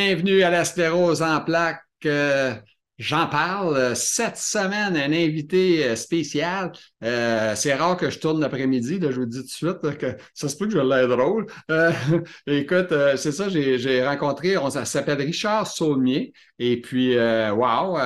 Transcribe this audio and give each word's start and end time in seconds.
Bienvenue 0.00 0.42
à 0.44 0.50
la 0.50 0.64
sclérose 0.64 1.22
en 1.22 1.40
plaques. 1.40 1.82
Euh, 2.06 2.54
J'en 2.98 3.26
parle 3.26 3.96
cette 3.96 4.36
semaine, 4.36 4.96
un 4.96 5.12
invité 5.12 5.84
euh, 5.84 5.96
spécial. 5.96 6.70
Euh, 7.02 7.54
c'est 7.56 7.74
rare 7.74 7.96
que 7.96 8.08
je 8.08 8.20
tourne 8.20 8.40
l'après-midi, 8.40 9.00
je 9.02 9.08
vous 9.08 9.26
dis 9.26 9.38
tout 9.38 9.42
de 9.42 9.48
suite 9.48 9.98
que 9.98 10.16
ça 10.34 10.48
se 10.48 10.56
peut 10.56 10.66
que 10.66 10.74
je 10.74 10.78
l'air 10.78 11.08
drôle. 11.08 11.46
Euh, 11.72 11.90
écoute, 12.46 12.92
euh, 12.92 13.16
c'est 13.16 13.32
ça, 13.32 13.48
j'ai 13.48 14.06
rencontré, 14.06 14.56
on 14.56 14.70
s'appelle 14.70 15.20
Richard 15.20 15.66
Saulmier. 15.66 16.32
Et 16.60 16.80
puis, 16.80 17.18
euh, 17.18 17.52
wow, 17.52 17.98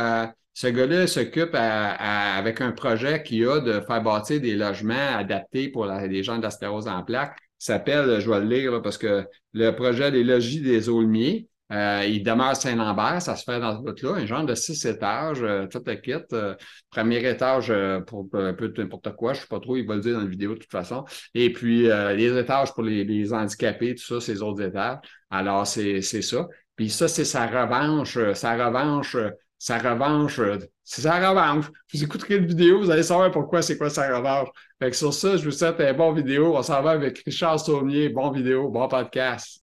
ce 0.55 0.69
gars-là 0.69 1.07
s'occupe 1.07 1.55
avec 1.55 2.63
un 2.63 2.73
projet 2.73 3.23
qu'il 3.23 3.47
a 3.47 3.61
de 3.61 3.81
faire 3.87 4.03
bâtir 4.03 4.41
des 4.41 4.55
logements 4.55 5.19
adaptés 5.19 5.69
pour 5.69 5.85
les 5.85 6.23
gens 6.23 6.39
de 6.39 6.43
la 6.43 6.73
en 6.73 7.03
plaques. 7.03 7.37
S'appelle, 7.59 8.19
je 8.19 8.31
vais 8.31 8.41
le 8.41 8.47
lire 8.47 8.81
parce 8.81 8.97
que 8.97 9.27
le 9.53 9.71
projet 9.73 10.11
des 10.11 10.25
logis 10.25 10.63
des 10.63 10.89
Aulmiers. 10.89 11.49
Euh, 11.73 12.05
il 12.07 12.23
demeure 12.23 12.55
Saint-Lambert, 12.55 13.23
ça 13.23 13.35
se 13.35 13.45
fait 13.45 13.59
dans 13.59 13.75
ce 13.75 13.83
bout-là, 13.83 14.17
un 14.17 14.27
genre 14.27 14.45
de 14.45 14.55
six 14.55 14.85
étages, 14.85 15.43
euh, 15.43 15.67
tout 15.67 15.81
le 15.87 15.95
kit. 15.95 16.13
Euh, 16.35 16.55
premier 16.91 17.27
étage 17.27 17.73
pour 18.07 18.29
un 18.35 18.53
peu 18.53 18.73
n'importe 18.77 19.17
quoi, 19.17 19.33
je 19.33 19.39
ne 19.39 19.43
sais 19.43 19.49
pas 19.49 19.61
trop, 19.61 19.77
il 19.77 19.87
va 19.87 19.95
le 19.95 20.01
dire 20.01 20.15
dans 20.15 20.21
la 20.21 20.27
vidéo 20.27 20.55
de 20.55 20.59
toute 20.59 20.71
façon. 20.71 21.05
Et 21.35 21.51
puis 21.53 21.85
les 21.85 22.39
étages 22.39 22.73
pour 22.75 22.83
les, 22.83 23.33
handicapés, 23.33 23.95
tout 23.95 24.05
ça, 24.05 24.21
ces 24.21 24.43
autres 24.43 24.63
étages. 24.63 24.99
Alors, 25.31 25.67
c'est 25.67 26.03
ça. 26.03 26.47
Puis 26.77 26.91
ça, 26.91 27.09
c'est 27.09 27.25
sa 27.25 27.47
revanche, 27.47 28.19
sa 28.35 28.53
revanche, 28.55 29.17
sa 29.59 29.79
revanche, 29.79 30.41
c'est 30.85 31.03
sa 31.03 31.31
revanche. 31.31 31.67
Vous 31.93 32.05
écouterez 32.05 32.41
la 32.41 32.47
vidéo, 32.47 32.81
vous 32.81 32.91
allez 32.91 33.03
savoir 33.03 33.31
pourquoi 33.31 33.63
c'est 33.63 33.79
quoi 33.79 33.89
sa 33.89 34.15
revanche. 34.15 34.49
Fait 34.79 34.91
que 34.91 34.97
sur 34.97 35.15
ça, 35.15 35.37
je 35.37 35.45
vous 35.45 35.51
souhaite 35.51 35.81
un 35.81 35.95
bon 35.95 36.13
vidéo. 36.13 36.55
On 36.57 36.63
s'en 36.63 36.83
va 36.83 36.91
avec 36.91 37.23
Richard 37.25 37.61
Saumier. 37.61 38.11
Bon 38.11 38.31
vidéo, 38.31 38.69
bon 38.69 38.89
podcast. 38.89 39.62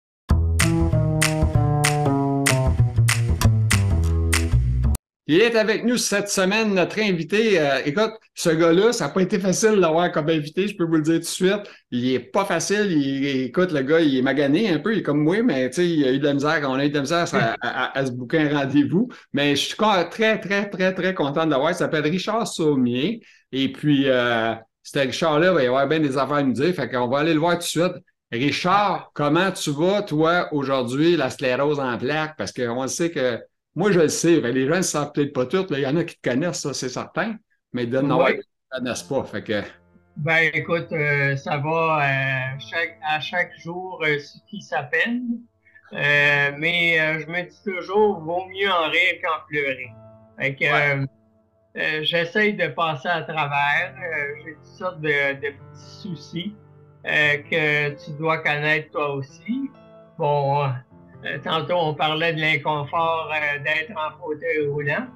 Il 5.29 5.41
est 5.41 5.57
avec 5.57 5.85
nous 5.85 5.97
cette 5.97 6.29
semaine, 6.29 6.73
notre 6.75 7.01
invité. 7.01 7.61
Euh, 7.61 7.81
écoute, 7.85 8.13
ce 8.35 8.51
gars-là, 8.51 8.93
ça 8.93 9.07
n'a 9.07 9.13
pas 9.13 9.23
été 9.23 9.41
facile 9.41 9.81
d'avoir 9.81 10.13
comme 10.13 10.29
invité, 10.29 10.69
je 10.69 10.77
peux 10.77 10.85
vous 10.85 10.95
le 10.97 11.03
dire 11.03 11.15
tout 11.15 11.21
de 11.21 11.25
suite. 11.25 11.63
Il 11.91 12.13
est 12.13 12.21
pas 12.21 12.45
facile. 12.45 12.93
Il, 12.93 13.27
écoute, 13.47 13.73
le 13.73 13.83
gars, 13.83 13.99
il 13.99 14.17
est 14.17 14.23
magané 14.23 14.71
un 14.71 14.79
peu, 14.79 14.95
il 14.95 15.01
est 15.01 15.03
comme 15.03 15.25
moi, 15.25 15.43
mais 15.43 15.69
tu 15.71 15.77
sais, 15.77 15.89
il 15.89 16.05
a 16.05 16.13
eu 16.13 16.21
de 16.21 16.25
la 16.25 16.35
misère. 16.35 16.65
On 16.69 16.75
a 16.75 16.85
eu 16.85 16.91
de 16.91 16.95
la 16.95 17.01
misère 17.01 17.27
à, 17.61 18.07
se 18.07 18.13
bouquer 18.13 18.39
un 18.39 18.57
rendez-vous. 18.57 19.09
Mais 19.33 19.57
je 19.57 19.63
suis 19.63 19.77
très, 19.77 20.39
très, 20.39 20.71
très, 20.71 20.95
très 20.95 21.15
content 21.15 21.45
d'avoir. 21.45 21.73
Il 21.73 21.75
s'appelle 21.75 22.05
Richard 22.05 22.47
Saumier. 22.47 23.21
Et 23.51 23.73
puis, 23.73 24.05
euh, 24.09 24.55
c'était 24.85 25.03
Richard-là, 25.03 25.49
il 25.49 25.55
va 25.55 25.63
y 25.65 25.67
avoir 25.67 25.89
bien 25.89 25.99
des 25.99 26.17
affaires 26.17 26.37
à 26.37 26.43
nous 26.45 26.53
dire. 26.53 26.73
Fait 26.73 26.89
qu'on 26.89 27.09
va 27.09 27.19
aller 27.19 27.35
le 27.35 27.41
voir 27.41 27.55
tout 27.55 27.59
de 27.59 27.65
suite. 27.65 27.95
Richard, 28.31 29.11
comment 29.13 29.51
tu 29.51 29.71
vas, 29.71 30.03
toi, 30.03 30.49
aujourd'hui, 30.53 31.17
la 31.17 31.31
sclérose 31.31 31.81
en 31.81 31.99
plaques? 31.99 32.37
Parce 32.37 32.53
qu'on 32.53 32.87
sait 32.87 33.11
que 33.11 33.41
moi, 33.77 33.93
je 33.93 34.01
le 34.01 34.09
sais. 34.09 34.41
les 34.41 34.67
gens 34.67 34.77
ne 34.77 34.83
savent 34.83 35.13
peut-être 35.13 35.35
pas 35.35 35.45
tout. 35.45 35.67
Il 35.71 35.81
y 35.81 35.87
en 35.87 35.97
a 35.97 36.05
qui 36.05 36.17
te 36.19 36.29
connaissent, 36.29 36.61
ça, 36.63 36.73
c'est 36.73 36.89
certain. 36.89 37.37
Mais 37.73 37.87
de 37.87 38.01
Noël, 38.01 38.41
ils 38.41 38.75
ne 38.75 38.79
connaissent 38.79 39.03
pas. 39.03 39.23
Fait 39.25 39.43
que... 39.45 39.63
Ben, 40.17 40.51
écoute, 40.55 40.89
euh, 40.93 41.37
ça 41.37 41.59
va 41.59 42.01
euh, 42.01 42.87
à 43.07 43.21
chaque 43.21 43.53
jour 43.59 44.03
euh, 44.03 44.19
ce 44.19 44.39
qui 44.49 44.63
s'appelle. 44.63 45.21
mais 45.93 47.21
je 47.21 47.27
me 47.27 47.43
dis 47.43 47.63
toujours, 47.63 48.19
vaut 48.21 48.47
mieux 48.47 48.71
en 48.71 48.89
rire 48.89 49.21
qu'en 49.23 49.47
pleurer. 49.47 49.93
Fait 50.39 50.55
que 50.55 52.03
j'essaye 52.03 52.55
de 52.55 52.69
passer 52.69 53.09
à 53.09 53.23
travers. 53.23 53.95
J'ai 54.43 54.55
toutes 54.55 54.65
sortes 54.65 55.01
de, 55.03 55.35
de 55.35 55.49
petits 55.53 56.01
soucis 56.03 56.57
que 57.05 57.91
tu 57.91 58.11
dois 58.19 58.39
connaître 58.39 58.91
toi 58.91 59.15
aussi. 59.17 59.71
Bon, 60.19 60.65
euh, 60.65 60.69
tantôt, 61.43 61.77
on 61.77 61.95
parlait 61.95 62.33
de 62.33 62.41
l'inconfort 62.41 63.31
euh, 63.33 63.59
d'être 63.63 63.93
en 63.97 64.17
fauteuil 64.19 64.67
roulant. 64.69 65.07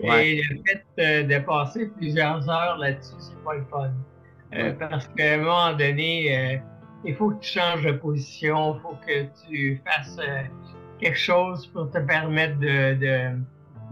Et 0.00 0.42
le 0.42 0.62
fait 0.66 0.84
euh, 0.98 1.22
de 1.22 1.44
passer 1.44 1.86
plusieurs 1.96 2.48
heures 2.48 2.78
là-dessus, 2.78 3.14
c'est 3.18 3.44
pas 3.44 3.54
le 3.54 3.64
fun. 3.70 3.92
Parce 4.78 5.08
qu'à 5.08 5.34
un 5.34 5.38
moment 5.38 5.72
donné, 5.72 6.60
il 7.04 7.14
faut 7.16 7.30
que 7.30 7.40
tu 7.40 7.58
changes 7.58 7.82
de 7.84 7.92
position, 7.92 8.76
il 8.76 8.80
faut 8.82 8.96
que 9.04 9.48
tu 9.48 9.82
fasses 9.84 10.16
quelque 11.00 11.18
chose 11.18 11.66
pour 11.68 11.90
te 11.90 11.98
permettre 11.98 12.58
de, 12.60 13.34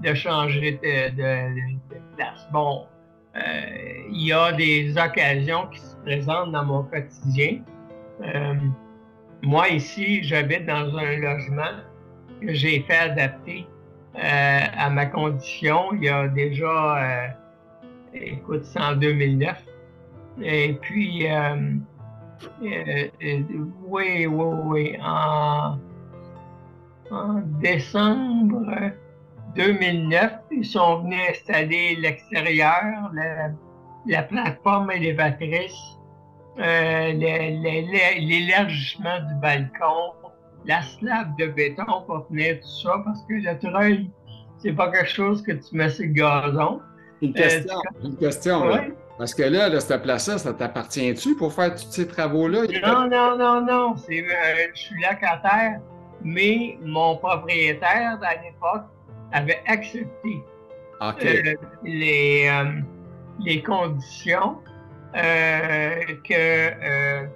de, 0.03 0.15
changer 0.15 0.79
de, 0.85 2.17
place. 2.17 2.47
Bon, 2.53 2.87
il 3.35 4.25
y 4.25 4.33
a 4.33 4.53
des 4.53 4.97
occasions 4.97 5.67
qui 5.67 5.81
se 5.81 5.97
présentent 6.05 6.53
dans 6.53 6.65
mon 6.65 6.85
quotidien. 6.85 7.63
Moi, 9.43 9.71
ici, 9.71 10.23
j'habite 10.23 10.67
dans 10.67 10.97
un 10.97 11.17
logement 11.17 11.83
que 12.41 12.55
j'ai 12.55 12.81
fait 12.83 12.97
adapter 12.97 13.67
euh, 14.15 14.61
à 14.77 14.89
ma 14.89 15.07
condition 15.07 15.93
il 15.95 16.05
y 16.05 16.09
a 16.09 16.29
déjà, 16.29 17.25
euh, 17.25 17.29
écoute, 18.15 18.65
c'est 18.65 18.81
en 18.81 18.95
2009. 18.95 19.57
Et 20.43 20.75
puis, 20.75 21.29
euh, 21.29 21.75
oui, 22.61 24.27
oui, 24.27 24.27
oui, 24.27 24.97
en, 25.03 25.77
décembre 27.61 28.93
2009, 29.57 30.33
ils 30.53 30.65
sont 30.65 31.03
venus 31.03 31.21
installer 31.31 31.97
l'extérieur, 31.97 33.11
la, 33.13 33.51
la 34.07 34.23
plateforme 34.23 34.93
élévatrice 34.93 35.75
euh, 35.75 36.02
l'élargissement 36.57 39.21
du 39.29 39.35
balcon, 39.41 40.13
la 40.65 40.83
slab 40.83 41.37
de 41.39 41.47
béton 41.47 42.03
pour 42.07 42.27
tenir 42.29 42.61
tout 42.61 42.69
ça, 42.83 43.03
parce 43.05 43.23
que 43.23 43.35
le 43.35 43.59
treuil, 43.59 44.11
c'est 44.59 44.73
pas 44.73 44.91
quelque 44.91 45.11
chose 45.11 45.43
que 45.43 45.53
tu 45.53 45.77
mets 45.77 45.91
sur 45.91 46.05
le 46.05 46.13
gazon. 46.13 46.81
Une 47.21 47.31
euh, 47.31 47.35
question, 47.35 47.77
une 48.05 48.17
question. 48.17 48.63
Parce 49.19 49.35
que 49.35 49.43
là, 49.43 49.81
cette 49.81 50.03
place-là, 50.03 50.39
ça 50.39 50.53
t'appartient-tu 50.53 51.35
pour 51.37 51.53
faire 51.53 51.75
tous 51.75 51.91
ces 51.91 52.07
travaux-là? 52.07 52.63
Non, 52.83 53.09
non, 53.09 53.37
non, 53.37 53.61
non. 53.65 53.95
Euh, 53.95 54.67
je 54.75 54.81
suis 54.81 55.01
locataire, 55.01 55.81
mais 56.23 56.79
mon 56.83 57.17
propriétaire, 57.17 58.19
à 58.23 58.35
l'époque, 58.43 58.85
avait 59.33 59.63
accepté 59.67 60.43
les, 61.85 62.49
les 63.41 63.63
conditions 63.63 64.59
euh, 64.67 64.72
que 65.15 66.33
euh, 66.33 67.27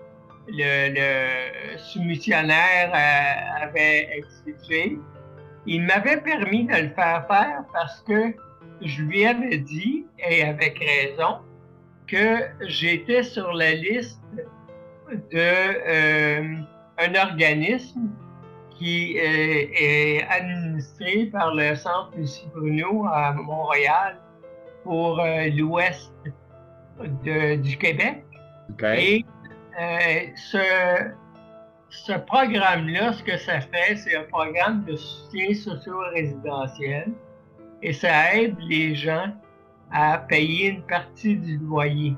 le, 0.48 0.94
le 0.94 1.78
soumissionnaire 1.78 2.92
euh, 2.94 3.64
avait 3.64 4.08
exigé. 4.16 4.98
Il 5.66 5.82
m'avait 5.82 6.20
permis 6.20 6.64
de 6.64 6.74
le 6.74 6.88
faire 6.90 7.26
faire 7.26 7.64
parce 7.72 8.00
que 8.02 8.34
je 8.82 9.02
lui 9.02 9.26
avais 9.26 9.58
dit, 9.58 10.06
et 10.18 10.44
avec 10.44 10.78
raison, 10.78 11.38
que 12.06 12.44
j'étais 12.68 13.22
sur 13.22 13.52
la 13.52 13.72
liste 13.72 14.20
de 15.32 16.66
un 16.98 17.14
organisme 17.14 18.10
qui 18.78 19.16
est, 19.16 20.24
administré 20.28 21.26
par 21.32 21.54
le 21.54 21.74
Centre 21.74 22.10
Lucie 22.16 22.48
Bruno 22.54 23.06
à 23.06 23.32
Montréal 23.32 24.18
pour 24.84 25.20
l'Ouest 25.56 26.12
du 27.02 27.76
Québec. 27.78 28.24
Et 28.82 29.24
euh, 29.80 30.20
ce, 30.34 30.58
ce 31.90 32.12
programme-là, 32.12 33.12
ce 33.12 33.22
que 33.22 33.36
ça 33.36 33.60
fait, 33.60 33.96
c'est 33.96 34.16
un 34.16 34.24
programme 34.24 34.84
de 34.84 34.96
soutien 34.96 35.54
socio-résidentiel 35.54 37.12
et 37.82 37.92
ça 37.92 38.34
aide 38.34 38.56
les 38.60 38.94
gens 38.94 39.32
à 39.92 40.18
payer 40.18 40.70
une 40.70 40.82
partie 40.82 41.36
du 41.36 41.58
loyer. 41.58 42.16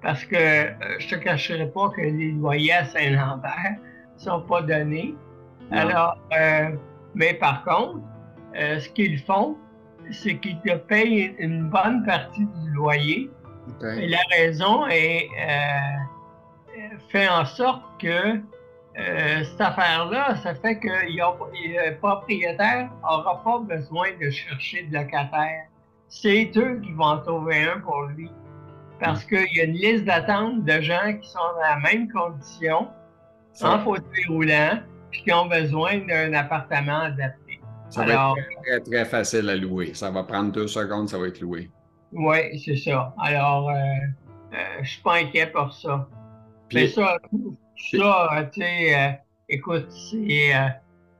Parce 0.00 0.24
que 0.24 0.36
euh, 0.36 0.72
je 0.98 1.08
te 1.08 1.14
cacherai 1.16 1.66
pas 1.66 1.90
que 1.90 2.00
les 2.00 2.32
loyers 2.32 2.72
à 2.72 2.84
Saint-Lambert 2.86 3.76
sont 4.16 4.40
pas 4.42 4.62
donnés. 4.62 5.14
Alors, 5.72 6.16
euh, 6.38 6.70
mais 7.14 7.34
par 7.34 7.64
contre, 7.64 8.00
ce 8.54 8.88
qu'ils 8.88 9.18
font, 9.20 9.56
c'est 10.10 10.36
qu'ils 10.38 10.58
te 10.60 10.74
payent 10.74 11.34
une 11.38 11.68
bonne 11.68 12.04
partie 12.04 12.44
du 12.44 12.70
loyer 12.72 13.30
la 13.80 14.18
raison 14.30 14.86
est 14.88 15.28
euh, 15.38 16.96
fait 17.08 17.28
en 17.28 17.44
sorte 17.44 17.82
que 18.00 18.40
euh, 18.98 19.44
cette 19.44 19.60
affaire-là, 19.60 20.36
ça 20.42 20.54
fait 20.54 20.78
que 20.78 20.88
le 20.88 21.98
propriétaire 21.98 22.90
n'aura 23.02 23.42
pas 23.42 23.58
besoin 23.60 24.08
de 24.20 24.30
chercher 24.30 24.82
de 24.84 24.94
locataire. 24.94 25.66
C'est 26.08 26.50
eux 26.56 26.80
qui 26.82 26.92
vont 26.92 27.04
en 27.04 27.18
trouver 27.18 27.62
un 27.64 27.80
pour 27.80 28.02
lui. 28.16 28.30
Parce 28.98 29.24
qu'il 29.24 29.46
y 29.54 29.60
a 29.60 29.64
une 29.64 29.74
liste 29.74 30.04
d'attente 30.04 30.64
de 30.64 30.80
gens 30.80 31.16
qui 31.20 31.28
sont 31.28 31.38
dans 31.54 31.60
la 31.60 31.78
même 31.78 32.10
condition, 32.10 32.88
sans 33.52 33.78
fauteuil 33.78 34.26
roulant, 34.28 34.80
puis 35.10 35.22
qui 35.22 35.32
ont 35.32 35.46
besoin 35.46 35.98
d'un 35.98 36.34
appartement 36.34 37.00
adapté. 37.00 37.60
Ça 37.88 38.04
va 38.04 38.12
être 38.12 38.62
très, 38.62 38.80
très 38.80 39.04
facile 39.04 39.48
à 39.48 39.56
louer. 39.56 39.94
Ça 39.94 40.10
va 40.10 40.22
prendre 40.24 40.52
deux 40.52 40.68
secondes, 40.68 41.08
ça 41.08 41.18
va 41.18 41.28
être 41.28 41.40
loué. 41.40 41.70
Oui, 42.12 42.58
c'est 42.58 42.76
ça. 42.76 43.14
Alors, 43.18 43.70
euh, 43.70 43.74
euh, 44.52 44.56
je 44.82 44.90
suis 44.90 45.02
pas 45.02 45.16
inquiet 45.16 45.46
pour 45.46 45.72
ça. 45.72 46.08
Mais 46.72 46.88
ça, 46.88 47.18
ça 47.92 48.48
tu 48.52 48.60
sais, 48.60 48.94
euh, 48.94 49.12
écoute, 49.48 49.90
c'est 49.90 50.52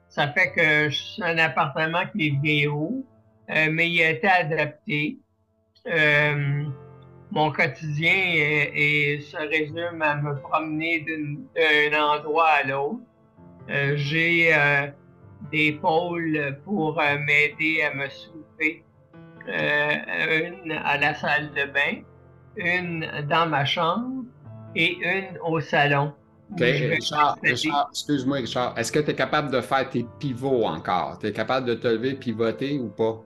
Ça 0.09 0.29
fait 0.33 0.53
que 0.53 0.91
c'est 0.91 1.23
un 1.23 1.39
appartement 1.39 2.03
qui 2.13 2.29
est 2.29 2.43
vieillot, 2.43 3.05
euh, 3.51 3.69
mais 3.71 3.89
il 3.89 4.03
a 4.03 4.11
été 4.11 4.27
adapté. 4.27 5.19
Euh, 5.87 6.65
mon 7.31 7.53
quotidien 7.53 8.13
est, 8.13 9.21
se 9.21 9.37
résume 9.37 10.03
à 10.03 10.17
me 10.17 10.35
promener 10.41 11.07
d'un 11.55 12.01
endroit 12.01 12.49
à 12.49 12.63
l'autre. 12.65 13.01
Euh, 13.69 13.97
j'ai 13.97 14.53
des 15.53 15.73
pôles 15.73 16.59
pour 16.65 16.97
m'aider 16.97 17.83
à 17.83 17.95
me 17.95 18.09
soulever. 18.09 18.85
Une 19.49 20.73
à 20.73 20.99
la 20.99 21.15
salle 21.15 21.51
de 21.51 21.73
bain, 21.73 22.03
une 22.57 23.07
dans 23.29 23.49
ma 23.49 23.65
chambre 23.65 24.25
et 24.75 24.97
une 25.03 25.39
au 25.45 25.61
salon. 25.61 26.13
Richard, 26.59 27.39
excuse-moi, 27.45 28.39
Richard. 28.39 28.77
Est-ce 28.77 28.91
que 28.91 28.99
tu 28.99 29.11
es 29.11 29.15
capable 29.15 29.51
de 29.53 29.61
faire 29.61 29.89
tes 29.89 30.05
pivots 30.19 30.65
encore? 30.65 31.19
Tu 31.21 31.29
es 31.29 31.33
capable 31.33 31.67
de 31.67 31.75
te 31.75 31.87
lever, 31.87 32.15
pivoter 32.15 32.79
ou 32.79 32.89
pas? 32.89 33.23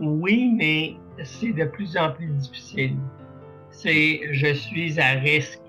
Oui, 0.00 0.52
mais 0.54 0.96
c'est 1.24 1.52
de 1.52 1.64
plus 1.64 1.96
en 1.96 2.10
plus 2.12 2.26
difficile. 2.26 2.96
C'est 3.70 4.22
je 4.32 4.52
suis 4.52 4.98
à 5.00 5.10
risque. 5.10 5.60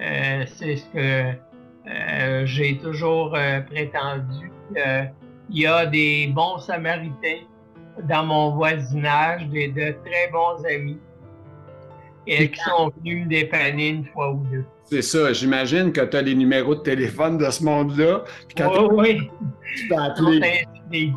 Euh, 0.00 0.44
c'est 0.46 0.76
ce 0.76 0.86
que 0.90 1.32
euh, 1.88 2.46
j'ai 2.46 2.78
toujours 2.78 3.34
euh, 3.34 3.60
prétendu. 3.62 4.52
Il 5.50 5.58
y 5.58 5.66
a 5.66 5.86
des 5.86 6.28
bons 6.28 6.58
samaritains 6.58 7.46
dans 8.04 8.24
mon 8.24 8.54
voisinage, 8.54 9.46
des, 9.48 9.68
de 9.68 9.94
très 10.04 10.30
bons 10.32 10.64
amis 10.64 10.98
et 12.28 12.50
qui 12.50 12.60
sont 12.60 12.92
venus 12.98 13.24
me 13.24 13.28
dépanner 13.28 13.88
une 13.88 14.04
fois 14.04 14.32
ou 14.32 14.44
deux. 14.50 14.64
C'est 14.84 15.02
ça. 15.02 15.32
J'imagine 15.32 15.92
que 15.92 16.00
tu 16.02 16.16
as 16.16 16.22
les 16.22 16.34
numéros 16.34 16.74
de 16.74 16.80
téléphone 16.80 17.38
de 17.38 17.50
ce 17.50 17.64
monde-là. 17.64 18.24
Oui, 18.58 18.88
oui. 18.92 19.30
Tu 19.76 19.88
peux 19.88 19.96
appeler. 19.96 21.12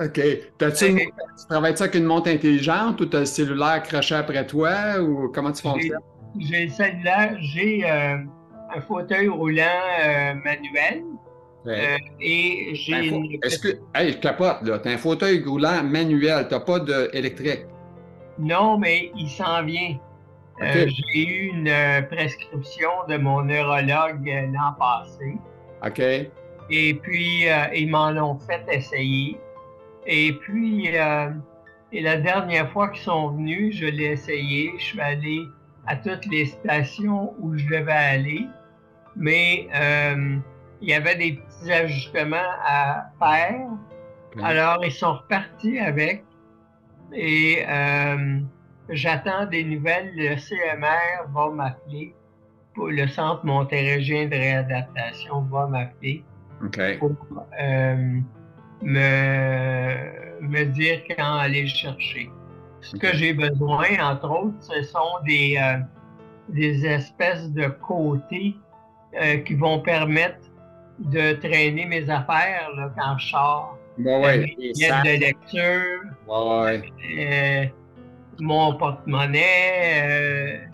OK. 0.00 0.14
tu 0.14 1.46
travailles-tu 1.48 1.82
avec 1.82 1.94
une 1.94 2.04
montre 2.04 2.30
intelligente 2.30 3.00
ou 3.00 3.06
tu 3.06 3.16
as 3.16 3.20
le 3.20 3.26
cellulaire 3.26 3.66
accroché 3.66 4.14
après 4.14 4.46
toi 4.46 5.00
ou 5.00 5.28
comment 5.28 5.52
tu 5.52 5.62
fonctionnes? 5.62 5.98
J'ai 6.38 6.64
le 6.64 6.70
cellulaire, 6.70 7.36
j'ai 7.40 7.84
euh, 7.84 8.16
un 8.74 8.80
fauteuil 8.80 9.28
roulant 9.28 9.62
euh, 10.02 10.34
manuel. 10.34 11.02
Euh, 11.66 11.96
et 12.20 12.74
j'ai. 12.74 13.10
Ben, 13.10 13.24
est-ce 13.42 13.58
que. 13.58 13.78
Hey, 13.94 14.12
je 14.12 14.18
capote, 14.18 14.62
là. 14.62 14.78
Tu 14.78 14.88
as 14.88 14.92
un 14.92 14.98
fauteuil 14.98 15.42
roulant 15.44 15.82
manuel, 15.84 16.46
tu 16.48 16.54
n'as 16.54 16.60
pas 16.60 16.80
d'électrique. 16.80 17.66
Non, 18.38 18.78
mais 18.78 19.12
il 19.16 19.28
s'en 19.28 19.64
vient. 19.64 19.96
j'ai 20.60 21.28
eu 21.28 21.50
une 21.50 21.72
prescription 22.10 22.90
de 23.08 23.16
mon 23.16 23.42
neurologue 23.42 24.26
l'an 24.26 24.74
passé. 24.78 25.36
OK. 25.84 26.00
Et 26.70 26.94
puis, 26.94 27.44
ils 27.74 27.90
m'en 27.90 28.10
ont 28.10 28.38
fait 28.38 28.64
essayer. 28.70 29.38
Et 30.06 30.32
puis, 30.32 30.96
euh, 30.96 31.30
et 31.92 32.00
la 32.00 32.16
dernière 32.16 32.70
fois 32.70 32.88
qu'ils 32.88 33.02
sont 33.02 33.30
venus, 33.30 33.76
je 33.76 33.86
l'ai 33.86 34.12
essayé. 34.12 34.72
Je 34.78 34.82
suis 34.82 35.00
allé 35.00 35.42
à 35.86 35.96
toutes 35.96 36.26
les 36.26 36.46
stations 36.46 37.34
où 37.38 37.56
je 37.56 37.64
devais 37.66 37.92
aller. 37.92 38.46
Mais 39.14 39.68
euh, 39.74 40.38
il 40.82 40.88
y 40.88 40.94
avait 40.94 41.14
des 41.14 41.32
petits 41.34 41.72
ajustements 41.72 42.36
à 42.66 43.06
faire. 43.18 43.68
Alors, 44.42 44.84
ils 44.84 44.92
sont 44.92 45.14
repartis 45.14 45.78
avec. 45.78 46.24
Et 47.12 47.64
euh, 47.68 48.40
j'attends 48.88 49.46
des 49.46 49.62
nouvelles. 49.62 50.12
Le 50.16 50.36
CMR 50.36 51.28
va 51.32 51.50
m'appeler. 51.50 52.14
Pour 52.74 52.88
le 52.88 53.06
Centre 53.06 53.44
montéréggien 53.44 54.26
de 54.26 54.34
réadaptation 54.34 55.42
va 55.42 55.66
m'appeler. 55.66 56.24
Pour 56.98 57.12
me, 58.82 60.40
me 60.40 60.64
dire 60.64 61.02
quand 61.08 61.36
aller 61.36 61.66
chercher. 61.66 62.30
Ce 62.80 62.96
que 62.96 63.12
j'ai 63.14 63.32
besoin, 63.34 63.84
entre 64.00 64.30
autres, 64.30 64.56
ce 64.60 64.82
sont 64.82 65.22
des, 65.24 65.56
euh, 65.62 65.78
des 66.48 66.84
espèces 66.84 67.52
de 67.52 67.68
côtés 67.68 68.56
euh, 69.14 69.36
qui 69.38 69.54
vont 69.54 69.80
permettre 69.80 70.41
de 71.10 71.34
traîner 71.34 71.84
mes 71.84 72.08
affaires 72.08 72.70
là, 72.76 72.92
quand 72.96 73.18
je 73.18 73.28
sors. 73.28 73.78
Bon, 73.98 74.22
ouais, 74.22 74.38
de 74.38 75.20
lecture, 75.20 76.00
ouais. 76.26 76.82
Euh, 77.18 77.66
mon 78.40 78.74
porte-monnaie, 78.76 80.68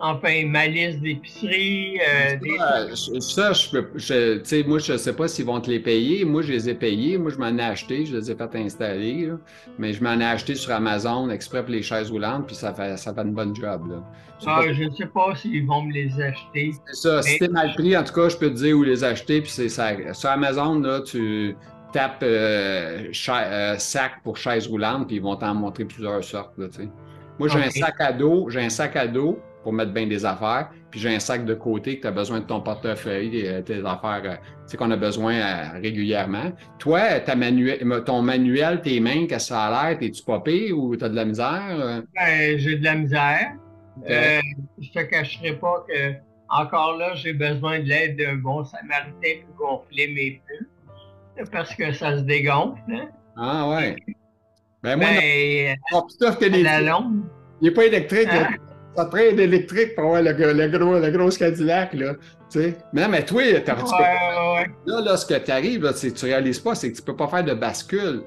enfin 0.00 0.46
ma 0.46 0.66
liste 0.66 1.00
d'épicerie. 1.00 1.98
Euh, 2.00 2.94
ça, 3.20 3.52
je 3.52 3.70
peux, 3.70 3.86
tu 3.96 4.44
sais, 4.44 4.64
moi, 4.66 4.78
je 4.78 4.92
ne 4.92 4.98
sais 4.98 5.12
pas 5.12 5.28
s'ils 5.28 5.44
vont 5.44 5.60
te 5.60 5.70
les 5.70 5.80
payer. 5.80 6.24
Moi, 6.24 6.42
je 6.42 6.52
les 6.52 6.68
ai 6.68 6.74
payés. 6.74 7.18
Moi, 7.18 7.30
je 7.30 7.38
m'en 7.38 7.56
ai 7.56 7.62
acheté. 7.62 8.06
Je 8.06 8.16
les 8.16 8.30
ai 8.30 8.34
fait 8.34 8.56
installer. 8.56 9.30
Mais 9.78 9.92
je 9.92 10.02
m'en 10.02 10.18
ai 10.18 10.24
acheté 10.24 10.54
sur 10.54 10.72
Amazon 10.72 11.30
exprès 11.30 11.62
pour 11.62 11.72
les 11.72 11.82
chaises 11.82 12.10
roulantes, 12.10 12.46
puis 12.46 12.56
ça 12.56 12.72
fait, 12.72 12.96
ça 12.96 13.14
fait 13.14 13.20
une 13.22 13.34
bonne 13.34 13.54
job. 13.54 13.90
Là. 13.90 14.02
Ah, 14.46 14.62
Je 14.72 14.84
ne 14.84 14.94
sais 14.94 15.06
pas 15.06 15.34
s'ils 15.36 15.66
vont 15.66 15.82
me 15.82 15.92
les 15.92 16.20
acheter. 16.20 16.72
C'est 16.86 16.96
ça. 16.96 17.22
Si 17.22 17.38
t'es 17.38 17.48
mal 17.48 17.74
pris, 17.74 17.96
en 17.96 18.02
tout 18.02 18.14
cas, 18.14 18.28
je 18.28 18.36
peux 18.36 18.48
te 18.50 18.56
dire 18.56 18.76
où 18.76 18.82
les 18.82 19.04
acheter. 19.04 19.42
Puis 19.42 19.50
c'est 19.50 19.68
ça. 19.68 19.90
Sur 20.14 20.30
Amazon, 20.30 20.80
là, 20.80 21.00
tu 21.00 21.56
tapes 21.92 22.22
euh, 22.22 23.10
euh, 23.28 23.78
sac 23.78 24.22
pour 24.22 24.36
chaises 24.36 24.66
roulantes, 24.66 25.08
puis 25.08 25.16
ils 25.16 25.22
vont 25.22 25.36
t'en 25.36 25.54
montrer 25.54 25.84
plusieurs 25.84 26.22
sortes. 26.24 26.56
Là, 26.56 26.68
moi, 27.38 27.48
j'ai 27.48 27.58
un 27.58 27.70
sac 27.70 27.94
à 27.98 28.12
dos. 28.12 28.48
J'ai 28.48 28.60
un 28.60 28.68
sac 28.68 28.96
à 28.96 29.06
dos 29.06 29.38
pour 29.62 29.72
mettre 29.72 29.92
bien 29.92 30.06
des 30.06 30.24
affaires. 30.24 30.70
Puis 30.90 31.00
j'ai 31.00 31.14
un 31.14 31.18
sac 31.18 31.44
de 31.44 31.54
côté 31.54 31.96
que 31.96 32.02
tu 32.02 32.06
as 32.08 32.12
besoin 32.12 32.40
de 32.40 32.44
ton 32.44 32.60
portefeuille, 32.60 33.46
euh, 33.46 33.62
tes 33.62 33.78
affaires, 33.78 34.22
euh, 34.24 34.34
tu 34.34 34.70
sais, 34.72 34.76
qu'on 34.76 34.90
a 34.90 34.96
besoin 34.96 35.34
euh, 35.34 35.80
régulièrement. 35.80 36.52
Toi, 36.78 37.20
ta 37.20 37.34
ton 38.04 38.22
manuel, 38.22 38.80
tes 38.80 39.00
mains, 39.00 39.26
qu'est-ce 39.26 39.48
que 39.48 39.54
ça 39.54 39.64
a 39.64 39.90
l'air? 39.90 39.98
T'es-tu 39.98 40.22
popé 40.22 40.72
ou 40.72 40.96
tu 40.96 41.04
as 41.04 41.08
de 41.08 41.16
la 41.16 41.24
misère? 41.24 42.02
Ben, 42.14 42.58
j'ai 42.58 42.76
de 42.76 42.84
la 42.84 42.94
misère. 42.94 43.52
je 44.06 44.90
te 44.92 45.00
cacherai 45.00 45.52
pas 45.54 45.84
que 45.88 46.14
encore 46.48 46.96
là, 46.96 47.14
j'ai 47.14 47.32
besoin 47.32 47.78
de 47.78 47.84
l'aide 47.84 48.16
d'un 48.16 48.34
bon 48.34 48.64
samaritain 48.64 49.46
pour 49.56 49.68
gonfler 49.68 50.08
mes 50.08 50.42
pneus. 50.46 51.46
Parce 51.52 51.74
que 51.74 51.92
ça 51.92 52.18
se 52.18 52.22
dégonfle. 52.22 52.80
Hein? 52.92 53.08
Ah 53.36 53.68
ouais. 53.68 53.96
Ben 54.82 54.96
moi, 54.96 55.06
ben, 55.06 55.76
non. 55.92 56.62
la 56.62 56.80
longue. 56.80 57.22
Il 57.60 57.68
n'est 57.68 57.74
pas 57.74 57.86
électrique. 57.86 58.28
Hein? 58.30 58.56
Ça 58.96 59.04
te 59.04 59.10
prend 59.10 59.18
électrique 59.18 59.94
pour 59.94 60.04
avoir 60.04 60.22
le, 60.22 60.32
le, 60.32 61.00
le 61.00 61.10
gros 61.10 61.30
Cadillac, 61.30 61.94
là. 61.94 62.14
sais. 62.48 62.76
Mais 62.92 63.02
non, 63.02 63.08
mais 63.08 63.24
toi, 63.24 63.42
ouais, 63.42 63.54
ouais. 63.54 64.70
là, 64.86 65.00
là, 65.00 65.16
ce 65.16 65.26
que 65.26 65.38
tu 65.38 65.50
arrives, 65.50 65.84
là, 65.84 65.92
tu 65.92 66.24
réalises 66.24 66.58
pas, 66.58 66.74
c'est 66.74 66.90
que 66.90 66.96
tu 66.96 67.02
peux 67.02 67.16
pas 67.16 67.28
faire 67.28 67.44
de 67.44 67.54
bascule. 67.54 68.22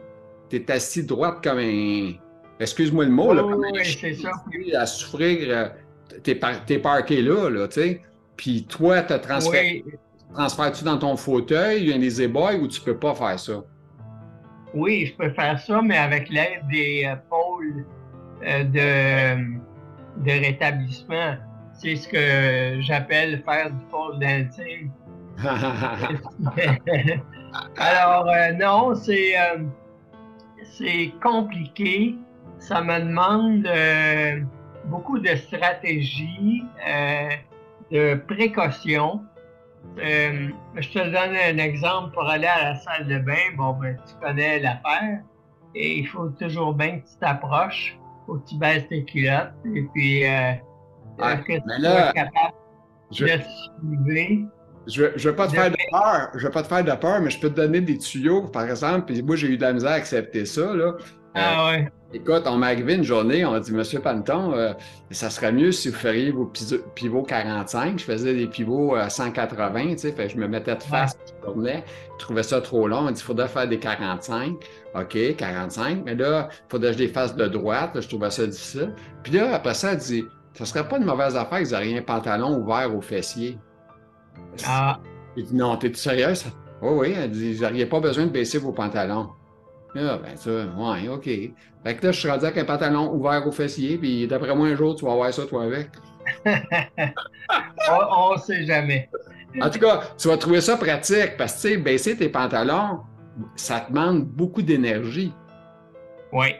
Tu 0.50 0.58
es 0.58 0.72
assis 0.72 1.04
droite 1.04 1.44
comme 1.44 1.60
un. 1.60 2.14
Excuse-moi 2.60 3.06
le 3.06 3.12
mot, 3.12 3.34
là, 3.34 3.42
comme 3.42 3.64
un 3.64 3.84
chien 3.84 4.14
à 4.78 4.86
souffrir. 4.86 5.48
Euh, 5.50 5.68
t'es, 6.24 6.40
es 6.70 6.80
parqué 6.80 7.22
là, 7.22 7.50
là, 7.50 7.68
tu 7.68 7.82
sais. 7.82 8.02
Puis 8.38 8.66
toi, 8.66 9.02
tu 9.02 9.20
transfères, 9.20 9.82
transfères-tu 10.34 10.84
dans 10.84 10.98
ton 10.98 11.18
fauteuil, 11.18 11.94
un 11.94 12.00
des 12.00 12.22
éboys, 12.22 12.56
ou 12.56 12.68
tu 12.68 12.82
peux 12.82 12.98
pas 12.98 13.14
faire 13.16 13.40
ça? 13.40 13.64
Oui, 14.74 15.06
je 15.08 15.16
peux 15.16 15.34
faire 15.34 15.60
ça, 15.60 15.82
mais 15.82 15.98
avec 15.98 16.30
l'aide 16.30 16.64
des 16.72 17.04
euh, 17.06 17.16
pôles 17.30 17.86
euh, 18.44 18.64
de 18.64 19.58
de 20.18 20.32
rétablissement. 20.32 21.36
C'est 21.74 21.96
ce 21.96 22.08
que 22.08 22.82
j'appelle 22.82 23.42
faire 23.44 23.72
du 23.72 23.84
pole 23.86 24.20
dancing. 24.20 24.90
Alors, 27.78 28.28
euh, 28.30 28.52
non, 28.54 28.96
c'est 28.96 29.40
euh, 29.40 29.64
c'est 30.64 31.14
compliqué. 31.22 32.16
Ça 32.60 32.82
me 32.82 33.00
demande 33.00 33.66
euh, 33.66 34.40
beaucoup 34.86 35.20
de 35.20 35.36
stratégie, 35.36 36.64
de 37.92 38.16
précaution. 38.16 39.22
je 39.98 40.90
te 40.90 41.00
donne 41.00 41.36
un 41.36 41.58
exemple 41.58 42.14
pour 42.14 42.30
aller 42.30 42.48
à 42.48 42.72
la 42.72 42.76
salle 42.76 43.08
de 43.08 43.20
bain. 43.20 43.56
Bon, 43.58 43.74
ben, 43.74 43.98
tu 44.08 44.16
connais 44.26 44.60
l'affaire. 44.60 45.20
Et 45.76 45.98
il 45.98 46.08
faut 46.08 46.30
toujours 46.30 46.74
bien 46.74 47.00
que 47.00 47.08
tu 47.08 47.18
t'approches 47.20 47.98
faut 48.26 48.36
que 48.36 48.50
tu 48.50 48.56
baisses 48.58 48.88
tes 48.88 49.04
culottes 49.04 49.54
et 49.74 49.84
puis 49.94 50.26
euh, 50.26 50.54
que 51.18 51.54
tu 51.54 51.82
sois 51.82 52.14
capable 52.14 52.56
je, 53.12 53.26
de 53.26 53.30
suivre? 54.10 54.50
Je 54.88 55.04
ne 55.04 55.18
vais 55.18 55.36
pas 55.36 55.48
te 55.48 55.54
faire 55.54 55.72
de 55.72 55.78
peur, 55.92 56.30
je 56.36 56.48
vais 56.48 56.52
pas 56.52 56.64
te 56.64 56.68
faire 56.68 56.84
de 56.84 56.92
peur, 56.92 57.22
mais 57.22 57.30
je 57.30 57.40
peux 57.40 57.50
te 57.50 57.56
donner 57.56 57.82
des 57.82 57.98
tuyaux, 57.98 58.48
par 58.48 58.64
exemple, 58.64 59.06
puis 59.06 59.22
moi 59.22 59.36
j'ai 59.36 59.48
eu 59.48 59.58
de 59.58 59.62
la 59.62 59.74
misère 59.74 59.92
à 59.92 59.96
accepter 59.96 60.46
ça. 60.46 60.74
Là. 60.76 60.94
Ah 61.36 61.72
ouais. 61.72 61.92
Écoute, 62.16 62.44
on 62.46 62.58
m'a 62.58 62.68
arrivé 62.68 62.94
une 62.94 63.04
journée, 63.04 63.44
on 63.44 63.52
m'a 63.52 63.60
dit, 63.60 63.72
Monsieur 63.72 64.00
Panton, 64.00 64.54
euh, 64.54 64.74
ça 65.10 65.32
serait 65.32 65.52
mieux 65.52 65.72
si 65.72 65.90
vous 65.90 65.96
feriez 65.96 66.30
vos 66.30 66.52
pivots 66.94 67.24
45. 67.24 67.98
Je 67.98 68.04
faisais 68.04 68.36
des 68.36 68.46
pivots 68.46 68.94
à 68.94 69.10
180, 69.10 69.94
tu 69.94 69.98
sais, 69.98 70.12
fait, 70.12 70.30
je 70.30 70.38
me 70.38 70.48
mettais 70.48 70.76
de 70.76 70.84
face, 70.84 71.18
je 71.26 71.44
tournais. 71.44 71.84
Je 72.14 72.26
trouvais 72.26 72.44
ça 72.44 72.62
trop 72.62 72.88
long. 72.88 73.00
On 73.00 73.02
m'a 73.04 73.12
dit, 73.14 73.20
il 73.20 73.24
faudrait 73.24 73.48
faire 73.48 73.68
des 73.68 73.80
45. 73.80 74.54
OK, 74.94 75.36
45. 75.36 76.04
Mais 76.06 76.14
là, 76.14 76.50
il 76.52 76.70
faudrait 76.70 76.92
que 76.92 76.98
je 76.98 77.04
les 77.04 77.08
fasse 77.08 77.36
de 77.36 77.48
droite. 77.48 78.00
je 78.00 78.08
trouvais 78.08 78.30
ça 78.30 78.46
difficile. 78.46 78.94
Puis 79.24 79.34
là, 79.34 79.56
après 79.56 79.74
ça, 79.74 79.94
elle 79.94 79.98
dit, 79.98 80.24
ça 80.54 80.66
serait 80.66 80.88
pas 80.88 80.98
une 81.00 81.06
mauvaise 81.06 81.36
affaire 81.36 81.64
qu'ils 81.64 81.74
aient 81.74 81.98
un 81.98 82.02
pantalon 82.04 82.60
ouvert 82.60 82.96
au 82.96 83.02
fessier. 83.02 83.58
Ah. 84.68 85.00
Il 85.36 85.46
dit, 85.46 85.56
non, 85.56 85.78
t'es-tu 85.78 85.98
sérieux? 85.98 86.34
Oui, 86.84 86.92
oui, 86.92 87.16
elle 87.18 87.32
dit, 87.32 87.54
vous 87.56 87.64
n'auriez 87.64 87.88
pas 87.88 88.00
besoin 88.00 88.26
de 88.26 88.32
baisser 88.32 88.60
vos 88.60 88.72
pantalons. 88.72 89.30
Ah, 89.96 90.18
ben 90.18 90.36
ça, 90.36 90.52
ouais, 90.52 91.08
OK. 91.08 91.26
Fait 91.26 91.96
que 91.96 92.06
là, 92.06 92.12
je 92.12 92.20
suis 92.20 92.30
rendu 92.30 92.46
avec 92.46 92.58
un 92.58 92.66
pantalon 92.66 93.14
ouvert 93.14 93.46
au 93.48 93.52
fessier, 93.52 93.98
puis 93.98 94.28
d'après 94.28 94.56
moi, 94.56 94.68
un 94.68 94.76
jour, 94.76 94.96
tu 94.96 95.06
vas 95.06 95.12
avoir 95.12 95.34
ça, 95.34 95.46
toi, 95.46 95.64
avec. 95.64 95.90
on 96.46 98.34
ne 98.34 98.40
sait 98.40 98.66
jamais. 98.66 99.10
En 99.62 99.70
tout 99.70 99.80
cas, 99.80 100.02
tu 100.18 100.28
vas 100.30 100.38
trouver 100.38 100.62
ça 100.62 100.78
pratique 100.78 101.38
parce 101.38 101.54
que, 101.54 101.68
tu 101.68 101.74
sais, 101.74 101.78
baisser 101.78 102.18
tes 102.18 102.30
pantalons, 102.30 103.02
ça 103.56 103.82
te 103.82 103.92
demande 103.92 104.26
beaucoup 104.26 104.62
d'énergie. 104.62 105.34
Oui. 106.32 106.56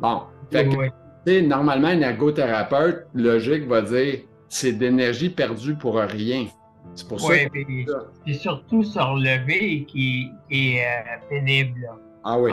Bon. 0.00 0.22
Fait 0.50 0.68
que, 0.68 0.74
tu 0.74 0.90
sais, 1.26 1.42
normalement, 1.42 1.88
un 1.88 2.00
ergothérapeute 2.00 3.06
logique 3.14 3.66
va 3.68 3.82
dire 3.82 4.20
c'est 4.48 4.72
d'énergie 4.72 5.30
perdue 5.30 5.74
pour 5.74 5.96
rien. 5.96 6.46
C'est 6.94 7.08
pour 7.08 7.20
ça. 7.20 7.28
Oui, 7.28 7.86
c'est 8.26 8.34
surtout 8.34 8.84
se 8.84 8.98
relever 8.98 9.84
qui, 9.84 10.30
est 10.50 10.80
euh, 10.80 11.28
pénible. 11.28 11.88
Ah 12.24 12.38
oui. 12.38 12.52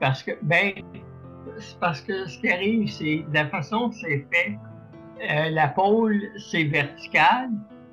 Parce 0.00 0.22
que, 0.22 0.32
ben, 0.42 0.72
parce 1.78 2.00
que 2.00 2.26
ce 2.26 2.38
qui 2.38 2.50
arrive, 2.50 2.88
c'est 2.88 3.24
la 3.32 3.46
façon 3.46 3.90
que 3.90 3.96
c'est 3.96 4.26
fait, 4.32 4.58
euh, 5.22 5.50
la 5.50 5.68
pôle, 5.68 6.22
c'est 6.38 6.64
vertical, 6.64 7.50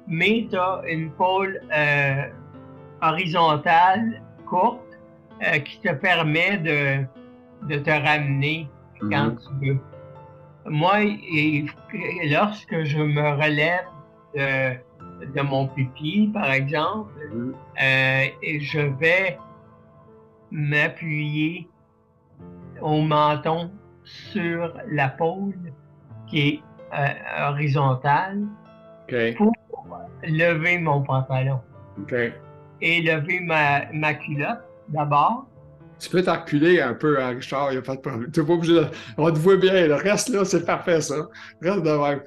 mais 0.08 0.48
tu 0.50 0.58
as 0.58 0.82
une 0.88 1.12
pôle 1.12 1.60
euh, 1.76 2.24
horizontale, 3.02 4.22
courte, 4.46 4.80
euh, 5.46 5.60
qui 5.60 5.80
te 5.82 5.94
permet 5.94 6.58
de, 6.58 7.06
de 7.68 7.80
te 7.80 7.90
ramener 7.90 8.70
quand 9.12 9.32
mhm. 9.32 9.38
tu 9.38 9.68
veux. 9.68 9.80
Moi, 10.66 11.04
et, 11.04 11.66
lorsque 12.30 12.84
je 12.84 13.00
me 13.00 13.32
relève 13.34 13.86
de, 14.36 15.26
de 15.34 15.42
mon 15.42 15.68
pipi, 15.68 16.30
par 16.34 16.52
exemple, 16.52 17.12
mhm. 17.34 17.54
et 17.78 18.60
je 18.62 18.80
vais 18.80 19.38
m'appuyer 20.52 21.70
au 22.82 23.02
menton 23.02 23.72
sur 24.04 24.74
la 24.90 25.10
pôle 25.10 25.56
qui 26.28 26.40
est 26.40 26.60
euh, 26.94 27.50
horizontale 27.50 28.40
pour 29.38 29.54
lever 30.24 30.78
mon 30.78 31.02
pantalon. 31.02 31.60
Et 32.82 33.02
lever 33.02 33.40
ma, 33.40 33.92
ma 33.92 34.14
culotte 34.14 34.64
d'abord. 34.90 35.48
Tu 36.00 36.10
peux 36.10 36.22
t'enculer 36.22 36.80
un 36.80 36.94
peu, 36.94 37.20
hein, 37.20 37.30
Richard, 37.30 37.72
il 37.72 37.76
n'y 37.76 37.80
a 37.80 37.82
pas 37.82 37.96
de 37.96 38.02
problème. 38.02 38.32
Tu 38.32 38.46
pas 38.46 38.54
obligé 38.54 38.74
de... 38.76 38.86
On 39.18 39.32
te 39.32 39.40
voit 39.40 39.58
bien. 39.58 39.88
Le 39.88 39.96
reste, 39.96 40.30
là, 40.30 40.46
c'est 40.46 40.64
parfait, 40.64 41.02
ça. 41.02 41.16
Reste 41.60 41.82
de 41.82 41.90
même. 41.90 42.22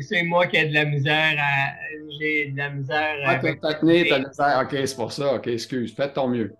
C'est 0.00 0.22
moi 0.22 0.46
qui 0.46 0.58
ai 0.58 0.68
de 0.68 0.74
la 0.74 0.84
misère 0.84 1.34
à... 1.38 1.72
J'ai 2.20 2.52
de 2.52 2.56
la 2.56 2.70
misère 2.70 3.16
à... 3.24 3.30
Ah, 3.30 3.38
t'as 3.40 3.82
misère. 3.82 4.62
OK, 4.62 4.70
c'est 4.70 4.96
pour 4.96 5.10
ça. 5.10 5.34
OK, 5.34 5.48
excuse. 5.48 5.92
Fais 5.92 6.12
ton 6.12 6.28
mieux. 6.28 6.54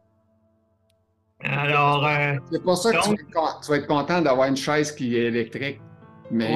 Alors. 1.40 2.06
Euh, 2.06 2.34
c'est 2.50 2.62
pour 2.62 2.76
ça 2.76 2.92
que 2.92 3.02
tu, 3.02 3.70
vas 3.70 3.76
être, 3.76 3.86
content 3.86 4.20
d'avoir 4.20 4.48
une 4.48 4.56
chaise 4.56 4.92
qui 4.92 5.16
est 5.16 5.26
électrique. 5.26 5.80
Mais 6.30 6.54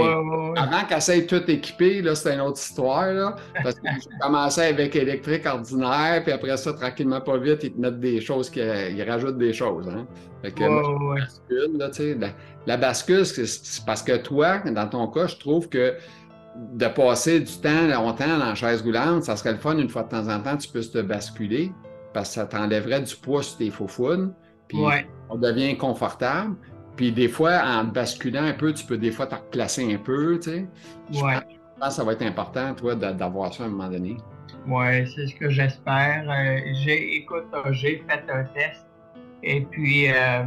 avant 0.56 0.84
qu'elle 0.86 1.00
soit 1.00 1.26
tout 1.26 1.50
équipée, 1.50 2.02
là, 2.02 2.14
c'est 2.14 2.34
une 2.34 2.42
autre 2.42 2.60
histoire. 2.60 3.06
Là, 3.06 3.36
parce 3.62 3.76
que 3.76 3.88
j'ai 3.88 4.18
commencé 4.20 4.60
avec 4.60 4.94
électrique 4.94 5.46
ordinaire, 5.46 6.22
puis 6.22 6.32
après 6.32 6.56
ça, 6.58 6.74
tranquillement, 6.74 7.22
pas 7.22 7.38
vite, 7.38 7.60
ils 7.62 7.72
te 7.72 7.80
mettent 7.80 8.00
des 8.00 8.20
choses, 8.20 8.50
qui, 8.50 8.60
ils 8.60 9.02
rajoutent 9.02 9.38
des 9.38 9.54
choses. 9.54 9.88
Hein. 9.88 10.06
Fait 10.42 10.52
que, 10.52 10.64
la 10.64 11.20
bascule, 11.20 11.78
là, 11.78 11.90
la, 12.18 12.28
la, 12.66 12.76
bascule, 12.76 13.24
c'est 13.24 13.84
parce 13.86 14.02
que 14.02 14.16
toi, 14.18 14.58
dans 14.58 14.88
ton 14.88 15.06
cas, 15.08 15.26
je 15.26 15.36
trouve 15.36 15.70
que 15.70 15.94
de 16.74 16.86
passer 16.88 17.40
du 17.40 17.52
temps 17.58 17.86
longtemps 17.86 18.26
dans 18.26 18.44
la 18.44 18.54
chaise 18.54 18.82
roulante, 18.82 19.24
ça 19.24 19.36
serait 19.36 19.52
le 19.52 19.58
fun 19.58 19.78
une 19.78 19.88
fois 19.88 20.02
de 20.02 20.10
temps 20.10 20.28
en 20.28 20.40
temps, 20.40 20.56
tu 20.58 20.68
puisses 20.68 20.90
te 20.90 21.00
basculer, 21.00 21.72
parce 22.12 22.28
que 22.28 22.34
ça 22.34 22.44
t'enlèverait 22.44 23.00
du 23.00 23.16
poids 23.16 23.42
sur 23.42 23.56
tes 23.56 23.70
founes 24.72 25.04
on 25.32 25.36
devient 25.36 25.76
confortable. 25.76 26.56
Puis 26.96 27.10
des 27.10 27.28
fois, 27.28 27.62
en 27.64 27.84
basculant 27.84 28.44
un 28.44 28.52
peu, 28.52 28.72
tu 28.72 28.84
peux 28.84 28.98
des 28.98 29.10
fois 29.10 29.26
te 29.26 29.34
replacer 29.34 29.92
un 29.94 29.98
peu, 29.98 30.38
tu 30.38 30.50
sais. 30.50 30.66
Je 31.10 31.20
pense 31.20 31.40
que 31.80 31.90
ça 31.90 32.04
va 32.04 32.12
être 32.12 32.22
important, 32.22 32.74
toi, 32.74 32.94
d'avoir 32.94 33.52
ça 33.52 33.64
à 33.64 33.66
un 33.66 33.70
moment 33.70 33.88
donné. 33.88 34.16
Oui, 34.66 35.08
c'est 35.14 35.26
ce 35.26 35.34
que 35.34 35.48
j'espère. 35.48 36.24
Euh, 36.30 36.60
j'ai, 36.84 37.16
écoute, 37.16 37.46
euh, 37.54 37.72
j'ai 37.72 38.04
fait 38.08 38.30
un 38.30 38.44
test 38.44 38.86
et 39.42 39.62
puis 39.62 40.08
euh, 40.08 40.44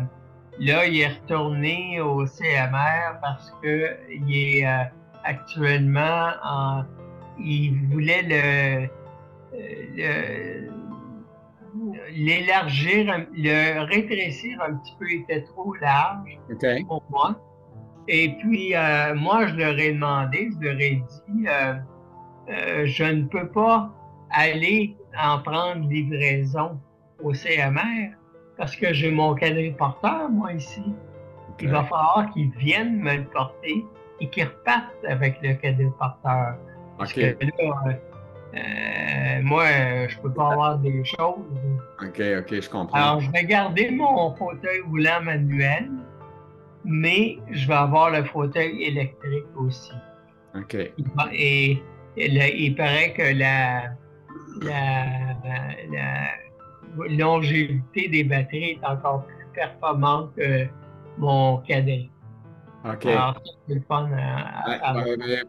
là, 0.60 0.86
il 0.86 1.02
est 1.02 1.08
retourné 1.08 2.00
au 2.00 2.26
CMR 2.26 3.20
parce 3.22 3.52
que 3.62 3.98
il 4.10 4.62
est 4.62 4.66
actuellement 5.24 6.30
en. 6.44 6.84
Il 7.38 7.90
voulait 7.92 8.22
le, 8.22 8.88
le 9.98 10.75
l'élargir, 12.12 13.26
le 13.34 13.86
rétrécir 13.86 14.62
un 14.62 14.76
petit 14.76 14.96
peu 15.00 15.10
était 15.12 15.44
trop 15.44 15.74
large 15.76 16.40
pour 16.88 17.04
moi. 17.10 17.36
Et 18.08 18.30
puis, 18.40 18.76
euh, 18.76 19.16
moi, 19.16 19.48
je 19.48 19.56
leur 19.56 19.78
ai 19.80 19.94
demandé, 19.94 20.50
je 20.54 20.68
leur 20.68 20.80
ai 20.80 20.96
dit, 20.96 21.48
euh, 21.48 21.74
euh, 22.50 22.86
je 22.86 23.04
ne 23.04 23.24
peux 23.24 23.48
pas 23.50 23.90
aller 24.30 24.96
en 25.18 25.40
prendre 25.40 25.88
livraison 25.90 26.80
au 27.24 27.34
CMR 27.34 28.12
parce 28.58 28.76
que 28.76 28.94
j'ai 28.94 29.12
mon 29.12 29.34
quadriporteur, 29.36 30.30
moi, 30.30 30.54
ici. 30.54 30.84
Il 31.60 31.70
va 31.70 31.84
falloir 31.84 32.30
qu'ils 32.34 32.52
viennent 32.58 33.00
me 33.00 33.16
le 33.16 33.26
porter 33.26 33.86
et 34.20 34.30
qu'ils 34.30 34.44
repartent 34.44 35.06
avec 35.08 35.42
le 35.42 35.54
quadriporteur. 35.56 36.58
Parce 36.98 37.14
que 37.14 37.22
là, 37.22 37.98
euh, 38.56 39.42
moi, 39.44 39.66
je 40.08 40.18
peux 40.20 40.32
pas 40.32 40.52
avoir 40.54 40.78
des 40.80 41.04
choses. 41.04 41.44
OK, 42.02 42.22
OK, 42.40 42.62
je 42.62 42.70
comprends. 42.70 42.98
Alors, 42.98 43.22
je 43.22 43.32
vais 43.32 43.44
garder 43.44 43.92
mon 43.92 44.34
fauteuil 44.36 44.82
roulant 44.88 45.22
manuel, 45.22 45.90
mais 46.86 47.38
je 47.52 47.68
vais 47.68 47.74
avoir 47.74 48.12
le 48.12 48.24
fauteuil 48.24 48.84
électrique 48.84 49.46
aussi. 49.58 49.92
OK. 50.56 50.76
Et, 51.34 51.84
il 52.18 52.76
paraît 52.76 53.14
que 53.14 53.38
la, 53.38 53.96
longévité 57.10 58.08
des 58.08 58.24
batteries 58.24 58.80
est 58.82 58.86
encore 58.86 59.26
plus 59.26 59.46
performante 59.54 60.34
que 60.38 60.66
mon 61.18 61.58
cadet. 61.58 62.10
OK. 62.88 63.06
Alors, 63.08 63.42
le 63.68 63.82
fun 63.88 64.10
à, 64.16 64.94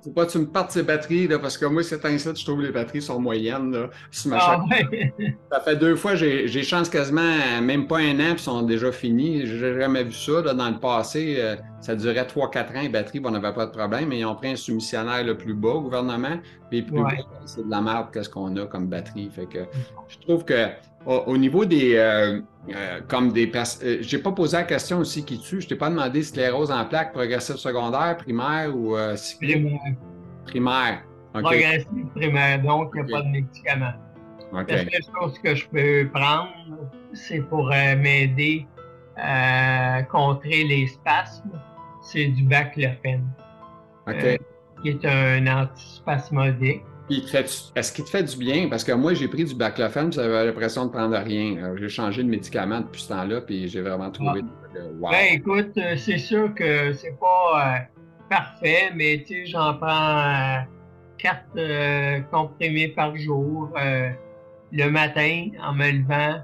faut 0.03 0.11
pas 0.11 0.25
que 0.25 0.33
tu 0.33 0.39
me 0.39 0.47
partes 0.47 0.71
ces 0.71 0.83
batteries, 0.83 1.29
là, 1.29 1.39
parce 1.39 1.59
que 1.59 1.67
moi, 1.67 1.83
c'est 1.83 2.03
ainsi 2.07 2.29
je 2.35 2.45
trouve 2.45 2.61
que 2.61 2.67
les 2.67 2.73
batteries 2.73 3.03
sont 3.03 3.21
moyennes. 3.21 3.73
Là, 3.73 3.91
ah, 4.33 4.65
Ça 5.53 5.61
fait 5.61 5.77
deux 5.77 5.97
fois, 5.97 6.15
j'ai 6.15 6.63
chance 6.63 6.89
quasiment 6.89 7.61
même 7.61 7.87
pas 7.87 7.99
un 7.99 8.19
an, 8.21 8.35
puis 8.35 8.43
sont 8.43 8.63
déjà 8.63 8.91
finis. 8.91 9.47
J'ai 9.47 9.79
jamais 9.79 10.05
vu 10.05 10.13
ça. 10.13 10.41
Là, 10.41 10.55
dans 10.55 10.71
le 10.71 10.79
passé, 10.79 11.37
euh, 11.39 11.57
ça 11.81 11.95
durait 11.95 12.25
3-4 12.25 12.77
ans, 12.77 12.83
les 12.83 12.89
batteries, 12.89 13.21
on 13.23 13.31
n'avait 13.31 13.53
pas 13.53 13.67
de 13.67 13.73
problème, 13.73 14.09
mais 14.09 14.21
ils 14.21 14.25
ont 14.25 14.35
pris 14.35 14.53
un 14.53 14.57
soumissionnaire 14.57 15.23
le 15.23 15.37
plus 15.37 15.55
bas 15.55 15.71
au 15.71 15.83
gouvernement. 15.83 16.39
Puis 16.71 16.83
plus 16.83 17.03
c'est 17.45 17.65
de 17.65 17.71
la 17.71 17.81
merde 17.81 18.07
qu'est-ce 18.13 18.31
qu'on 18.31 18.57
a 18.57 18.67
comme 18.67 18.87
batterie. 18.87 19.31
Fait 19.31 19.47
que 19.47 19.61
je 20.09 20.19
trouve 20.19 20.45
que 20.45 20.69
au, 21.07 21.37
niveau 21.37 21.65
des. 21.65 21.97
Euh, 21.97 22.41
euh, 22.75 23.01
comme 23.07 23.33
des 23.33 23.51
euh, 23.55 23.99
J'ai 24.01 24.19
pas 24.19 24.33
posé 24.33 24.57
la 24.57 24.65
question 24.65 24.99
aussi 24.99 25.25
qui 25.25 25.39
tue. 25.39 25.61
Je 25.61 25.69
t'ai 25.69 25.77
pas 25.77 25.89
demandé 25.89 26.23
sclérose 26.23 26.71
en 26.71 26.85
plaques 26.85 27.13
progressive 27.13 27.57
secondaire, 27.57 28.17
primaire 28.17 28.77
ou 28.77 28.97
primaire. 29.41 29.81
Primaire. 30.45 31.03
Progressive 31.33 32.07
primaire, 32.15 32.63
donc 32.63 32.93
il 32.95 33.03
n'y 33.03 33.13
a 33.13 33.17
pas 33.17 33.23
de 33.23 33.29
médicaments. 33.29 33.93
La 34.53 34.67
seule 34.67 34.89
chose 35.21 35.39
que 35.39 35.55
je 35.55 35.69
peux 35.69 36.09
prendre, 36.13 36.51
c'est 37.13 37.41
pour 37.41 37.69
m'aider 37.69 38.67
à 39.17 40.03
contrer 40.05 40.65
les 40.65 40.87
spasmes, 40.87 41.61
c'est 42.03 42.29
du 42.29 42.43
baclofène. 42.45 43.29
qui 44.83 44.89
est 44.89 45.05
un 45.05 45.47
antispasmodique. 45.47 46.83
Est-ce 47.09 47.93
qu'il 47.93 48.05
te 48.05 48.11
fait 48.11 48.25
du 48.25 48.37
bien? 48.37 48.69
Parce 48.69 48.83
que 48.83 48.93
moi, 48.93 49.15
j'ai 49.15 49.29
pris 49.29 49.45
du 49.45 49.55
baclofen, 49.55 50.13
j'avais 50.13 50.47
l'impression 50.47 50.87
de 50.87 50.91
prendre 50.91 51.17
rien. 51.17 51.75
J'ai 51.77 51.89
changé 51.89 52.23
de 52.23 52.29
médicament 52.29 52.81
depuis 52.81 53.03
ce 53.03 53.09
temps-là, 53.09 53.41
puis 53.41 53.69
j'ai 53.69 53.81
vraiment 53.81 54.11
trouvé 54.11 54.43
ah. 54.43 54.79
wow. 54.99 55.11
Ben 55.11 55.27
écoute, 55.35 55.77
euh, 55.79 55.97
c'est 55.97 56.19
sûr 56.19 56.53
que 56.55 56.93
c'est 56.93 57.17
pas 57.19 57.77
euh, 57.77 57.79
parfait, 58.29 58.91
mais 58.95 59.23
tu 59.27 59.35
sais, 59.35 59.47
j'en 59.47 59.75
prends 59.75 60.19
euh, 60.19 60.61
quatre 61.19 62.31
comprimés 62.31 62.89
par 62.89 63.17
jour. 63.17 63.73
le 64.73 64.91
matin, 64.91 65.49
en 65.63 65.75
me 65.75 65.91
levant. 65.93 66.41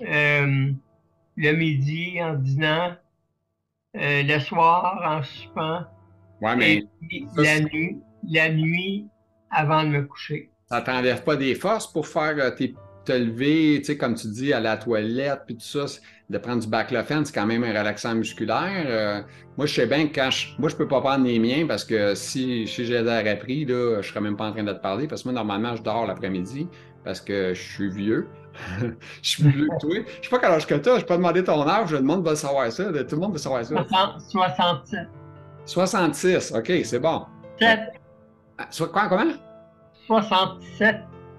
le 0.00 1.52
midi, 1.52 2.22
en 2.22 2.34
dînant. 2.34 2.96
le 3.94 4.38
soir, 4.40 5.22
en. 5.56 5.84
Ouais, 6.42 6.56
mais. 6.56 6.82
la 7.36 7.60
nuit. 7.60 7.98
La 8.28 8.50
nuit, 8.50 9.06
avant 9.50 9.82
de 9.82 9.88
me 9.88 10.02
coucher. 10.02 10.50
Ça 10.68 10.80
t'enlève 10.80 11.24
pas 11.24 11.36
des 11.36 11.54
forces 11.54 11.90
pour 11.90 12.06
faire 12.06 12.36
euh, 12.38 12.50
te 13.04 13.12
lever, 13.12 13.78
tu 13.78 13.86
sais, 13.86 13.96
comme 13.96 14.14
tu 14.14 14.28
dis, 14.28 14.52
à 14.52 14.60
la 14.60 14.76
toilette, 14.76 15.40
puis 15.46 15.56
tout 15.56 15.64
ça, 15.64 15.86
de 16.28 16.38
prendre 16.38 16.62
du 16.62 16.68
baclofen, 16.68 17.24
c'est 17.24 17.34
quand 17.34 17.46
même 17.46 17.64
un 17.64 17.70
relaxant 17.70 18.14
musculaire. 18.14 18.84
Euh, 18.86 19.22
moi, 19.56 19.66
je 19.66 19.74
sais 19.74 19.86
bien 19.86 20.06
que 20.06 20.14
quand 20.14 20.30
je... 20.30 20.48
Moi, 20.58 20.68
je 20.68 20.76
peux 20.76 20.86
pas 20.86 21.00
prendre 21.00 21.24
les 21.24 21.38
miens 21.38 21.66
parce 21.66 21.84
que 21.84 22.14
si, 22.14 22.66
si 22.68 22.84
j'ai 22.84 23.02
l'air 23.02 23.26
appris, 23.32 23.64
là, 23.64 24.00
je 24.00 24.08
serais 24.08 24.20
même 24.20 24.36
pas 24.36 24.46
en 24.46 24.52
train 24.52 24.62
de 24.62 24.72
te 24.72 24.80
parler 24.80 25.08
parce 25.08 25.22
que 25.22 25.28
moi, 25.28 25.34
normalement, 25.34 25.74
je 25.74 25.82
dors 25.82 26.06
l'après-midi 26.06 26.68
parce 27.04 27.20
que 27.20 27.52
je 27.54 27.60
suis 27.60 27.90
vieux. 27.90 28.28
je 29.22 29.28
suis 29.28 29.42
plus 29.42 29.52
vieux 29.52 29.68
que 29.68 29.80
toi. 29.80 29.96
Je 30.20 30.28
sais 30.28 30.30
pas 30.30 30.38
quel 30.38 30.52
âge 30.52 30.66
que 30.66 30.74
tu 30.74 30.88
as. 30.88 30.98
Je 30.98 31.04
peux 31.04 31.16
demander 31.16 31.42
ton 31.42 31.66
âge. 31.66 31.88
Je 31.90 31.96
demande 31.96 32.28
de 32.28 32.34
savoir 32.34 32.70
ça. 32.70 32.84
Tout 32.84 33.16
le 33.16 33.20
monde 33.20 33.32
veut 33.32 33.38
savoir 33.38 33.64
ça. 33.64 33.74
67. 34.30 35.08
66. 35.64 36.52
OK, 36.54 36.72
c'est 36.84 37.00
bon. 37.00 37.24
7. 37.58 37.99
Ah, 38.60 38.86
quoi, 38.92 39.08
comment? 39.08 39.32
67. 40.06 40.96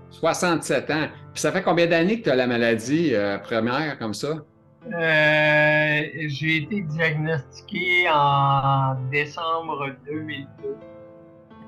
67 0.10 0.90
ans. 0.90 1.08
Puis 1.34 1.42
ça 1.42 1.52
fait 1.52 1.62
combien 1.62 1.86
d'années 1.86 2.20
que 2.20 2.24
tu 2.26 2.30
as 2.32 2.36
la 2.36 2.48
maladie 2.48 3.14
euh, 3.14 3.38
première 3.38 3.98
comme 4.00 4.14
ça? 4.14 4.38
Euh, 4.88 6.02
j'ai 6.28 6.58
été 6.58 6.82
diagnostiqué 6.82 8.10
en 8.12 8.96
décembre 9.12 9.92
2002. 10.08 10.76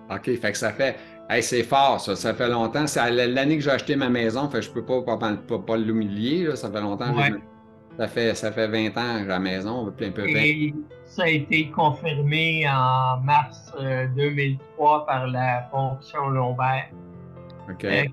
OK, 0.09 0.25
fait 0.25 0.51
que 0.51 0.57
ça 0.57 0.71
fait. 0.71 0.97
Hey, 1.29 1.43
c'est 1.43 1.63
fort, 1.63 2.01
ça. 2.01 2.15
Ça 2.15 2.33
fait 2.33 2.49
longtemps. 2.49 2.87
C'est 2.87 3.11
l'année 3.11 3.57
que 3.57 3.63
j'ai 3.63 3.71
acheté 3.71 3.95
ma 3.95 4.09
maison, 4.09 4.49
fait 4.49 4.59
que 4.59 4.65
je 4.65 4.71
peux 4.71 4.83
pas, 4.83 5.01
pas, 5.03 5.59
pas, 5.59 5.77
l'humilier. 5.77 6.55
Ça 6.55 6.71
fait 6.71 6.81
longtemps. 6.81 7.13
Ça 7.97 8.07
fait, 8.07 8.33
ça 8.33 8.51
fait 8.51 8.67
20 8.67 8.87
ans 8.97 9.13
que 9.17 9.19
j'ai 9.19 9.27
la 9.27 9.39
maison, 9.39 9.87
un 9.87 9.91
peu 9.91 10.27
Et 10.27 10.73
ça 11.15 11.23
a 11.23 11.27
été 11.27 11.69
confirmé 11.69 12.67
en 12.67 13.17
mars 13.21 13.71
2003 14.15 15.01
euh, 15.01 15.05
par 15.05 15.27
la 15.27 15.67
fonction 15.69 16.29
lombaire. 16.29 16.89
Euh, 17.83 18.03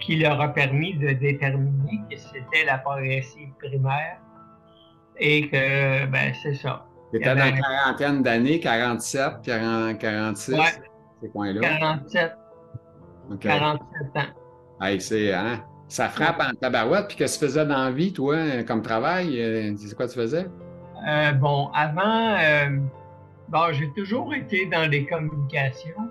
qui 0.00 0.16
leur 0.16 0.40
a 0.40 0.48
permis 0.48 0.94
de 0.94 1.12
déterminer 1.12 2.00
que 2.10 2.16
c'était 2.18 2.64
la 2.66 2.78
progressive 2.78 3.50
primaire 3.60 4.18
et 5.16 5.48
que, 5.48 6.06
ben, 6.06 6.32
c'est 6.42 6.54
ça. 6.54 6.84
Tu 7.12 7.18
étais 7.18 7.34
dans 7.34 7.46
une 7.46 7.60
quarantaine 7.60 8.22
d'années, 8.22 8.58
47, 8.58 9.42
40, 9.44 9.98
46, 9.98 10.56
ces 11.20 11.28
coins-là? 11.28 11.60
47. 11.60 12.32
47 13.38 13.86
ans. 14.16 14.20
Hey, 14.80 15.00
c'est, 15.00 15.32
hein? 15.32 15.62
Ça 15.86 16.08
frappe 16.08 16.40
en 16.40 16.54
tabarouette. 16.54 17.08
Puis 17.08 17.18
qu'est-ce 17.18 17.38
que 17.38 17.44
tu 17.44 17.52
faisais 17.52 17.66
dans 17.66 17.84
la 17.84 17.90
vie, 17.92 18.12
toi, 18.12 18.62
comme 18.66 18.82
travail? 18.82 19.40
Euh, 19.40 19.74
c'est 19.76 19.94
quoi 19.94 20.08
tu 20.08 20.14
faisais? 20.14 20.46
Euh, 21.06 21.32
bon, 21.32 21.68
avant, 21.74 22.36
euh, 22.38 22.78
bon, 23.48 23.72
j'ai 23.72 23.90
toujours 23.90 24.34
été 24.34 24.66
dans 24.66 24.90
les 24.90 25.04
communications, 25.06 26.08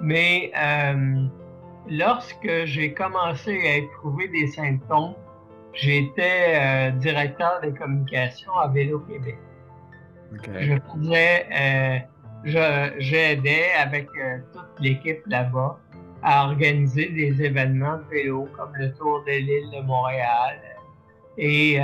mais 0.00 0.52
lorsque 1.88 2.64
j'ai 2.64 2.92
commencé 2.92 3.58
à 3.68 3.76
éprouver 3.76 4.28
des 4.28 4.46
symptômes, 4.48 5.14
j'étais 5.72 6.54
euh, 6.54 6.90
directeur 6.92 7.60
des 7.62 7.72
communications 7.72 8.52
à 8.54 8.68
Vélo 8.68 9.00
Québec. 9.00 9.36
Je 10.32 10.74
faisais, 10.94 12.06
euh, 12.46 12.90
j'aidais 12.98 13.72
avec 13.78 14.08
euh, 14.18 14.38
toute 14.52 14.80
l'équipe 14.80 15.22
là-bas 15.26 15.78
à 16.22 16.46
organiser 16.46 17.08
des 17.08 17.42
événements 17.42 17.98
de 17.98 18.04
vélo 18.04 18.48
comme 18.56 18.72
le 18.76 18.92
Tour 18.94 19.22
de 19.26 19.32
l'île 19.32 19.70
de 19.72 19.80
Montréal 19.84 20.56
et 21.36 21.78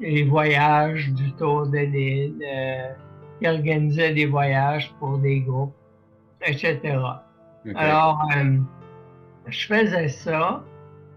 les 0.00 0.24
voyages 0.24 1.10
du 1.12 1.32
Tour 1.34 1.66
de 1.66 1.78
l'île, 1.78 2.44
qui 3.38 3.48
organisait 3.48 4.14
des 4.14 4.26
voyages 4.26 4.92
pour 4.98 5.18
des 5.18 5.40
groupes, 5.40 5.74
etc. 6.44 6.80
Alors, 7.74 8.20
je 9.46 9.66
faisais 9.66 10.08
ça 10.08 10.62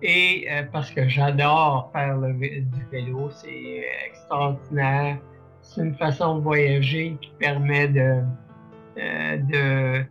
et 0.02 0.48
euh, 0.52 0.64
parce 0.72 0.92
que 0.92 1.08
j'adore 1.08 1.90
faire 1.94 2.18
du 2.20 2.86
vélo, 2.92 3.30
c'est 3.32 3.86
extraordinaire. 4.08 5.18
C'est 5.62 5.82
une 5.82 5.96
façon 5.96 6.38
de 6.38 6.42
voyager 6.42 7.18
qui 7.22 7.32
permet 7.40 7.88
de, 7.88 8.22
euh, 9.00 9.38
de 9.38 10.06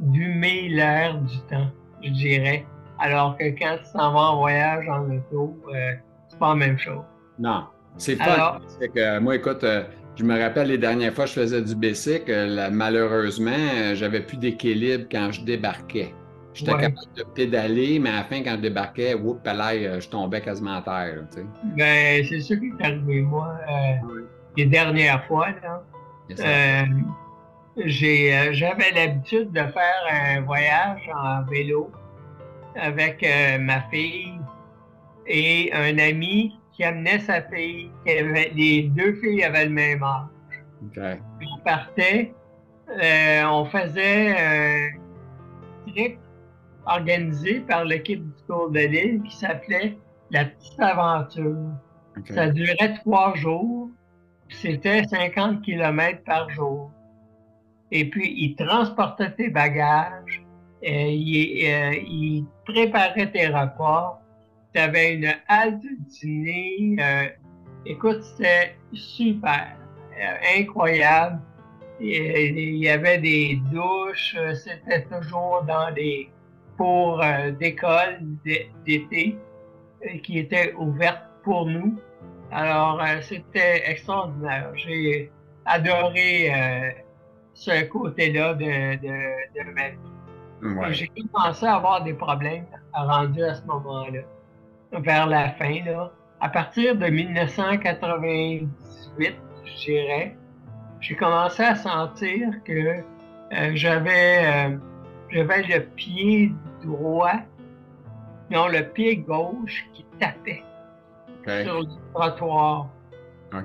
d'humer 0.00 0.68
l'air 0.68 1.18
du 1.18 1.38
temps, 1.50 1.70
je 2.02 2.10
dirais. 2.10 2.64
Alors 2.98 3.36
que 3.36 3.44
quand 3.44 3.76
tu 3.78 3.84
s'en 3.86 4.12
vas 4.12 4.30
en 4.30 4.38
voyage 4.38 4.88
en 4.88 5.10
auto, 5.10 5.56
euh, 5.74 5.94
c'est 6.28 6.38
pas 6.38 6.50
la 6.50 6.54
même 6.54 6.78
chose. 6.78 7.02
Non, 7.38 7.64
c'est 7.96 8.16
pas. 8.16 8.60
Que 8.94 9.18
moi, 9.18 9.36
écoute, 9.36 9.64
je 10.16 10.24
me 10.24 10.38
rappelle 10.40 10.68
les 10.68 10.78
dernières 10.78 11.12
fois 11.12 11.24
que 11.24 11.30
je 11.30 11.40
faisais 11.40 11.62
du 11.62 11.74
bicycle, 11.74 12.68
malheureusement, 12.72 13.94
j'avais 13.94 14.20
plus 14.20 14.36
d'équilibre 14.36 15.06
quand 15.10 15.30
je 15.32 15.42
débarquais. 15.42 16.14
J'étais 16.58 16.72
capable 16.72 17.14
de 17.16 17.22
pédaler, 17.22 18.00
mais 18.00 18.10
à 18.10 18.16
la 18.16 18.24
fin, 18.24 18.42
quand 18.42 18.56
je 18.56 18.62
débarquais, 18.62 19.14
whoop, 19.14 19.46
euh, 19.46 20.00
je 20.00 20.08
tombais 20.08 20.40
quasiment 20.40 20.78
à 20.78 20.82
terre. 20.82 21.24
ben, 21.76 22.24
c'est 22.28 22.40
ça 22.40 22.56
qui 22.56 22.66
est 22.66 22.84
arrivé, 22.84 23.20
moi. 23.20 23.56
Euh, 23.70 24.26
les 24.56 24.66
dernières 24.66 25.24
fois, 25.26 25.50
là. 25.62 25.82
Euh, 26.40 26.84
j'avais 27.76 28.90
l'habitude 28.92 29.52
de 29.52 29.60
faire 29.60 30.02
un 30.10 30.40
voyage 30.40 31.08
en 31.14 31.44
vélo 31.44 31.92
avec 32.74 33.24
ma 33.60 33.82
fille 33.82 34.34
et 35.28 35.70
un 35.72 35.96
ami 35.98 36.57
qui 36.78 36.84
amenait 36.84 37.18
sa 37.18 37.42
fille. 37.42 37.90
les 38.06 38.90
deux 38.94 39.14
filles 39.14 39.42
avaient 39.42 39.64
le 39.64 39.72
même 39.72 40.02
âge. 40.02 40.28
On 40.96 41.58
partait, 41.64 42.32
on 42.88 43.64
faisait 43.64 44.36
un 44.38 45.90
trip 45.90 46.18
organisé 46.86 47.60
par 47.60 47.84
l'équipe 47.84 48.24
du 48.24 48.42
Tour 48.46 48.70
de 48.70 48.78
l'île 48.78 49.22
qui 49.22 49.36
s'appelait 49.36 49.98
La 50.30 50.44
Petite 50.44 50.80
Aventure. 50.80 51.72
Ça 52.30 52.48
durait 52.48 52.94
trois 53.04 53.34
jours. 53.34 53.90
C'était 54.48 55.02
50 55.04 55.62
km 55.62 56.22
par 56.24 56.48
jour. 56.50 56.92
Et 57.90 58.08
puis, 58.08 58.34
il 58.36 58.54
transportait 58.54 59.32
tes 59.32 59.48
bagages, 59.48 60.44
et 60.82 61.12
il, 61.12 61.66
euh, 61.66 61.94
il, 62.06 62.44
préparait 62.64 63.30
tes 63.30 63.48
rapports. 63.48 64.20
Tu 64.78 64.84
avais 64.84 65.14
une 65.14 65.34
halte 65.48 65.82
dîner. 66.06 66.96
Euh, 67.00 67.26
écoute, 67.84 68.22
c'était 68.22 68.76
super, 68.92 69.76
euh, 70.16 70.60
incroyable. 70.60 71.40
il 71.98 72.76
y 72.76 72.88
avait 72.88 73.18
des 73.18 73.60
douches, 73.72 74.36
c'était 74.54 75.02
toujours 75.06 75.64
dans 75.66 75.92
des 75.92 76.30
euh, 76.80 77.50
d'école 77.50 78.20
d'été 78.86 79.36
euh, 80.06 80.18
qui 80.22 80.38
était 80.38 80.74
ouverte 80.74 81.24
pour 81.42 81.66
nous. 81.66 81.98
Alors, 82.52 83.02
euh, 83.02 83.20
c'était 83.20 83.82
extraordinaire. 83.84 84.70
J'ai 84.76 85.32
adoré 85.66 86.52
ce 87.52 87.84
côté-là 87.86 88.54
de, 88.54 88.94
de, 88.94 89.72
ma 89.74 89.88
vie. 89.88 90.94
J'ai 90.94 91.10
commencé 91.32 91.66
à 91.66 91.74
avoir 91.74 92.04
des 92.04 92.14
problèmes 92.14 92.66
rendus 92.94 93.42
à 93.42 93.56
ce 93.56 93.66
moment-là, 93.66 94.20
vers 94.92 95.26
la 95.26 95.50
fin. 95.50 95.84
Là. 95.84 96.10
À 96.40 96.48
partir 96.48 96.96
de 96.96 97.06
1998, 97.06 99.36
je 99.64 99.84
dirais, 99.84 100.36
j'ai 101.00 101.16
commencé 101.16 101.62
à 101.62 101.74
sentir 101.74 102.48
que 102.64 103.02
j'avais 103.74 104.78
j'avais 105.30 105.62
le 105.62 105.84
pied 105.84 106.52
droit, 106.82 107.40
non, 108.50 108.68
le 108.68 108.82
pied 108.82 109.16
gauche 109.16 109.86
qui 109.92 110.06
tapait 110.18 110.62
sur 111.44 111.80
le 111.80 111.86
trottoir. 112.14 112.88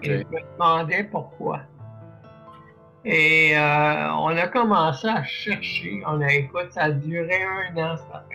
Et 0.01 0.09
je 0.09 0.17
me 0.17 0.53
demandais 0.53 1.05
pourquoi. 1.05 1.62
Et 3.05 3.57
euh, 3.57 4.13
on 4.13 4.38
a 4.38 4.47
commencé 4.47 5.07
à 5.07 5.23
chercher. 5.23 6.01
On 6.07 6.21
a, 6.21 6.33
écoute, 6.33 6.71
ça 6.71 6.83
a 6.83 6.91
duré 6.91 7.43
un 7.43 7.77
an, 7.77 7.97
ça 7.97 8.25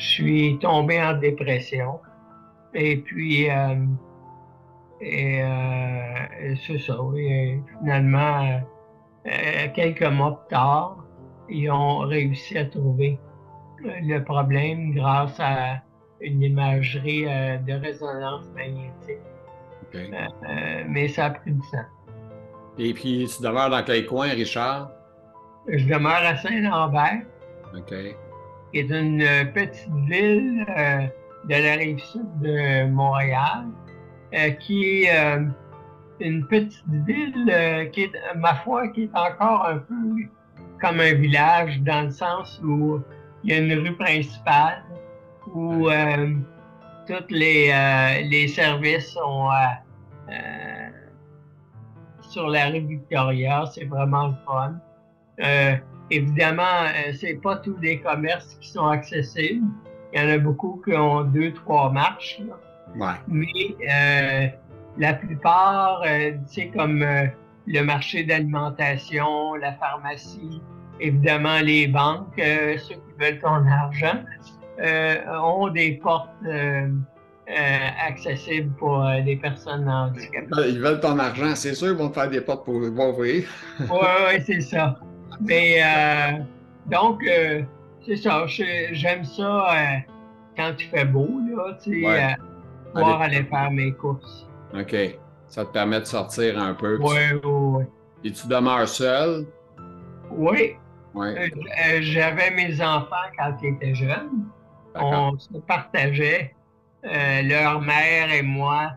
Je 0.00 0.06
suis 0.06 0.58
tombé 0.58 1.00
en 1.00 1.14
dépression. 1.14 2.00
Et 2.74 2.96
puis, 2.96 3.50
euh, 3.50 3.76
et, 5.00 5.42
euh, 5.42 6.54
c'est 6.66 6.78
ça, 6.78 7.02
oui. 7.02 7.60
finalement, 7.78 8.60
quelques 9.74 10.02
mois 10.02 10.40
plus 10.40 10.54
tard, 10.54 11.04
ils 11.48 11.70
ont 11.70 11.98
réussi 11.98 12.58
à 12.58 12.64
trouver 12.64 13.18
le 13.84 14.18
problème 14.20 14.92
grâce 14.92 15.38
à 15.38 15.82
une 16.20 16.42
imagerie 16.42 17.26
euh, 17.26 17.56
de 17.58 17.72
résonance 17.72 18.46
magnétique. 18.54 19.18
Euh, 19.94 20.06
euh, 20.48 20.84
mais 20.88 21.08
ça 21.08 21.26
a 21.26 21.30
pris 21.30 21.52
du 21.52 21.60
temps. 21.60 21.78
Et 22.78 22.94
puis, 22.94 23.28
tu 23.34 23.42
demeures 23.42 23.70
dans 23.70 23.82
quel 23.82 24.06
coin, 24.06 24.28
Richard? 24.28 24.90
Je 25.66 25.84
demeure 25.86 26.22
à 26.24 26.36
Saint-Lambert. 26.36 27.22
OK. 27.76 27.94
Qui 28.72 28.78
est 28.78 28.90
une 28.90 29.24
petite 29.52 29.88
ville 30.08 30.64
de 31.44 31.54
la 31.54 31.74
rive 31.74 31.98
sud 31.98 32.26
de 32.40 32.86
Montréal, 32.88 33.66
qui 34.60 35.04
est 35.04 35.38
une 36.20 36.46
petite 36.46 36.84
ville 37.06 37.90
qui 37.92 38.02
est, 38.02 38.12
ma 38.36 38.54
foi, 38.56 38.88
qui 38.88 39.04
est 39.04 39.16
encore 39.16 39.66
un 39.66 39.78
peu 39.78 39.94
comme 40.80 41.00
un 41.00 41.14
village 41.14 41.80
dans 41.80 42.02
le 42.02 42.10
sens 42.10 42.60
où 42.64 43.00
il 43.44 43.50
y 43.50 43.54
a 43.54 43.58
une 43.58 43.72
rue 43.72 43.96
principale 43.96 44.82
où 45.54 45.88
euh, 45.88 46.34
tous 47.06 47.24
les, 47.30 47.70
euh, 47.70 48.22
les 48.28 48.48
services 48.48 49.12
sont 49.12 49.48
euh, 49.50 50.88
sur 52.20 52.48
la 52.48 52.66
rue 52.66 52.80
Victoria. 52.80 53.64
C'est 53.72 53.84
vraiment 53.84 54.28
le 54.28 54.34
fun. 54.46 54.74
Évidemment, 56.10 56.86
c'est 57.18 57.34
pas 57.34 57.56
tous 57.56 57.76
les 57.80 58.00
commerces 58.00 58.56
qui 58.60 58.68
sont 58.68 58.86
accessibles. 58.86 59.66
il 60.12 60.20
y 60.20 60.24
en 60.24 60.28
a 60.28 60.38
beaucoup 60.38 60.82
qui 60.84 60.94
ont 60.94 61.22
deux, 61.22 61.52
trois 61.52 61.90
marches. 61.90 62.40
Ouais. 62.96 63.14
Mais 63.28 63.76
la 64.98 65.14
plupart, 65.14 66.02
tu 66.02 66.38
sais, 66.46 66.68
comme 66.76 67.04
le 67.66 67.82
marché 67.82 68.24
d'alimentation, 68.24 69.54
la 69.54 69.72
pharmacie, 69.74 70.60
évidemment 70.98 71.60
les 71.60 71.86
banques, 71.86 72.34
ceux 72.36 72.94
qui 72.94 73.12
veulent 73.18 73.38
ton 73.40 73.64
argent, 73.66 74.24
ont 75.42 75.68
des 75.68 75.92
portes 76.02 76.30
accessibles 78.08 78.72
pour 78.76 79.04
les 79.24 79.36
personnes 79.36 79.88
handicapées. 79.88 80.68
Ils 80.68 80.80
veulent 80.80 81.00
ton 81.00 81.18
argent, 81.18 81.54
c'est 81.54 81.74
sûr, 81.74 81.88
ils 81.88 81.96
vont 81.96 82.08
te 82.08 82.14
faire 82.14 82.30
des 82.30 82.40
portes 82.40 82.64
pour 82.64 82.76
ouvrir. 82.76 83.44
oui, 83.78 83.86
oui, 83.88 84.42
c'est 84.44 84.60
ça. 84.60 84.98
Mais 85.40 85.82
donc, 86.86 87.22
c'est 88.06 88.16
ça, 88.16 88.46
j'aime 88.46 89.24
ça 89.24 89.66
quand 90.56 90.72
il 90.78 90.86
fait 90.86 91.04
beau, 91.04 91.28
là, 91.48 91.78
tu 91.82 92.02
sais, 92.02 92.36
pouvoir 92.92 93.22
aller 93.22 93.44
faire 93.44 93.70
mes 93.70 93.92
courses. 93.92 94.46
OK. 94.74 94.94
Ça 95.48 95.64
te 95.64 95.72
permet 95.72 96.00
de 96.00 96.04
sortir 96.04 96.58
un 96.60 96.74
peu. 96.74 96.98
Oui, 97.00 97.16
oui, 97.32 97.40
oui. 97.42 97.84
Et 98.22 98.32
tu 98.32 98.46
demeures 98.46 98.88
seul? 98.88 99.46
Oui. 100.30 100.76
Ouais. 101.12 101.50
Euh, 101.50 101.98
J'avais 102.02 102.50
mes 102.52 102.80
enfants 102.80 103.16
quand 103.36 103.56
ils 103.62 103.70
étaient 103.70 103.94
jeunes. 103.94 104.44
On 104.94 105.36
se 105.38 105.58
partageait. 105.66 106.54
Euh, 107.04 107.42
leur 107.42 107.80
mère 107.80 108.32
et 108.32 108.42
moi, 108.42 108.92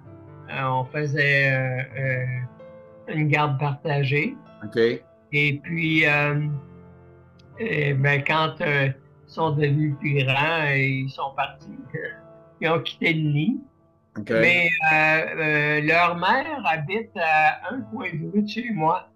euh, 0.51 0.63
on 0.63 0.83
faisait 0.85 1.51
euh, 1.51 2.25
une 3.07 3.29
garde 3.29 3.57
partagée. 3.59 4.35
OK. 4.63 4.77
Et 5.33 5.59
puis, 5.63 6.03
et, 7.59 7.93
ben, 7.93 8.23
quand 8.25 8.55
ils 8.59 8.93
sont 9.27 9.51
devenus 9.51 9.95
plus 9.99 10.23
grands, 10.23 10.65
ils 10.73 11.09
sont 11.09 11.31
partis. 11.35 11.69
ils 12.61 12.69
ont 12.69 12.79
quitté 12.79 13.13
le 13.13 13.29
nid. 13.31 13.61
Okay. 14.15 14.33
Mais 14.41 14.69
euh, 14.93 15.25
euh, 15.37 15.81
leur 15.81 16.15
mère 16.17 16.61
habite 16.65 17.09
à 17.15 17.73
un 17.73 17.81
coin 17.81 18.09
de 18.13 18.31
rue 18.31 18.43
de 18.43 18.47
chez 18.47 18.69
moi. 18.71 19.09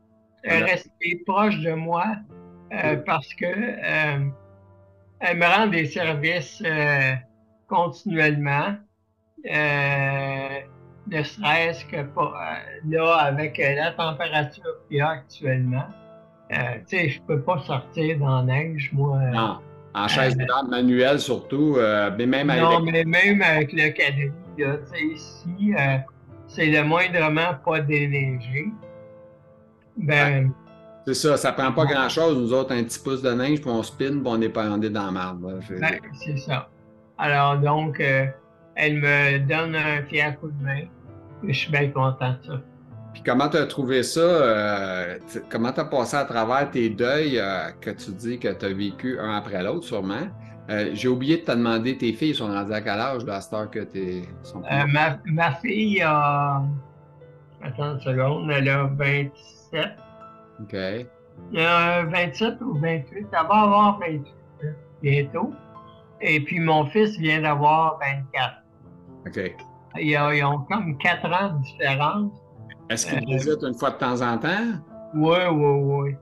Elle 0.43 0.59
Voilà. 0.59 0.73
reste 0.73 0.91
proche 1.25 1.59
de 1.59 1.73
moi 1.73 2.05
euh, 2.73 2.95
parce 3.05 3.31
que 3.35 3.45
euh, 3.45 4.27
elle 5.19 5.37
me 5.37 5.45
rend 5.45 5.67
des 5.67 5.85
services 5.85 6.63
euh, 6.65 7.13
continuellement. 7.67 8.75
Euh, 9.45 10.59
ne 11.09 11.23
serait-ce 11.23 11.85
que 11.85 12.01
pas, 12.01 12.33
euh, 12.33 12.79
là, 12.89 13.15
avec 13.17 13.59
euh, 13.59 13.75
la 13.75 13.91
température 13.91 14.63
qu'il 14.87 14.97
y 14.97 15.01
a 15.01 15.09
actuellement. 15.09 15.85
Euh, 16.51 16.55
tu 16.87 16.97
sais, 16.97 17.09
je 17.09 17.21
peux 17.21 17.41
pas 17.41 17.59
sortir 17.59 18.17
dans 18.19 18.37
la 18.37 18.43
neige, 18.43 18.89
moi. 18.93 19.17
euh, 19.17 19.31
Non. 19.31 19.57
En 19.93 20.07
chaise 20.07 20.35
Euh, 20.39 20.43
roulante 20.43 20.69
manuelle 20.69 21.19
surtout, 21.19 21.77
mais 22.17 22.25
même 22.25 22.49
avec. 22.49 22.63
Non, 22.63 22.79
mais 22.81 23.03
même 23.03 23.41
avec 23.41 23.73
le 23.73 23.89
quadrille, 23.89 24.31
tu 24.55 24.63
sais, 24.63 25.03
ici, 25.03 25.73
c'est 26.47 26.67
le 26.67 26.83
moindrement 26.83 27.55
pas 27.65 27.79
déneigé. 27.81 28.67
Ben, 29.97 30.51
C'est 31.05 31.13
ça, 31.13 31.37
ça 31.37 31.51
prend 31.51 31.71
pas 31.71 31.85
grand-chose. 31.85 32.37
Nous 32.37 32.53
autres, 32.53 32.73
un 32.75 32.83
petit 32.83 32.99
pouce 32.99 33.21
de 33.21 33.31
neige, 33.31 33.61
puis 33.61 33.69
on 33.69 33.81
spin, 33.81 34.11
puis 34.19 34.21
on 34.25 34.41
est 34.41 34.49
pas 34.49 34.65
est 34.65 34.89
dans 34.89 35.05
la 35.05 35.11
marde. 35.11 35.41
ben, 35.41 35.99
c'est 36.13 36.37
ça. 36.37 36.69
Alors, 37.17 37.57
donc, 37.57 37.99
euh, 37.99 38.25
elle 38.75 38.97
me 38.99 39.39
donne 39.39 39.75
un 39.75 40.03
fier 40.03 40.39
coup 40.39 40.49
de 40.51 40.63
main. 40.63 40.81
Je 41.43 41.53
suis 41.53 41.71
bien 41.71 41.89
content 41.89 42.35
de 42.41 42.45
ça. 42.45 42.61
Puis 43.13 43.23
comment 43.23 43.49
tu 43.49 43.57
as 43.57 43.65
trouvé 43.65 44.03
ça? 44.03 44.19
euh, 44.21 45.17
comment 45.49 45.71
tu 45.71 45.79
as 45.79 45.85
passé 45.85 46.15
à 46.17 46.25
travers 46.25 46.69
tes 46.69 46.89
deuils 46.89 47.39
euh, 47.39 47.69
que 47.81 47.89
tu 47.91 48.11
dis 48.11 48.37
que 48.39 48.49
tu 48.53 48.65
as 48.65 48.73
vécu 48.73 49.19
un 49.19 49.35
après 49.37 49.63
l'autre, 49.63 49.85
sûrement? 49.85 50.27
Euh, 50.69 50.89
J'ai 50.93 51.07
oublié 51.07 51.37
de 51.37 51.41
te 51.43 51.51
demander, 51.51 51.97
tes 51.97 52.11
filles 52.13 52.35
sont 52.35 52.47
rendues 52.47 52.73
à 52.73 52.81
quel 52.81 52.99
âge, 52.99 53.23
là, 53.25 53.35
à 53.35 53.41
cette 53.41 53.53
heure 53.53 53.71
que 53.71 53.79
tu 53.79 54.23
sont 54.43 54.59
ma, 54.59 55.17
ma 55.25 55.51
fille 55.53 56.01
a. 56.01 56.61
Attends 57.63 57.93
une 57.95 58.01
seconde, 58.01 58.51
elle 58.51 58.69
a 58.69 58.83
27. 58.83 59.87
OK. 60.61 60.73
Euh, 60.75 62.03
27 62.11 62.61
ou 62.61 62.73
28. 62.79 63.05
Elle 63.15 63.25
va 63.31 63.39
avoir 63.39 63.99
28 63.99 64.23
là, 64.61 64.69
bientôt. 65.01 65.53
Et 66.21 66.39
puis 66.41 66.59
mon 66.59 66.85
fils 66.87 67.17
vient 67.17 67.41
d'avoir 67.41 67.97
24. 67.99 68.53
OK. 69.27 69.55
Ils, 69.99 70.17
ont- 70.17 70.31
ils 70.31 70.43
ont 70.43 70.59
comme 70.69 70.97
4 70.97 71.25
ans 71.31 71.53
de 71.57 71.61
différence. 71.63 72.31
Est-ce 72.89 73.05
qu'ils 73.07 73.17
Euh, 73.19 73.35
visitent 73.37 73.63
une 73.63 73.73
fois 73.73 73.91
de 73.91 73.97
temps 73.97 74.21
en 74.21 74.37
temps? 74.37 74.65
Oui, 75.13 75.37
oui, 75.51 75.79
oui. 75.81 76.15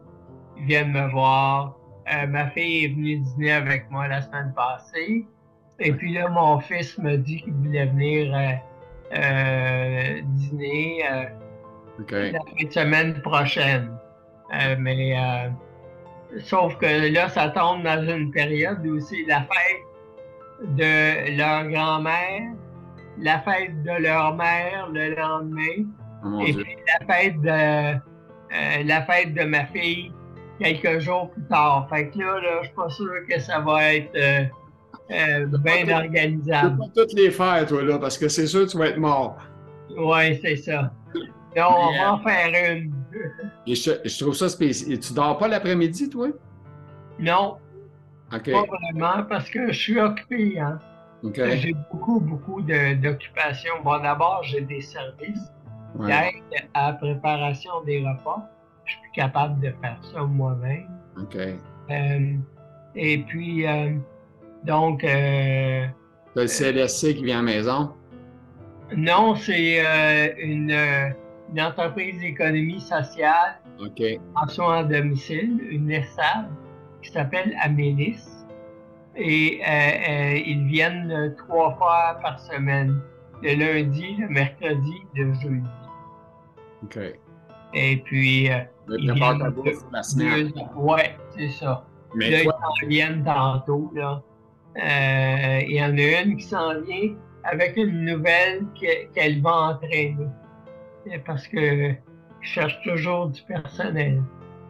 Ils 0.58 0.66
viennent 0.66 0.92
me 0.92 1.10
voir. 1.12 1.76
Euh, 2.14 2.28
ma 2.28 2.50
fille 2.52 2.86
est 2.86 2.88
venue 2.90 3.18
dîner 3.18 3.52
avec 3.52 3.90
moi 3.92 4.08
la 4.08 4.22
semaine 4.22 4.54
passée. 4.56 5.26
Et 5.80 5.92
puis 5.92 6.14
là, 6.14 6.30
mon 6.30 6.60
fils 6.60 6.98
me 6.98 7.18
dit 7.18 7.42
qu'il 7.42 7.54
voulait 7.54 7.88
venir 7.88 8.34
euh, 8.34 9.18
euh, 9.18 10.22
dîner 10.24 11.04
la 12.00 12.40
fin 12.40 12.66
de 12.66 12.72
semaine 12.72 13.22
prochaine. 13.22 13.90
Mais 14.80 15.16
sauf 16.40 16.78
que 16.78 17.12
là, 17.14 17.28
ça 17.30 17.50
tombe 17.50 17.84
dans 17.84 18.08
une 18.08 18.32
période 18.32 18.86
où 18.86 19.00
c'est 19.00 19.26
la 19.28 19.42
fête 19.42 20.68
de 20.78 21.36
leur 21.38 21.68
grand-mère, 21.70 22.54
la 23.20 23.40
fête 23.40 23.84
de 23.84 24.02
leur 24.02 24.36
mère 24.36 24.88
le 24.94 25.16
lendemain, 25.16 25.86
Oh, 26.26 26.40
et 26.46 26.52
Dieu. 26.54 26.64
puis 26.64 26.76
la 27.00 27.06
fête 27.16 27.42
de 27.42 27.50
euh, 27.50 28.84
la 28.84 29.02
fête 29.04 29.34
de 29.34 29.44
ma 29.44 29.66
fille 29.68 30.12
quelques 30.60 31.00
jours 31.00 31.30
plus 31.32 31.44
tard. 31.44 31.88
Fait 31.90 32.10
que 32.10 32.18
là, 32.20 32.40
là 32.42 32.50
je 32.62 32.68
suis 32.68 32.76
pas 32.76 32.90
sûr 32.90 33.12
que 33.30 33.40
ça 33.40 33.60
va 33.60 33.94
être 33.94 34.16
euh, 34.16 34.44
euh, 35.12 35.46
bien 35.60 35.78
Tu 35.82 35.86
peux 35.86 35.94
organisable. 35.94 36.78
pas 36.80 36.86
toutes 36.96 37.14
les 37.14 37.30
faire, 37.32 37.66
toi, 37.68 37.84
là, 37.84 38.00
parce 38.00 38.18
que 38.18 38.28
c'est 38.28 38.48
sûr 38.48 38.66
que 38.66 38.72
tu 38.72 38.78
vas 38.78 38.88
être 38.88 38.98
mort. 38.98 39.38
Oui, 39.98 40.40
c'est 40.42 40.56
ça. 40.56 40.92
Donc, 41.56 41.72
on 41.78 41.98
va 41.98 42.14
en 42.14 42.20
faire 42.20 42.76
une. 42.76 42.92
Et 43.68 43.76
je, 43.76 43.92
je 44.04 44.20
trouve 44.20 44.34
ça 44.36 44.50
spécial. 44.50 44.94
Et 44.94 45.00
tu 45.00 45.14
dors 45.14 45.38
pas 45.38 45.48
l'après-midi, 45.48 46.10
toi? 46.10 46.28
Non, 47.20 47.58
pas 48.30 48.40
vraiment, 48.40 49.24
parce 49.30 49.50
que 49.50 49.72
je 49.72 49.80
suis 49.80 50.00
occupé. 50.00 50.60
Hein. 50.60 50.80
J'ai 51.34 51.74
beaucoup, 51.92 52.20
beaucoup 52.20 52.62
de- 52.62 52.96
d'occupations. 52.96 53.74
Bon, 53.84 54.00
d'abord, 54.02 54.42
j'ai 54.44 54.62
des 54.62 54.82
services 54.82 55.50
Ouais. 55.98 56.08
d'aide 56.52 56.68
à 56.74 56.88
la 56.88 56.94
préparation 56.94 57.72
des 57.86 58.00
repas. 58.00 58.50
Je 58.86 58.92
suis 58.92 59.02
plus 59.02 59.12
capable 59.12 59.60
de 59.62 59.72
faire 59.82 59.98
ça 60.14 60.22
moi-même. 60.24 60.88
OK. 61.20 61.38
Euh, 61.90 62.34
et 62.96 63.18
puis, 63.20 63.66
euh, 63.68 63.92
donc, 64.64 65.04
euh, 65.04 65.86
T'as 66.34 66.42
le 66.42 66.48
CLSC 66.48 67.16
qui 67.16 67.24
vient 67.26 67.40
à 67.40 67.42
la 67.42 67.46
maison? 67.54 67.94
non, 68.96 69.34
c'est 69.36 69.84
euh, 69.86 70.28
une, 70.38 70.72
une 71.52 71.62
entreprise 71.62 72.20
d'économie 72.20 72.80
sociale 72.82 73.56
en 74.36 74.48
soins 74.48 74.78
à 74.80 74.84
domicile, 74.84 75.60
une 75.70 75.90
ESSAD, 75.92 76.46
qui 77.02 77.12
s'appelle 77.12 77.56
Amélis. 77.62 78.24
Et 79.18 79.62
ils 80.46 80.66
viennent 80.66 81.34
trois 81.38 81.74
fois 81.76 82.20
par 82.22 82.40
semaine, 82.40 83.00
le 83.42 83.56
lundi, 83.56 84.16
le 84.20 84.28
mercredi, 84.28 84.94
le 85.16 85.34
jeudi. 85.36 85.64
OK. 86.86 87.00
Et 87.74 87.98
puis, 88.06 88.52
euh, 88.52 88.60
Ils 88.98 89.10
prépare 89.12 89.38
ta 89.40 89.50
bouffe 89.50 89.84
la 89.92 90.04
semaine. 90.04 90.48
deux- 90.50 90.62
ouais, 90.82 91.18
c'est 91.36 91.50
ça. 91.50 91.86
Mais 92.16 92.30
Là, 92.30 92.44
toi, 92.44 92.56
ils 92.58 92.82
s'en 92.82 92.88
viennent 92.88 93.24
tantôt. 93.24 93.92
Là. 93.96 94.22
Euh, 94.78 95.62
il 95.68 95.76
y 95.76 95.84
en 95.84 95.98
a 95.98 96.22
une 96.24 96.38
qui 96.38 96.44
s'en 96.44 96.80
vient 96.82 97.16
avec 97.44 97.76
une 97.78 98.06
nouvelle 98.06 98.66
que- 98.80 99.12
qu'elle 99.14 99.42
va 99.42 99.52
entraîner. 99.72 100.16
Parce 101.26 101.48
que 101.48 101.92
je 102.42 102.48
cherche 102.48 102.80
toujours 102.84 103.28
du 103.30 103.42
personnel. 103.44 104.22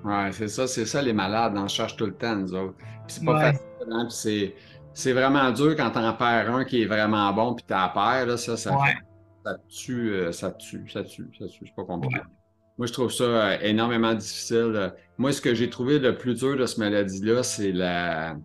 ouais, 0.03 0.31
c'est 0.31 0.47
ça, 0.47 0.67
c'est 0.67 0.85
ça, 0.85 1.01
les 1.01 1.13
malades. 1.13 1.53
On 1.57 1.67
cherche 1.67 1.95
tout 1.95 2.05
le 2.05 2.13
temps, 2.13 2.35
nous 2.35 2.53
autres. 2.53 2.75
C'est 3.07 3.23
pas 3.25 3.33
Ouais. 3.33 3.39
facile, 3.53 3.61
hein, 3.91 4.07
c'est, 4.09 4.55
c'est 4.93 5.13
vraiment 5.13 5.51
dur 5.51 5.75
quand 5.75 5.91
t'en 5.91 6.13
perds 6.13 6.53
un 6.53 6.65
qui 6.65 6.81
est 6.83 6.85
vraiment 6.85 7.31
bon, 7.33 7.53
puis 7.53 7.65
t'en 7.65 7.89
perds, 7.89 8.25
là, 8.27 8.37
ça, 8.37 8.57
ça, 8.57 8.75
Ouais. 8.75 8.93
Ça 9.45 9.57
tue, 9.69 10.09
euh, 10.11 10.31
ça 10.31 10.51
tue, 10.51 10.89
ça 10.89 11.03
tue, 11.03 11.27
ça 11.37 11.45
tue. 11.47 11.65
C'est 11.65 11.75
pas 11.75 11.83
compliqué. 11.85 12.19
Moi, 12.77 12.87
je 12.87 12.93
trouve 12.93 13.11
ça 13.11 13.23
euh, 13.23 13.57
énormément 13.61 14.13
difficile. 14.13 14.73
Euh, 14.75 14.89
Moi, 15.17 15.31
ce 15.31 15.41
que 15.41 15.53
j'ai 15.53 15.69
trouvé 15.69 15.99
le 15.99 16.17
plus 16.17 16.33
dur 16.35 16.57
de 16.57 16.65
cette 16.65 16.79
maladie-là, 16.79 17.43
c'est 17.43 17.71
la, 17.71 18.35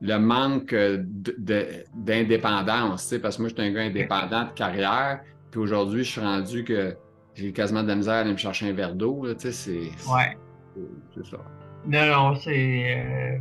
le 0.00 0.18
manque 0.18 0.72
euh, 0.72 1.02
d'indépendance. 1.94 3.14
Parce 3.22 3.36
que 3.36 3.42
moi, 3.42 3.48
je 3.50 3.54
suis 3.54 3.64
un 3.68 3.72
gars 3.72 3.82
indépendant 3.82 4.44
de 4.44 4.50
carrière. 4.50 5.20
Puis 5.50 5.60
aujourd'hui, 5.60 6.04
je 6.04 6.10
suis 6.12 6.20
rendu 6.20 6.64
que 6.64 6.94
j'ai 7.34 7.52
quasiment 7.52 7.82
de 7.82 7.88
la 7.88 7.96
misère 7.96 8.14
à 8.14 8.18
aller 8.18 8.32
me 8.32 8.36
chercher 8.36 8.68
un 8.68 8.72
verre 8.72 8.94
d'eau. 8.94 9.26
là, 9.26 9.34
tu 9.34 9.52
sais, 9.52 9.52
C'est 9.52 10.12
Ouais. 10.12 10.36
c'est- 10.74 10.82
c'est 11.22 11.30
ça. 11.30 11.38
Non, 11.86 12.06
non, 12.06 12.34
c'est. 12.36 12.96
euh, 12.98 13.38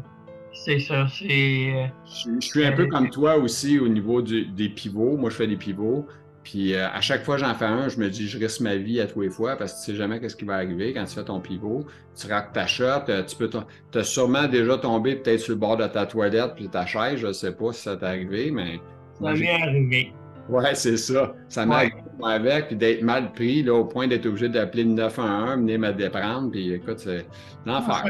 c'est 0.53 0.79
ça. 0.79 1.08
C'est. 1.08 1.73
euh, 1.75 1.88
Je, 2.05 2.29
je 2.39 2.47
suis 2.47 2.65
un 2.65 2.71
peu 2.71 2.88
comme 2.88 3.10
toi 3.10 3.36
aussi 3.38 3.79
au 3.79 3.88
niveau 3.88 4.21
du- 4.21 4.45
des 4.45 4.69
pivots. 4.69 5.17
Moi, 5.17 5.29
je 5.29 5.36
fais 5.36 5.47
des 5.47 5.58
pivots. 5.58 6.08
Puis 6.45 6.75
à 6.75 7.01
chaque 7.01 7.23
fois 7.23 7.36
que 7.36 7.41
j'en 7.41 7.55
fais 7.55 7.65
un, 7.65 7.89
je 7.89 7.99
me 7.99 8.08
dis, 8.08 8.27
je 8.27 8.38
risque 8.38 8.62
ma 8.62 8.75
vie 8.75 9.01
à 9.01 9.08
tous 9.08 9.21
les 9.21 9.31
fois 9.31 9.58
parce 9.58 9.73
que 9.73 9.79
tu 9.79 9.91
sais 9.91 9.97
jamais 9.97 10.19
qu'est-ce 10.19 10.36
qui 10.36 10.45
va 10.45 10.53
arriver 10.53 10.93
quand 10.93 11.03
tu 11.03 11.15
fais 11.15 11.23
ton 11.23 11.39
pivot. 11.39 11.86
Tu 12.15 12.27
rates 12.27 12.53
ta 12.53 12.67
shot, 12.67 13.05
tu 13.27 13.36
peux 13.36 13.49
as 13.95 14.03
sûrement 14.03 14.47
déjà 14.47 14.77
tombé 14.77 15.15
peut-être 15.15 15.39
sur 15.39 15.53
le 15.53 15.60
bord 15.60 15.75
de 15.75 15.88
ta 15.88 16.05
toilette 16.05 16.53
puis 16.55 16.69
ta 16.69 16.86
chaise, 16.86 17.17
je 17.17 17.27
ne 17.27 17.34
sais 17.34 17.51
pas 17.51 17.73
si 17.73 17.81
ça 17.81 17.97
t'est 17.97 18.05
arrivé, 18.05 18.51
mais. 18.51 18.79
Ça 19.19 19.34
m'est 19.34 19.62
arrivé. 19.62 20.13
Ouais, 20.47 20.75
c'est 20.75 20.97
ça. 20.97 21.34
Ça 21.49 21.65
m'est 21.65 21.73
arrivé 21.73 22.51
avec, 22.51 22.67
puis 22.67 22.75
d'être 22.75 23.01
mal 23.01 23.31
pris, 23.31 23.63
là, 23.63 23.73
au 23.73 23.86
point 23.86 24.08
d'être 24.08 24.27
obligé 24.27 24.47
d'appeler 24.47 24.84
le 24.84 24.91
911, 24.91 25.58
venir 25.62 25.79
me 25.79 25.91
déprendre, 25.93 26.51
puis 26.51 26.73
écoute, 26.73 26.99
c'est 26.99 27.25
l'enfer. 27.65 28.03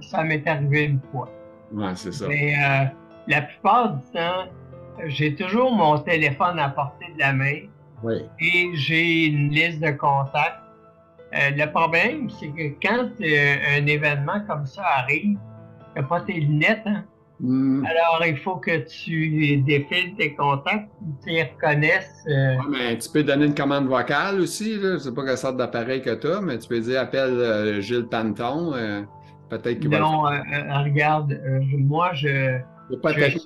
Ça 0.00 0.22
m'est 0.22 0.46
arrivé 0.46 0.84
une 0.84 1.00
fois. 1.10 1.28
Ouais, 1.72 1.92
c'est 1.96 2.12
ça. 2.12 2.28
Mais 2.28 2.54
euh, 2.54 2.84
la 3.26 3.42
plupart 3.42 3.94
du 3.94 4.02
temps, 4.12 4.46
j'ai 5.06 5.34
toujours 5.34 5.72
mon 5.72 5.98
téléphone 5.98 6.58
à 6.60 6.68
portée 6.68 7.12
de 7.14 7.18
la 7.18 7.32
main. 7.32 7.62
Oui. 8.02 8.22
Et 8.40 8.70
j'ai 8.74 9.26
une 9.26 9.50
liste 9.50 9.80
de 9.80 9.90
contacts. 9.90 10.62
Euh, 11.34 11.50
le 11.50 11.70
problème, 11.70 12.28
c'est 12.30 12.48
que 12.48 12.74
quand 12.82 13.08
euh, 13.20 13.78
un 13.78 13.86
événement 13.86 14.40
comme 14.48 14.66
ça 14.66 14.82
arrive, 14.98 15.38
tu 15.94 16.00
n'as 16.00 16.06
pas 16.06 16.20
tes 16.22 16.34
lunettes, 16.34 16.82
hein? 16.86 17.04
Hmm. 17.42 17.86
Alors, 17.86 18.22
il 18.26 18.36
faut 18.36 18.56
que 18.56 18.84
tu 18.86 19.56
défiles 19.62 20.14
tes 20.16 20.34
contacts, 20.34 20.90
tu 21.24 21.30
les 21.30 21.44
reconnaisses. 21.44 22.24
Euh... 22.28 22.56
mais 22.68 22.98
tu 22.98 23.08
peux 23.08 23.22
donner 23.22 23.46
une 23.46 23.54
commande 23.54 23.86
vocale 23.86 24.40
aussi. 24.40 24.74
Je 24.74 24.86
ne 24.86 24.98
sais 24.98 25.14
pas 25.14 25.24
quelle 25.24 25.38
sorte 25.38 25.56
d'appareil 25.56 26.02
que 26.02 26.14
tu 26.14 26.26
as, 26.26 26.42
mais 26.42 26.58
tu 26.58 26.68
peux 26.68 26.80
dire 26.80 27.00
appelle 27.00 27.32
euh, 27.32 27.80
Gilles 27.80 28.08
Panton. 28.10 28.74
Euh, 28.74 29.02
peut-être 29.48 29.80
qu'il 29.80 29.88
va. 29.88 30.00
Non, 30.00 30.26
euh, 30.26 30.38
regarde, 30.84 31.40
moi, 31.72 32.12
je. 32.12 32.58
Pas 33.02 33.12
je, 33.14 33.38
suis, 33.38 33.40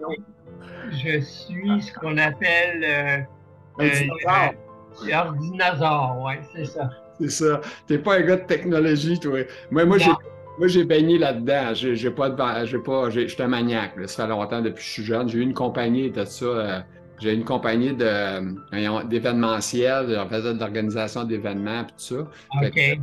je 0.90 1.21
suis 1.21 1.83
ce 1.83 1.93
qu'on 1.93 2.19
appelle. 2.19 3.29
Un 3.78 3.88
dinosaure. 3.88 5.26
Ordinateur, 5.26 6.16
oui, 6.20 6.34
c'est 6.54 6.66
ça. 6.66 6.90
C'est 7.20 7.30
ça. 7.30 7.60
Tu 7.87 7.94
n'es 7.94 7.98
pas 7.98 8.16
un 8.16 8.22
gars 8.22 8.37
de 8.37 8.46
technologie, 8.46 9.18
toi. 9.18 9.40
Moi, 9.70 9.84
moi 9.84 9.98
j'ai 9.98 10.10
moi, 10.58 10.68
j'ai 10.68 10.84
baigné 10.84 11.18
là-dedans. 11.18 11.74
J'ai 11.74 12.10
pas 12.10 12.30
de. 12.30 12.66
J'ai 12.66 12.78
pas. 12.78 13.10
Je 13.10 13.26
suis 13.26 13.42
un 13.42 13.48
maniaque. 13.48 13.94
Ça 14.06 14.22
fait 14.24 14.30
longtemps 14.30 14.60
depuis 14.60 14.76
que 14.76 14.82
je 14.82 14.90
suis 14.90 15.04
jeune. 15.04 15.28
J'ai 15.28 15.38
eu 15.38 15.42
une 15.42 15.54
compagnie 15.54 16.10
de 16.10 16.24
ça. 16.24 16.44
Euh, 16.44 16.80
j'ai 17.20 17.34
une 17.34 17.44
compagnie 17.44 17.92
d'événementiel. 17.92 20.16
On 20.18 20.28
faisait 20.28 20.54
de 20.54 20.60
l'organisation 20.60 21.24
d'événements 21.24 21.82
et 21.82 21.87
tout 21.87 21.92
ça. 21.96 22.20
OK. 22.62 22.74
Fait 22.74 23.00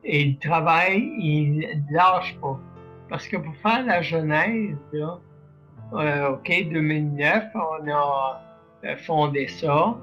Et 0.05 0.23
ils 0.23 0.39
travaillent, 0.39 1.13
ils 1.19 1.59
ne 1.59 1.95
lâchent 1.95 2.39
pas. 2.41 2.59
Parce 3.09 3.27
que 3.27 3.37
pour 3.37 3.55
faire 3.57 3.85
la 3.87 4.03
genèse, 4.03 4.77
là, 4.93 5.19
euh, 5.95 6.33
OK, 6.33 6.49
2009, 6.49 7.45
on 7.55 7.91
a 7.91 8.43
euh, 8.85 8.97
fondé 8.99 9.49
ça. 9.49 9.97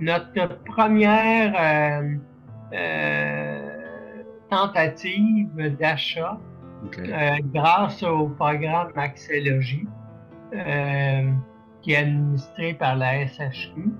Notre 0.00 0.62
première 0.64 2.16
euh, 2.72 3.68
tentative 4.48 5.76
d'achat 5.78 6.38
grâce 7.52 8.02
au 8.02 8.28
programme 8.28 8.90
Axélogie 8.96 9.86
qui 11.82 11.92
est 11.92 11.96
administré 11.96 12.72
par 12.72 12.96
la 12.96 13.26
SHQ. 13.26 13.92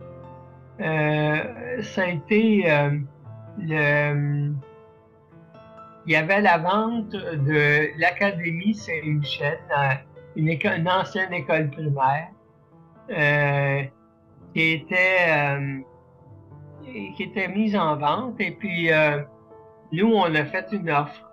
ça 0.78 2.02
a 2.02 2.06
été 2.06 2.64
le 3.58 4.54
il 6.10 6.14
y 6.14 6.16
avait 6.16 6.40
la 6.40 6.58
vente 6.58 7.12
de 7.12 7.96
l'Académie 7.96 8.74
Saint-Michel, 8.74 9.60
une, 10.34 10.48
une, 10.48 10.88
ancienne 10.88 11.32
école 11.32 11.70
primaire, 11.70 12.30
qui 14.52 14.60
était 14.60 15.54
qui 17.16 17.22
était 17.22 17.46
mise 17.46 17.76
en 17.76 17.96
vente. 17.96 18.40
Et 18.40 18.50
puis, 18.50 18.92
euh, 18.92 19.22
nous, 19.92 20.12
on 20.12 20.34
a 20.34 20.44
fait 20.46 20.66
une 20.72 20.90
offre 20.90 21.30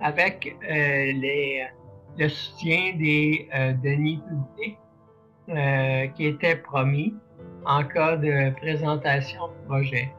avec 0.00 0.54
euh, 0.70 1.68
le 2.18 2.28
soutien 2.28 2.94
des 2.98 3.48
euh, 3.54 3.72
deniers 3.82 4.20
publics 4.28 4.78
qui 6.14 6.26
était 6.26 6.56
promis 6.56 7.14
en 7.64 7.82
cas 7.82 8.18
de 8.18 8.50
présentation 8.56 9.48
de 9.48 9.66
projet. 9.66 10.12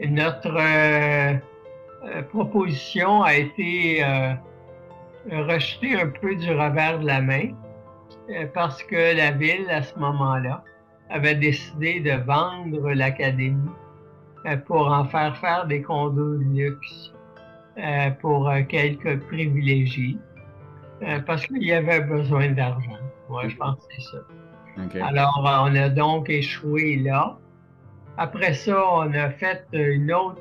notre 0.00 0.52
proposition 2.30 3.22
a 3.22 3.34
été 3.34 4.04
rejetée 5.30 6.00
un 6.00 6.08
peu 6.08 6.34
du 6.36 6.50
revers 6.50 7.00
de 7.00 7.06
la 7.06 7.20
main 7.20 7.48
parce 8.54 8.82
que 8.82 9.16
la 9.16 9.32
ville, 9.32 9.68
à 9.70 9.82
ce 9.82 9.98
moment-là, 9.98 10.62
avait 11.10 11.34
décidé 11.34 12.00
de 12.00 12.12
vendre 12.12 12.90
l'académie 12.92 13.70
euh, 14.46 14.56
pour 14.56 14.86
en 14.88 15.04
faire 15.04 15.36
faire 15.38 15.66
des 15.66 15.82
condos 15.82 16.38
de 16.38 16.44
luxe 16.54 17.12
euh, 17.78 18.10
pour 18.20 18.48
euh, 18.48 18.62
quelques 18.62 19.20
privilégiés, 19.26 20.16
parce 21.26 21.46
qu'il 21.46 21.62
y 21.62 21.72
avait 21.72 22.00
besoin 22.00 22.50
d'argent. 22.50 22.98
Moi, 23.28 23.48
je 23.48 23.56
pense 23.56 23.76
que 23.76 23.94
c'est 23.98 24.16
ça. 24.16 25.06
Alors, 25.06 25.42
on 25.44 25.74
a 25.74 25.88
donc 25.88 26.30
échoué 26.30 26.96
là. 26.96 27.36
Après 28.16 28.54
ça, 28.54 28.82
on 28.92 29.12
a 29.12 29.30
fait 29.30 29.66
une 29.72 30.10
autre. 30.12 30.40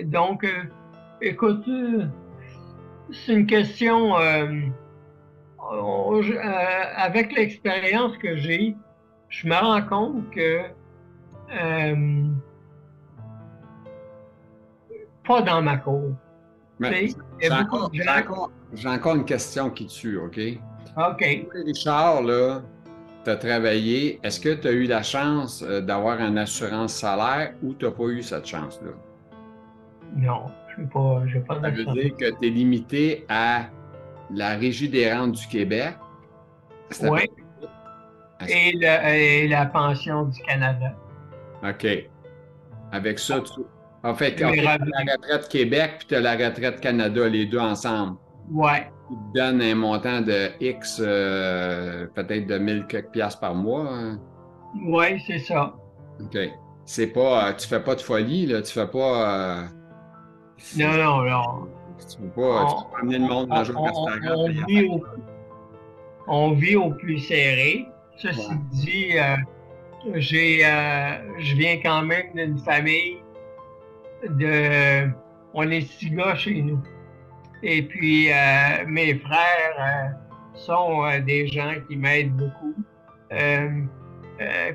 donc, 0.04 0.46
écoute, 1.20 1.68
c'est 3.12 3.32
une 3.32 3.46
question. 3.46 4.16
Euh, 4.18 4.68
euh, 5.72 6.82
avec 6.96 7.32
l'expérience 7.32 8.16
que 8.18 8.36
j'ai, 8.36 8.76
je 9.28 9.46
me 9.46 9.54
rends 9.54 9.82
compte 9.82 10.30
que 10.30 10.62
euh, 11.54 12.24
pas 15.26 15.42
dans 15.42 15.62
ma 15.62 15.76
cour. 15.76 16.12
J'ai 17.42 18.88
encore, 18.88 19.16
une 19.16 19.24
question 19.24 19.70
qui 19.70 19.86
tue, 19.86 20.18
OK? 20.18 20.38
OK. 20.96 21.46
Richard, 21.66 22.22
là, 22.22 22.62
tu 23.24 23.30
as 23.30 23.36
travaillé. 23.36 24.20
Est-ce 24.22 24.40
que 24.40 24.54
tu 24.54 24.68
as 24.68 24.72
eu 24.72 24.84
la 24.84 25.02
chance 25.02 25.62
d'avoir 25.62 26.20
une 26.20 26.38
assurance 26.38 26.94
salaire 26.94 27.54
ou 27.62 27.74
tu 27.74 27.84
n'as 27.84 27.90
pas 27.90 28.04
eu 28.04 28.22
cette 28.22 28.46
chance-là? 28.46 28.92
Non. 30.16 30.50
Je 30.76 30.84
pas, 30.84 31.22
pas 31.46 31.60
Ça 31.60 31.70
veut 31.70 31.84
dire 31.84 32.16
que 32.16 32.30
tu 32.38 32.46
es 32.46 32.50
limité 32.50 33.26
à 33.28 33.66
la 34.30 34.56
Régie 34.56 34.88
des 34.88 35.12
rentes 35.12 35.32
du 35.32 35.46
Québec. 35.46 35.94
Oui. 37.02 37.22
Et, 38.48 39.48
la 39.48 39.66
pension 39.66 40.24
du 40.24 40.40
Canada. 40.42 40.94
OK. 41.62 41.86
Avec 42.90 43.18
ça, 43.18 43.40
tu. 43.40 43.62
En 44.04 44.14
fait, 44.14 44.34
tu 44.34 44.44
as 44.44 44.54
la 44.54 44.74
retraite 44.74 45.48
Québec 45.48 45.92
puis 45.98 46.08
tu 46.08 46.14
as 46.16 46.20
la 46.20 46.32
retraite 46.32 46.80
Canada, 46.80 47.28
les 47.28 47.46
deux 47.46 47.58
ensemble. 47.58 48.16
Oui. 48.50 48.78
Qui 49.08 49.14
te 49.14 49.38
donnent 49.38 49.62
un 49.62 49.74
montant 49.74 50.20
de 50.20 50.50
X, 50.60 51.00
euh, 51.04 52.06
peut-être 52.14 52.46
de 52.46 52.58
1000 52.58 52.86
quelques 52.88 53.10
piastres 53.10 53.40
par 53.40 53.54
mois. 53.54 53.88
Hein? 53.88 54.18
Oui, 54.84 55.22
c'est 55.26 55.38
ça. 55.38 55.74
OK. 56.20 56.38
C'est 56.84 57.08
pas. 57.08 57.48
Euh, 57.48 57.52
tu 57.52 57.68
fais 57.68 57.80
pas 57.80 57.94
de 57.94 58.00
folie, 58.00 58.46
là. 58.46 58.62
Tu 58.62 58.72
fais 58.72 58.86
pas. 58.86 59.58
Euh, 59.58 59.62
non, 60.76 60.92
non, 60.92 61.22
non. 61.22 61.68
Tu 61.98 62.18
peux 62.18 62.28
pas, 62.28 62.66
tu 62.66 62.84
peux 62.90 63.00
amener 63.00 63.18
le 63.18 63.26
monde 63.26 63.48
dans 63.48 63.62
le 63.62 63.76
on, 63.76 64.36
on, 64.36 64.66
vit 64.66 64.84
au, 64.88 65.04
on 66.26 66.52
vit 66.52 66.76
au 66.76 66.90
plus 66.90 67.18
serré. 67.18 67.86
Ceci 68.16 68.48
dit, 68.72 69.18
euh, 69.18 69.36
j'ai, 70.14 70.64
euh, 70.64 71.38
je 71.38 71.54
viens 71.56 71.78
quand 71.82 72.02
même 72.02 72.32
d'une 72.34 72.58
famille 72.58 73.18
de. 74.28 75.10
On 75.54 75.70
est 75.70 75.82
six 75.82 76.10
gars 76.10 76.34
chez 76.34 76.62
nous. 76.62 76.80
Et 77.62 77.82
puis, 77.82 78.30
euh, 78.30 78.86
mes 78.86 79.14
frères 79.16 80.14
sont 80.54 81.04
des 81.24 81.46
gens 81.48 81.74
qui 81.88 81.96
m'aident 81.96 82.36
beaucoup. 82.36 82.74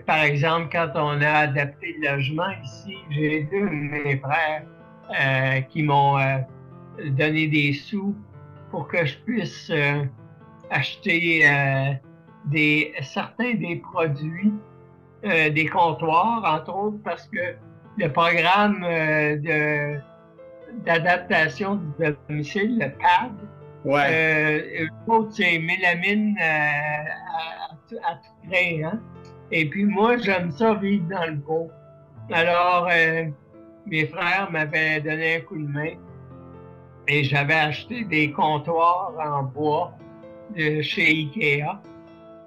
par 0.06 0.24
exemple, 0.24 0.70
quand 0.72 0.92
on 0.96 1.22
a 1.22 1.32
adapté 1.32 1.96
le 2.00 2.12
logement 2.12 2.52
ici, 2.64 2.96
j'ai 3.10 3.44
deux 3.52 3.66
de 3.66 3.74
mes 4.06 4.18
frères 4.18 4.64
euh, 5.10 5.62
qui 5.62 5.84
m'ont 5.84 6.20
euh, 6.20 6.40
donné 7.12 7.48
des 7.48 7.72
sous 7.72 8.14
pour 8.72 8.90
que 8.90 9.06
je 9.06 9.18
puisse 9.20 9.70
euh, 9.70 10.04
acheter 10.70 11.50
des, 12.46 12.94
certains 13.02 13.54
des 13.54 13.78
produits, 13.78 14.52
des 15.24 15.66
comptoirs, 15.66 16.44
entre 16.46 16.76
autres, 16.76 16.98
parce 17.06 17.26
que 17.30 17.56
le 17.98 18.12
programme 18.12 18.82
de 18.82 20.00
d'adaptation 20.86 21.76
du 21.76 22.16
domicile, 22.28 22.78
le 22.80 22.90
PAD. 22.90 23.32
Ouais. 23.86 24.86
l'autre, 25.08 25.32
c'est 25.32 25.58
mélamine 25.60 26.38
à, 26.40 27.74
tout 27.90 27.96
près. 28.48 28.84
Hein? 28.84 29.00
Et 29.52 29.68
puis 29.70 29.86
moi, 29.86 30.18
j'aime 30.18 30.52
ça 30.52 30.76
vivre 30.76 31.08
dans 31.10 31.26
le 31.26 31.36
beau. 31.36 31.72
Alors, 32.32 32.90
mes 33.86 34.06
frères 34.08 34.52
m'avaient 34.52 35.00
donné 35.00 35.38
un 35.38 35.40
coup 35.42 35.58
de 35.58 35.68
main 35.68 35.94
et 37.08 37.24
j'avais 37.24 37.54
acheté 37.54 38.04
des 38.04 38.32
comptoirs 38.32 39.14
en 39.20 39.44
bois 39.44 39.94
de 40.56 40.82
chez 40.82 41.08
Ikea 41.08 41.80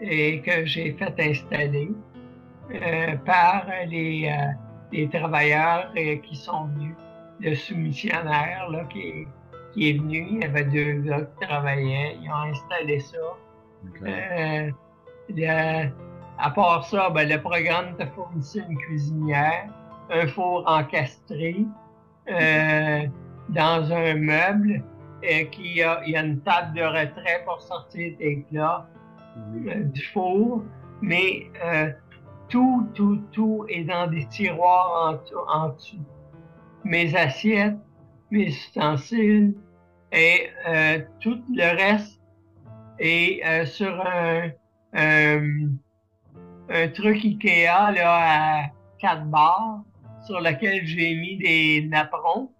et 0.00 0.40
que 0.40 0.64
j'ai 0.66 0.92
fait 0.92 1.14
installer 1.18 1.90
euh, 2.74 3.16
par 3.24 3.66
les, 3.86 4.32
euh, 4.92 4.96
les 4.96 5.08
travailleurs 5.08 5.90
euh, 5.96 6.16
qui 6.16 6.36
sont 6.36 6.64
venus. 6.66 6.94
Le 7.40 7.54
soumissionnaire 7.54 8.68
là, 8.70 8.84
qui, 8.84 9.26
qui 9.72 9.90
est 9.90 9.92
venu, 9.94 10.26
il 10.30 10.40
y 10.40 10.44
avait 10.44 10.64
deux 10.64 11.00
gars 11.00 11.22
qui 11.22 11.46
travaillaient, 11.46 12.16
ils 12.20 12.28
ont 12.30 12.50
installé 12.50 13.00
ça. 13.00 13.16
à 16.38 16.50
part 16.50 16.84
ça, 16.84 17.08
ben, 17.10 17.28
le 17.28 17.40
programme 17.40 17.96
te 17.96 18.04
fournissait 18.06 18.62
une 18.68 18.76
cuisinière 18.76 19.70
un 20.10 20.26
four 20.26 20.64
encastré 20.66 21.64
euh, 22.28 23.06
dans 23.48 23.92
un 23.92 24.14
meuble 24.14 24.82
et 25.22 25.48
a, 25.82 26.02
il 26.06 26.12
y 26.12 26.16
a 26.16 26.22
une 26.22 26.40
table 26.40 26.76
de 26.76 26.82
retrait 26.82 27.42
pour 27.44 27.60
sortir 27.60 28.16
tes 28.18 28.44
plats 28.50 28.86
euh, 29.66 29.84
du 29.84 30.02
four, 30.06 30.62
mais 31.02 31.50
euh, 31.64 31.90
tout, 32.50 32.86
tout, 32.94 33.20
tout 33.32 33.64
est 33.68 33.84
dans 33.84 34.06
des 34.06 34.26
tiroirs 34.26 35.20
en, 35.48 35.52
en 35.52 35.68
dessous. 35.70 36.04
Mes 36.84 37.14
assiettes, 37.16 37.78
mes 38.30 38.48
ustensiles 38.48 39.54
et 40.12 40.48
tout 41.20 41.42
le 41.54 41.76
reste 41.76 42.20
est 42.98 43.64
sur 43.66 43.92
un, 44.06 44.50
un, 44.92 45.68
truc 46.94 47.24
Ikea 47.24 47.92
là, 47.94 48.62
à 48.62 48.70
quatre 48.98 49.24
barres 49.26 49.82
sur 50.26 50.40
laquelle 50.40 50.84
j'ai 50.84 51.14
mis 51.14 51.36
des 51.36 51.86
napperons 51.88 52.50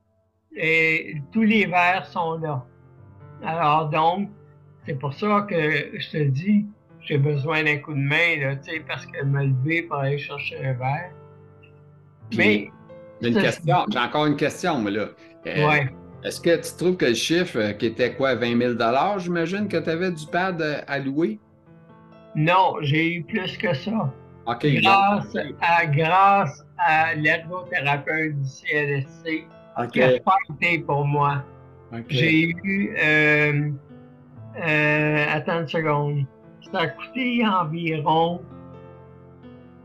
et 0.57 1.17
tous 1.33 1.43
les 1.43 1.67
verres 1.67 2.07
sont 2.07 2.39
là. 2.39 2.65
Alors 3.43 3.89
donc, 3.89 4.29
c'est 4.87 4.99
pour 4.99 5.15
ça 5.15 5.47
que 5.49 5.99
je 5.99 6.11
te 6.11 6.23
dis, 6.25 6.67
j'ai 7.11 7.19
besoin 7.19 7.65
d'un 7.65 7.79
coup 7.79 7.93
de 7.93 7.99
main, 7.99 8.37
là, 8.39 8.55
parce 8.87 9.05
que 9.07 9.25
me 9.25 9.47
lever 9.47 9.83
pour 9.83 9.97
aller 9.97 10.19
chercher 10.19 10.65
un 10.65 10.73
verre. 10.75 11.11
Mais. 12.37 12.71
J'ai 13.21 13.33
j'ai 13.33 13.99
encore 13.99 14.27
une 14.27 14.37
question, 14.37 14.79
moi, 14.79 14.91
là. 14.91 15.09
Euh, 15.47 15.85
est-ce 16.25 16.41
que 16.41 16.57
tu 16.57 16.77
trouves 16.77 16.97
que 16.97 17.07
le 17.07 17.15
chiffre, 17.15 17.59
euh, 17.59 17.73
qui 17.73 17.87
était 17.87 18.15
quoi, 18.15 18.35
20 18.35 18.77
000 18.77 19.19
j'imagine 19.19 19.69
que 19.69 19.77
tu 19.77 19.91
avais 19.91 20.11
du 20.11 20.27
pad 20.27 20.61
euh, 20.63 20.81
à 20.87 20.99
louer? 20.99 21.39
Non, 22.35 22.77
j'ai 22.81 23.15
eu 23.15 23.23
plus 23.25 23.59
que 23.59 23.75
ça. 23.75 24.13
OK. 24.47 24.67
Grâce, 24.67 25.37
à, 25.61 25.87
grâce 25.87 26.65
à 26.79 27.15
l'ergothérapeute 27.15 28.41
du 28.41 28.49
CLSC 28.49 29.47
qui 29.93 30.03
a 30.03 30.13
été 30.15 30.79
pour 30.79 31.05
moi. 31.05 31.43
J'ai 32.09 32.51
eu, 32.51 32.95
euh, 33.03 33.71
Euh, 34.57 35.27
attends 35.29 35.61
une 35.61 35.69
seconde. 35.69 36.25
Ça 36.73 36.81
a 36.81 36.87
coûté 36.89 37.45
environ 37.47 38.41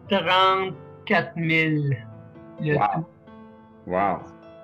34 0.09 1.33
000 1.35 1.45
le 2.61 2.75
Wow. 2.75 2.85
tout. 2.93 3.05
Wow. 3.87 4.17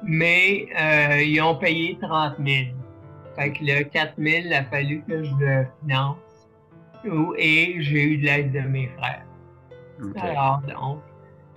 Mais 0.03 0.67
euh, 0.80 1.22
ils 1.22 1.41
ont 1.41 1.55
payé 1.55 1.97
30 2.01 2.36
000. 2.43 2.69
Fait 3.36 3.51
que 3.51 3.59
le 3.63 3.84
4 3.84 4.13
000, 4.17 4.41
il 4.45 4.53
a 4.53 4.63
fallu 4.65 5.03
que 5.07 5.24
je 5.24 5.32
le 5.39 5.65
finance. 5.82 6.17
Et 7.38 7.78
j'ai 7.80 8.03
eu 8.03 8.17
de 8.17 8.26
l'aide 8.26 8.51
de 8.51 8.59
mes 8.61 8.89
frères. 8.97 9.26
Alors, 10.22 10.61
donc, 10.67 10.99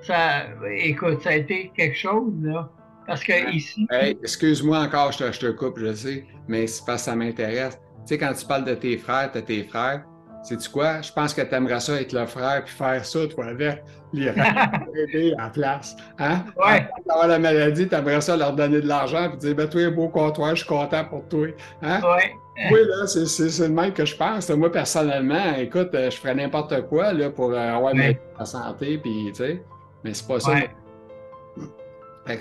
ça, 0.03 0.45
écoute, 0.77 1.23
ça 1.23 1.31
a 1.31 1.35
été 1.35 1.71
quelque 1.77 1.97
chose, 1.97 2.33
là. 2.43 2.69
Parce 3.07 3.23
que 3.23 3.51
ici, 3.53 3.87
Hey, 3.91 4.17
excuse-moi 4.23 4.79
encore, 4.79 5.13
je 5.13 5.19
te, 5.19 5.33
je 5.33 5.41
te 5.41 5.51
coupe, 5.51 5.79
je 5.79 5.93
sais, 5.93 6.27
mais 6.49 6.67
c'est 6.67 6.85
parce 6.87 7.03
que 7.03 7.11
ça 7.11 7.17
m'intéresse. 7.17 7.79
Tu 7.79 8.03
sais, 8.07 8.19
quand 8.19 8.33
tu 8.33 8.47
parles 8.47 8.65
de 8.65 8.75
tes 8.75 8.97
frères, 8.97 9.31
t'as 9.31 9.43
tes 9.43 9.65
frères. 9.65 10.05
Sais-tu 10.45 10.69
quoi? 10.69 11.01
Je 11.01 11.11
pense 11.11 11.33
que 11.33 11.41
tu 11.41 11.55
aimerais 11.55 11.81
ça 11.81 11.99
être 12.01 12.13
le 12.13 12.27
frère 12.27 12.63
puis 12.65 12.75
faire 12.75 13.03
ça, 13.05 13.27
toi, 13.29 13.47
avec 13.47 13.83
les 14.13 14.27
aider 15.09 15.33
la 15.39 15.49
place. 15.49 15.97
Hein? 16.19 16.45
Ouais. 16.57 16.87
D'avoir 17.07 17.29
la 17.29 17.39
maladie, 17.39 17.89
tu 17.89 17.95
aimerais 17.95 18.21
ça 18.21 18.37
leur 18.37 18.53
donner 18.53 18.81
de 18.83 18.87
l'argent 18.87 19.31
puis 19.31 19.39
dire, 19.39 19.55
ben, 19.57 19.67
toi, 19.69 19.89
beau 19.91 20.09
comptoir, 20.09 20.51
je 20.51 20.57
suis 20.65 20.69
content 20.69 21.03
pour 21.07 21.27
toi. 21.29 21.47
Hein? 21.83 22.01
ouais, 22.03 22.35
Oui, 22.71 22.79
là, 22.87 23.07
c'est 23.07 23.63
le 23.67 23.69
même 23.75 23.93
que 23.95 24.05
je 24.05 24.15
pense. 24.15 24.51
Moi, 24.51 24.71
personnellement, 24.71 25.55
écoute, 25.57 25.95
euh, 25.95 26.11
je 26.11 26.17
ferais 26.19 26.35
n'importe 26.35 26.89
quoi 26.89 27.13
là, 27.15 27.31
pour 27.31 27.53
euh, 27.53 27.57
avoir 27.77 27.95
Ouais. 27.95 28.21
ma 28.39 28.45
santé, 28.45 28.99
puis, 28.99 29.29
tu 29.29 29.35
sais, 29.37 29.63
mais 30.05 30.13
c'est 30.13 30.29
pas 30.29 30.41
ça. 30.41 30.53
ouais. 30.53 30.71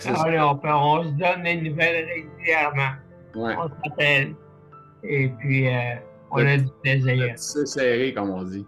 Alors, 0.06 0.60
on, 0.64 0.68
on 1.00 1.04
se 1.04 1.10
donne 1.10 1.44
des 1.44 1.56
nouvelles 1.70 2.06
régulièrement. 2.06 2.92
Ouais. 3.36 3.56
On 3.58 3.70
s'appelle. 3.84 4.36
Et 5.04 5.30
puis, 5.40 5.68
euh, 5.68 5.96
on 6.34 6.46
a 6.46 6.58
du 6.58 6.70
plaisir. 6.82 7.34
C'est 7.36 7.68
serré, 7.68 8.14
comme 8.14 8.32
on 8.32 8.44
dit. 8.44 8.66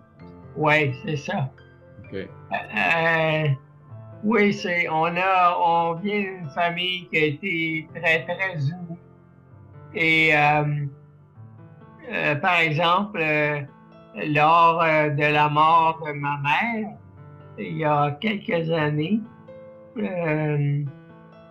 Oui, 0.56 0.94
c'est 1.04 1.18
ça. 1.18 1.50
OK. 2.04 2.16
Euh, 2.18 3.48
oui, 4.24 4.54
c'est, 4.54 4.88
on 4.90 5.06
a, 5.06 5.58
on 5.60 5.96
vient 5.96 6.22
d'une 6.22 6.50
famille 6.50 7.08
qui 7.10 7.18
a 7.18 7.26
été 7.26 7.88
très, 7.96 8.26
très 8.26 8.56
unie. 8.56 8.98
Et, 9.94 10.36
euh, 10.36 10.86
euh, 12.12 12.36
par 12.36 12.60
exemple, 12.60 13.20
lors 14.16 14.84
de 14.84 15.34
la 15.34 15.50
mort 15.50 16.02
de 16.06 16.12
ma 16.14 16.38
mère, 16.38 16.92
il 17.58 17.78
y 17.78 17.86
a 17.86 18.12
quelques 18.22 18.72
années, 18.72 19.20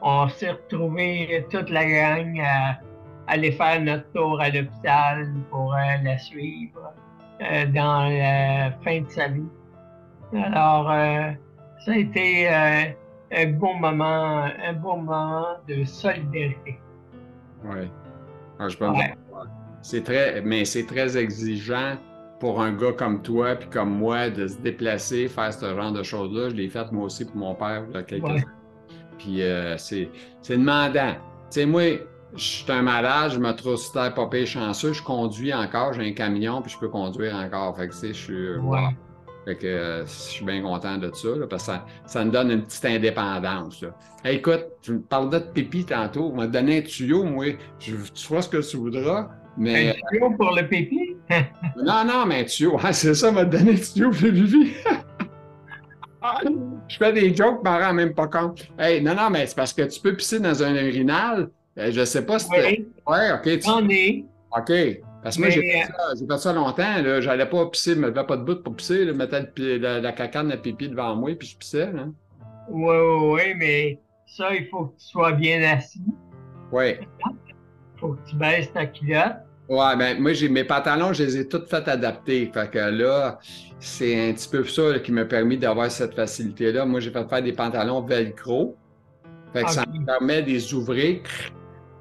on 0.03 0.29
s'est 0.29 0.53
retrouvés 0.53 1.47
toute 1.51 1.71
la 1.71 1.85
gang 1.85 2.41
à 2.41 2.79
aller 3.27 3.53
faire 3.53 3.81
notre 3.81 4.11
tour 4.13 4.41
à 4.41 4.51
l'hôpital 4.51 5.33
pour 5.51 5.75
euh, 5.75 5.79
la 6.03 6.19
suivre 6.19 6.93
euh, 7.41 7.67
dans 7.67 8.09
la 8.09 8.73
fin 8.85 9.01
de 9.01 9.11
sa 9.11 9.29
vie. 9.29 9.49
Alors, 10.35 10.91
euh, 10.91 11.31
ça 11.85 11.93
a 11.93 11.97
été 11.97 12.49
un 12.49 13.47
bon 13.53 13.75
moment, 13.75 14.45
un 14.65 14.73
bon 14.75 14.99
moment 14.99 15.47
de 15.69 15.85
solidarité. 15.85 16.79
Oui. 17.65 17.91
Ah, 18.59 18.69
je 18.69 18.77
peux 18.77 18.89
Ouais. 18.89 19.15
C'est 19.83 20.03
très, 20.03 20.41
mais 20.41 20.65
c'est 20.65 20.87
très 20.87 21.17
exigeant 21.17 21.97
pour 22.41 22.61
un 22.61 22.73
gars 22.73 22.93
comme 22.93 23.23
toi 23.23 23.55
puis 23.55 23.69
comme 23.69 23.91
moi 23.99 24.31
de 24.31 24.47
se 24.49 24.59
déplacer, 24.59 25.29
faire 25.29 25.53
ce 25.53 25.67
genre 25.75 25.93
de 25.93 26.03
choses-là. 26.03 26.49
Je 26.51 26.55
l'ai 26.55 26.69
fait 26.69 26.91
moi 26.91 27.05
aussi 27.05 27.25
pour 27.27 27.37
mon 27.37 27.55
père 27.55 27.85
il 27.91 27.95
y 27.95 27.99
a 27.99 28.03
quelques 28.03 28.25
Ouais. 28.25 28.31
années. 28.31 28.45
Puis 29.19 29.43
euh, 29.43 29.77
c'est, 29.77 30.09
c'est 30.41 30.57
demandant. 30.57 31.13
Tu 31.51 31.61
sais, 31.61 31.67
moi, 31.67 31.83
je 32.37 32.43
suis 32.43 32.73
un 32.73 32.83
malade, 32.83 33.33
je 33.33 33.39
me 33.39 33.53
trouve 33.53 33.77
super 33.77 34.13
pas 34.15 34.27
pire 34.29 34.47
chanceux, 34.47 34.93
je 34.93 35.03
conduis 35.03 35.53
encore, 35.55 35.93
j'ai 35.93 36.09
un 36.09 36.13
camion 36.13 36.63
puis 36.63 36.73
je 36.73 36.79
peux 36.79 36.89
conduire 36.89 37.35
encore. 37.37 37.77
Fait 37.77 37.87
que 37.89 37.93
tu 37.93 37.99
sais, 37.99 38.09
je 38.09 38.13
suis. 38.15 38.35
euh, 38.35 38.55
Ouais. 38.57 38.61
voilà. 38.63 38.89
Fait 39.45 39.57
que 39.57 39.67
euh, 39.67 40.07
je 40.07 40.11
suis 40.11 40.45
bien 40.45 40.63
content 40.63 40.97
de 40.97 41.11
ça, 41.13 41.29
là, 41.37 41.47
parce 41.47 41.67
que 41.67 41.73
ça, 41.73 41.85
ça 42.07 42.25
me 42.25 42.31
donne 42.31 42.51
une 42.51 42.63
petite 42.63 42.85
indépendance. 42.87 43.83
là. 43.83 43.91
Hey, 44.25 44.37
écoute, 44.39 44.65
tu 44.81 44.93
me 44.93 45.01
parlais 45.01 45.39
de 45.39 45.45
pipi 45.45 45.85
tantôt. 45.85 46.31
On 46.33 46.37
m'a 46.37 46.47
donné 46.47 46.79
un 46.79 46.81
tuyau, 46.81 47.25
moi. 47.25 47.45
Je, 47.79 47.95
tu 48.15 48.27
feras 48.27 48.41
ce 48.41 48.49
que 48.49 48.71
tu 48.71 48.79
voudras. 48.79 49.29
Mais 49.59 49.91
Un 49.91 49.93
tuyau 50.11 50.31
pour 50.39 50.51
le 50.57 50.67
pipi? 50.67 51.17
non, 51.77 52.05
non, 52.07 52.25
mais 52.27 52.41
un 52.41 52.45
tuyau. 52.45 52.79
C'est 52.93 53.13
ça, 53.15 53.31
m'a 53.33 53.45
donné 53.45 53.73
un 53.73 53.77
tuyau 53.77 54.11
pour 54.11 54.23
le 54.23 54.33
pipi. 54.33 54.73
je 56.89 56.97
fais 56.97 57.13
des 57.13 57.35
jokes, 57.35 57.61
je 57.65 57.71
m'en 57.71 57.79
rends 57.79 57.93
même 57.93 58.15
pas 58.15 58.29
compte. 58.29 58.67
Hey, 58.79 59.03
non, 59.03 59.15
non, 59.15 59.29
mais 59.31 59.47
c'est 59.47 59.57
parce 59.57 59.73
que 59.75 59.83
tu 59.83 60.01
peux 60.01 60.17
pisser 60.17 60.41
dans 60.41 60.63
un 60.63 60.75
urinal. 60.75 61.51
Euh, 61.79 61.91
je 61.93 62.05
sais 62.05 62.25
pas 62.25 62.39
si 62.39 62.47
Oui, 62.51 62.87
Ouais, 63.07 63.33
OK. 63.33 63.43
tu- 63.43 63.61
j'en 63.63 63.89
ai. 63.89 64.25
OK. 64.57 64.73
Parce 65.23 65.37
que 65.37 65.41
moi, 65.41 65.51
j'ai 65.51 65.61
fait, 65.63 65.87
ça- 65.87 66.15
j'ai 66.19 66.27
fait 66.27 66.39
ça 66.39 66.53
longtemps. 66.53 67.03
Là. 67.03 67.21
J'allais 67.21 67.47
pas 67.47 67.67
pisser, 67.67 67.95
je 67.95 67.99
me 67.99 68.09
levais 68.09 68.25
pas 68.25 68.37
de 68.37 68.45
bout 68.45 68.63
pour 68.63 68.77
pisser. 68.77 69.05
Là. 69.05 69.13
Je 69.13 69.17
mettais 69.17 69.41
le 69.57 69.79
la, 69.79 70.01
la 70.01 70.13
cacane 70.13 70.53
à 70.53 70.57
pipi 70.57 70.89
devant 70.89 71.17
moi, 71.17 71.31
puis 71.39 71.49
je 71.49 71.57
pissais. 71.57 71.89
Oui, 72.69 72.95
oui, 72.97 73.33
oui, 73.33 73.55
mais 73.57 73.99
ça, 74.27 74.55
il 74.55 74.67
faut 74.69 74.87
que 74.87 74.99
tu 75.01 75.07
sois 75.07 75.33
bien 75.33 75.63
assis. 75.63 76.03
Oui. 76.71 76.97
Il 77.01 77.07
faut 78.01 78.09
que 78.13 78.29
tu 78.29 78.37
baisses 78.37 78.73
ta 78.73 78.87
culotte. 78.87 79.37
Ouais, 79.67 79.97
ben 79.97 80.21
moi, 80.21 80.35
j'ai 80.35 80.51
mes 80.51 80.65
pantalons, 80.65 81.15
je 81.15 81.23
les 81.25 81.39
ai 81.39 81.49
tous 81.49 81.65
fait 81.67 81.89
adapter. 81.89 82.51
Fait 82.53 82.71
que 82.71 82.79
là, 82.79 83.39
c'est 83.81 84.29
un 84.29 84.35
petit 84.35 84.49
peu 84.49 84.63
ça 84.65 84.93
là, 84.93 84.99
qui 84.99 85.11
m'a 85.11 85.25
permis 85.25 85.57
d'avoir 85.57 85.91
cette 85.91 86.15
facilité-là. 86.15 86.85
Moi, 86.85 87.01
j'ai 87.01 87.11
fait 87.11 87.27
faire 87.27 87.43
des 87.43 87.55
pantalons 87.55 88.03
velcro. 88.03 88.77
Fait 89.55 89.63
que 89.65 89.71
ça 89.71 89.85
me 89.91 90.05
permet 90.05 90.43
de 90.43 90.49
les 90.51 90.75
ouvrir. 90.75 91.21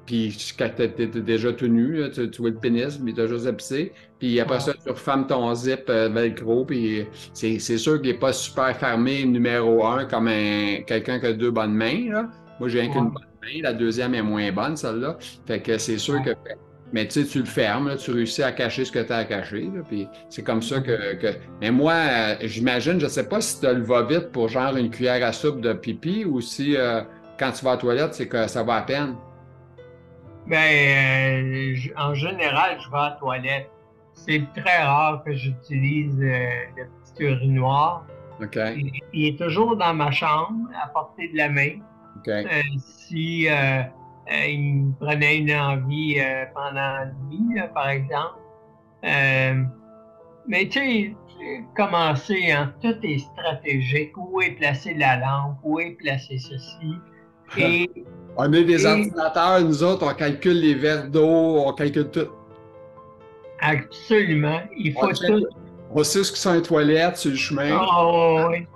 Puis 0.06 0.36
quand 0.58 0.68
t'es 0.76 0.88
déjà 0.88 1.52
tout 1.52 1.66
nu, 1.66 1.96
là, 2.00 2.08
tu, 2.10 2.30
tu 2.30 2.40
vois 2.42 2.50
le 2.50 2.56
pénis, 2.56 2.98
mais 3.02 3.12
t'as 3.12 3.26
juste 3.26 3.46
à 3.46 3.52
pisser. 3.52 3.92
Puis 4.18 4.38
après 4.40 4.60
ça, 4.60 4.72
tu 4.74 4.90
refermes 4.90 5.26
ton 5.26 5.54
zip 5.54 5.84
euh, 5.88 6.08
velcro. 6.08 6.64
Puis 6.64 7.06
c'est 7.32 7.58
sûr 7.58 8.00
qu'il 8.02 8.12
n'est 8.12 8.18
pas 8.18 8.32
super 8.32 8.76
fermé 8.76 9.24
numéro 9.24 9.84
un 9.86 10.04
comme 10.04 10.28
un, 10.28 10.82
quelqu'un 10.86 11.18
qui 11.20 11.26
a 11.26 11.32
deux 11.32 11.50
bonnes 11.50 11.74
mains. 11.74 12.10
Là. 12.12 12.28
Moi, 12.60 12.68
j'ai 12.68 12.80
rien 12.82 12.90
qu'une 12.90 13.04
Ouais. 13.06 13.10
bonne 13.12 13.22
main. 13.42 13.60
La 13.62 13.72
deuxième 13.72 14.14
est 14.14 14.22
moins 14.22 14.52
bonne, 14.52 14.76
celle-là. 14.76 15.16
Fait 15.46 15.60
que 15.60 15.78
c'est 15.78 15.98
sûr 15.98 16.14
Ouais. 16.14 16.22
que. 16.24 16.30
Mais 16.92 17.08
tu 17.08 17.22
sais, 17.22 17.26
tu 17.28 17.38
le 17.40 17.44
fermes, 17.46 17.88
là, 17.88 17.96
tu 17.96 18.12
réussis 18.12 18.42
à 18.44 18.52
cacher 18.52 18.84
ce 18.84 18.92
que 18.92 19.00
tu 19.00 19.12
as 19.12 19.16
à 19.16 19.24
cacher. 19.24 19.62
là, 19.62 19.82
puis 19.88 20.06
c'est 20.28 20.42
comme 20.42 20.62
ça 20.62 20.78
que, 20.80 21.14
que- 21.14 21.34
Mais 21.60 21.72
moi, 21.72 21.94
euh, 21.94 22.34
j'imagine, 22.42 23.00
je 23.00 23.08
sais 23.08 23.28
pas 23.28 23.40
si 23.40 23.58
tu 23.58 23.66
le 23.66 23.82
va-vite 23.82 24.30
pour 24.30 24.48
genre 24.48 24.76
une 24.76 24.90
cuillère 24.90 25.26
à 25.26 25.32
soupe 25.32 25.60
de 25.60 25.72
pipi 25.72 26.24
ou 26.24 26.40
si 26.40 26.76
euh, 26.76 27.00
quand 27.36 27.50
tu 27.50 27.64
vas 27.64 27.74
aux 27.74 27.78
toilettes, 27.78 28.14
c'est 28.14 28.28
que 28.28 28.46
ça 28.46 28.62
va 28.62 28.74
à 28.76 28.82
peine. 28.82 29.14
Ben, 30.46 30.56
euh, 30.56 31.76
en 31.96 32.14
général, 32.14 32.78
je 32.80 32.90
vais 32.90 32.96
à 32.96 33.10
la 33.10 33.10
toilette. 33.12 33.70
C'est 34.12 34.42
très 34.54 34.82
rare 34.82 35.22
que 35.24 35.32
j'utilise 35.32 36.20
euh, 36.20 36.48
le 36.76 36.84
petit 36.84 37.24
urinoir. 37.24 38.06
OK? 38.40 38.56
Il, 38.76 38.92
il 39.12 39.28
est 39.28 39.38
toujours 39.38 39.76
dans 39.76 39.94
ma 39.94 40.10
chambre, 40.10 40.68
à 40.80 40.88
portée 40.88 41.28
de 41.28 41.36
la 41.36 41.48
main. 41.48 41.78
OK. 42.16 42.28
Euh, 42.28 42.62
si 42.78 43.48
euh, 43.48 43.82
euh, 44.30 44.46
il 44.46 44.74
me 44.74 44.92
prenait 44.92 45.38
une 45.38 45.52
envie 45.52 46.18
euh, 46.18 46.46
pendant 46.54 46.74
la 46.74 47.06
nuit, 47.28 47.54
là, 47.54 47.68
par 47.68 47.88
exemple. 47.90 48.38
Euh, 49.04 49.64
mais 50.46 50.68
tu 50.68 50.78
sais, 50.78 51.16
commencer, 51.76 52.50
hein, 52.50 52.72
tout 52.80 52.96
est 53.02 53.18
stratégique. 53.18 54.16
Où 54.16 54.40
est 54.40 54.52
placée 54.52 54.94
la 54.94 55.16
lampe? 55.18 55.58
Où 55.62 55.78
est 55.78 55.92
placé 55.92 56.38
ceci? 56.38 56.94
Et 57.58 57.90
On 58.36 58.52
est 58.52 58.64
des 58.64 58.82
Et- 58.82 58.86
ordinateurs, 58.86 59.60
nous 59.60 59.82
autres, 59.82 60.06
on 60.10 60.14
calcule 60.14 60.60
les 60.60 60.74
verres 60.74 61.08
d'eau, 61.08 61.24
on 61.66 61.72
calcule 61.72 62.10
tout. 62.10 62.26
absolument, 63.60 64.60
il 64.76 64.92
faut 64.92 65.06
On 65.06 65.12
tout. 65.12 65.46
On 65.96 66.02
sait 66.02 66.24
ce 66.24 66.32
que 66.32 66.38
sont 66.38 66.54
les 66.54 66.62
toilettes 66.62 67.16
sur 67.16 67.30
le 67.30 67.36
chemin. 67.36 67.78
Oh, 67.80 68.46
oui. 68.50 68.66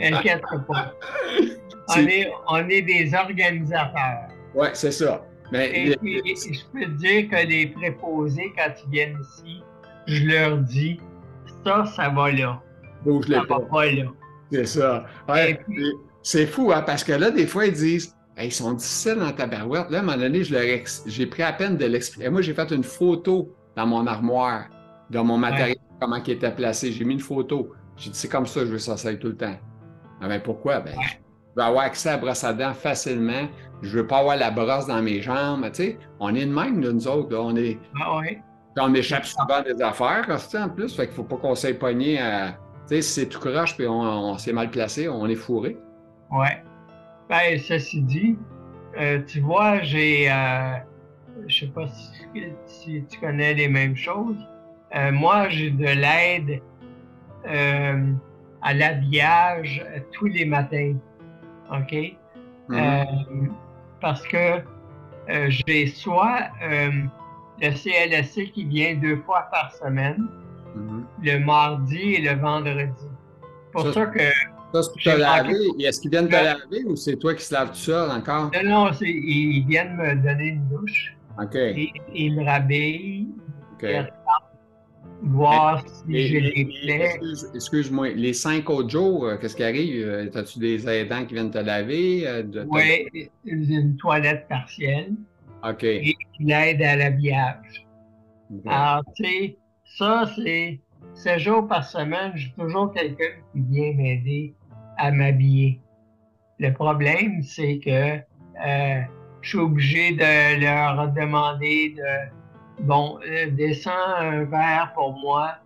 Inquiète 0.00 0.42
pas. 0.68 0.92
On 1.94 2.06
est, 2.06 2.32
on 2.48 2.68
est 2.70 2.80
des 2.82 3.12
organisateurs. 3.12 4.28
Ouais, 4.54 4.70
c'est 4.72 4.92
ça. 4.92 5.26
Mais 5.50 5.68
Et 5.78 5.84
les- 5.90 5.96
puis, 5.96 6.22
je 6.36 6.60
peux 6.72 6.84
te 6.86 6.90
dire 6.92 7.28
que 7.28 7.46
les 7.46 7.66
préposés, 7.66 8.50
quand 8.56 8.70
ils 8.86 8.90
viennent 8.90 9.18
ici, 9.20 9.62
je 10.06 10.24
leur 10.24 10.56
dis, 10.58 10.98
ça, 11.66 11.84
ça 11.84 12.08
va 12.08 12.30
là. 12.30 12.62
Ça 13.04 13.40
va 13.40 13.44
pas. 13.46 13.60
pas 13.60 13.86
là. 13.90 14.04
C'est 14.50 14.64
ça. 14.66 15.04
Ouais, 15.28 15.60
puis, 15.68 15.84
c'est 16.22 16.46
fou, 16.46 16.72
hein, 16.72 16.82
parce 16.86 17.04
que 17.04 17.12
là, 17.12 17.30
des 17.30 17.46
fois, 17.48 17.66
ils 17.66 17.72
disent 17.74 18.14
Hey, 18.36 18.48
ils 18.48 18.52
sont 18.52 18.72
difficiles 18.72 19.16
dans 19.16 19.32
ta 19.32 19.46
barouette. 19.46 19.90
Là, 19.90 19.98
à 19.98 20.00
un 20.00 20.04
moment 20.04 20.16
donné, 20.16 20.42
j'ai 20.42 21.26
pris 21.26 21.42
à 21.42 21.52
peine 21.52 21.76
de 21.76 21.84
l'expliquer. 21.84 22.30
Moi, 22.30 22.40
j'ai 22.40 22.54
fait 22.54 22.70
une 22.70 22.84
photo 22.84 23.54
dans 23.76 23.86
mon 23.86 24.06
armoire, 24.06 24.64
de 25.10 25.18
mon 25.18 25.36
matériel, 25.36 25.76
comment 26.00 26.16
il 26.16 26.32
était 26.32 26.50
placé. 26.50 26.92
J'ai 26.92 27.04
mis 27.04 27.14
une 27.14 27.20
photo. 27.20 27.72
J'ai 27.96 28.10
dit 28.10 28.18
C'est 28.18 28.28
comme 28.28 28.46
ça, 28.46 28.60
je 28.60 28.66
veux 28.66 28.78
ça, 28.78 28.96
tout 29.16 29.28
le 29.28 29.36
temps. 29.36 29.56
Ah 30.20 30.28
ben 30.28 30.40
pourquoi? 30.40 30.80
Ben, 30.80 30.94
je 31.02 31.60
veux 31.60 31.62
avoir 31.62 31.84
accès 31.84 32.08
à 32.08 32.12
la 32.12 32.18
brosse 32.18 32.44
à 32.44 32.52
dents 32.52 32.72
facilement. 32.74 33.48
Je 33.82 33.98
veux 33.98 34.06
pas 34.06 34.18
avoir 34.18 34.36
la 34.36 34.50
brosse 34.50 34.86
dans 34.86 35.02
mes 35.02 35.20
jambes. 35.20 35.64
Tu 35.72 35.74
sais, 35.74 35.98
on 36.20 36.34
est 36.34 36.46
de 36.46 36.52
même, 36.52 36.80
nous 36.80 37.08
autres. 37.08 37.32
là. 37.32 37.42
On 37.42 37.56
est. 37.56 37.78
Ah 38.00 38.20
on 38.78 38.94
échappe 38.94 39.26
souvent 39.26 39.60
des 39.62 39.82
affaires, 39.82 40.26
en 40.30 40.68
plus. 40.70 40.94
Fait 40.96 41.06
qu'il 41.06 41.14
faut 41.16 41.24
pas 41.24 41.36
qu'on 41.36 41.54
pogner 41.78 42.18
à. 42.20 42.52
Tu 42.88 42.96
sais, 42.96 43.02
si 43.02 43.20
c'est 43.20 43.26
tout 43.26 43.40
croche 43.40 43.76
puis 43.76 43.86
on, 43.86 44.00
on 44.00 44.38
s'est 44.38 44.52
mal 44.52 44.70
placé, 44.70 45.08
on 45.08 45.26
est 45.26 45.34
fourré. 45.34 45.76
Ouais. 46.30 46.62
Ben, 47.28 47.58
ceci 47.58 48.02
dit, 48.02 48.36
euh, 48.98 49.22
tu 49.26 49.40
vois, 49.40 49.80
j'ai 49.82 50.30
euh, 50.30 50.76
je 51.46 51.60
sais 51.60 51.72
pas 51.72 51.86
si, 52.66 53.04
tu 53.08 53.20
connais 53.20 53.54
les 53.54 53.68
mêmes 53.68 53.96
choses. 53.96 54.36
Euh, 54.94 55.12
moi, 55.12 55.48
j'ai 55.48 55.70
de 55.70 55.84
l'aide 55.86 56.60
euh, 57.46 58.12
à 58.60 58.74
l'habillage 58.74 59.84
tous 60.12 60.26
les 60.26 60.44
matins. 60.44 60.94
OK? 61.70 62.16
Mm-hmm. 62.68 63.50
parce 64.00 64.22
que 64.26 64.62
j'ai 65.48 65.86
soit 65.88 66.50
le 66.60 67.70
CLSC 67.70 68.52
qui 68.52 68.64
vient 68.64 68.94
deux 68.94 69.16
fois 69.16 69.48
par 69.50 69.72
semaine, 69.72 70.28
mm-hmm. 70.76 71.04
le 71.22 71.38
mardi 71.38 72.14
et 72.14 72.20
le 72.20 72.38
vendredi. 72.38 73.08
Pour 73.72 73.90
ça, 73.92 74.06
que. 74.06 74.20
Ça, 74.72 74.82
c'est 74.82 74.90
pour 74.92 75.02
te 75.02 75.18
laver. 75.20 75.54
Est-ce 75.80 76.00
qu'ils 76.00 76.10
viennent 76.10 76.28
te 76.28 76.32
laver 76.32 76.84
ou 76.86 76.96
c'est 76.96 77.16
toi 77.16 77.34
qui 77.34 77.44
se 77.44 77.52
laves 77.52 77.70
tout 77.70 77.76
seul 77.76 78.10
encore? 78.10 78.50
Non, 78.64 78.86
non, 78.86 78.90
ils 79.00 79.64
viennent 79.66 79.96
me 79.96 80.14
donner 80.16 80.48
une 80.48 80.68
douche. 80.68 81.14
OK. 81.38 81.54
Et, 81.54 81.92
ils 82.14 82.34
me 82.34 82.44
rhabillent. 82.44 83.28
OK. 83.74 83.86
voir 85.24 85.84
si 85.86 86.28
j'ai 86.28 86.40
des 86.40 86.64
plaies. 86.82 87.20
Excuse-moi, 87.54 88.10
les 88.10 88.32
cinq 88.32 88.70
autres 88.70 88.90
jours, 88.90 89.26
euh, 89.26 89.36
qu'est-ce 89.36 89.56
qui 89.56 89.64
arrive? 89.64 90.06
Euh, 90.06 90.30
as-tu 90.34 90.58
des 90.58 90.88
aidants 90.88 91.24
qui 91.26 91.34
viennent 91.34 91.50
te 91.50 91.58
laver? 91.58 92.26
Euh, 92.26 92.42
oui, 92.68 93.30
une 93.44 93.96
toilette 93.96 94.48
partielle. 94.48 95.12
OK. 95.68 95.84
Et 95.84 96.16
l'aide 96.40 96.82
à 96.82 96.96
l'habillage. 96.96 97.86
Alors, 98.66 99.04
tu 99.16 99.24
sais, 99.24 99.56
ça, 99.84 100.30
c'est 100.36 100.80
7 101.14 101.38
jours 101.38 101.68
par 101.68 101.84
semaine, 101.84 102.32
j'ai 102.34 102.52
toujours 102.58 102.92
quelqu'un 102.92 103.30
qui 103.52 103.60
vient 103.60 103.92
m'aider 103.94 104.54
à 104.98 105.10
m'habiller. 105.10 105.80
Le 106.58 106.72
problème, 106.72 107.42
c'est 107.42 107.78
que 107.78 108.18
euh, 108.66 109.00
je 109.40 109.48
suis 109.48 109.58
obligé 109.58 110.12
de 110.12 110.60
leur 110.60 111.08
demander 111.12 111.94
de, 111.96 112.84
bon, 112.84 113.18
euh, 113.26 113.50
descends 113.50 113.90
un 114.18 114.44
verre 114.44 114.92
pour 114.94 115.18
moi, 115.18 115.56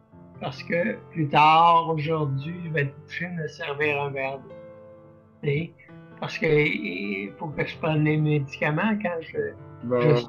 parce 0.41 0.63
que 0.63 0.97
plus 1.13 1.29
tard, 1.29 1.89
aujourd'hui, 1.91 2.55
je 2.65 2.71
vais 2.71 2.83
être 2.83 2.97
obligé 3.05 3.27
de 3.27 3.43
me 3.43 3.49
servir 3.49 4.03
un 4.03 4.11
verre 4.11 4.39
d'eau. 4.39 5.51
Parce 6.19 6.39
qu'il 6.39 7.31
faut 7.39 7.49
que 7.49 7.67
je 7.67 7.77
prenne 7.77 8.05
les 8.05 8.17
médicaments 8.17 8.97
quand 9.03 9.21
je, 9.21 9.53
je 9.85 10.27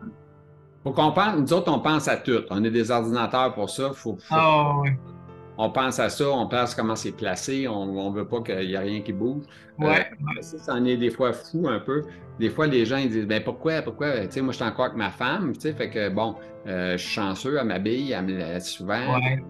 faut 0.83 0.93
qu'on 0.93 1.11
pense, 1.11 1.35
nous 1.37 1.53
autres, 1.53 1.71
on 1.71 1.79
pense 1.79 2.07
à 2.07 2.17
tout. 2.17 2.43
On 2.49 2.63
a 2.63 2.69
des 2.69 2.91
ordinateurs 2.91 3.53
pour 3.53 3.69
ça. 3.69 3.91
Faut, 3.93 4.17
ah, 4.29 4.81
On 5.57 5.69
pense 5.71 5.99
à 5.99 6.09
ça, 6.09 6.29
on 6.29 6.47
pense 6.47 6.75
comment 6.75 6.95
c'est 6.95 7.11
placé, 7.11 7.67
on 7.67 8.11
ne 8.11 8.15
veut 8.15 8.27
pas 8.27 8.41
qu'il 8.41 8.59
n'y 8.59 8.73
ait 8.73 8.77
rien 8.77 9.01
qui 9.01 9.13
bouge. 9.13 9.43
Euh, 9.81 9.85
ouais. 9.87 10.07
ça, 10.41 10.73
en 10.73 10.85
est 10.85 10.97
des 10.97 11.09
fois 11.09 11.33
fou 11.33 11.67
un 11.67 11.79
peu. 11.79 12.03
Des 12.39 12.49
fois, 12.49 12.67
les 12.67 12.85
gens 12.85 12.97
ils 12.97 13.09
disent 13.09 13.25
ben 13.25 13.43
pourquoi, 13.43 13.81
pourquoi? 13.81 14.19
Tu 14.27 14.33
sais, 14.33 14.41
moi, 14.41 14.51
je 14.51 14.57
suis 14.57 14.65
encore 14.65 14.85
avec 14.85 14.97
ma 14.97 15.09
femme, 15.09 15.53
tu 15.53 15.61
sais, 15.61 15.73
fait 15.73 15.89
que 15.89 16.09
bon, 16.09 16.35
euh, 16.67 16.93
je 16.93 16.97
suis 17.03 17.13
chanceux, 17.15 17.57
elle 17.59 17.67
m'habille, 17.67 18.11
elle 18.11 18.25
me 18.25 18.37
laisse 18.37 18.69
souvent. 18.69 19.15
Ouais. 19.15 19.43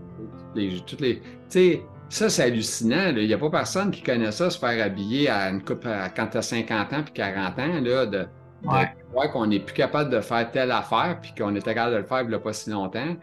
toutes 0.86 1.01
les, 1.01 1.20
tu 1.20 1.24
sais, 1.49 1.82
ça, 2.10 2.30
c'est 2.30 2.43
hallucinant. 2.43 3.10
Il 3.16 3.28
n'y 3.28 3.34
a 3.34 3.38
pas 3.38 3.49
personne 3.49 3.91
qui 3.91 4.01
connaît 4.01 4.32
ça, 4.32 4.49
se 4.49 4.58
faire 4.58 4.84
habiller 4.86 5.30
à 5.30 5.49
une 5.49 5.62
coupe 5.64 5.86
quand 6.16 6.28
tu 6.28 6.38
as 6.38 6.41
50 6.41 6.93
ans 6.93 7.03
puis 7.03 7.14
40 7.14 7.60
ans, 7.60 7.82
là, 7.82 8.05
de, 8.05 8.28
Ouais. 8.64 9.30
qu'on 9.32 9.47
n'est 9.47 9.60
plus 9.60 9.74
capable 9.74 10.10
de 10.10 10.20
faire 10.20 10.49
telle 10.51 10.72
affaire, 10.72 11.20
puis 11.22 11.34
qu'on 11.38 11.55
était 11.55 11.74
capable 11.74 11.93
de 11.93 11.97
le 11.99 12.05
faire 12.05 12.22
il 12.22 12.30
n'y 12.30 12.36
a 12.36 12.39
pas 12.39 12.53
si 12.53 12.70
longtemps, 12.70 13.16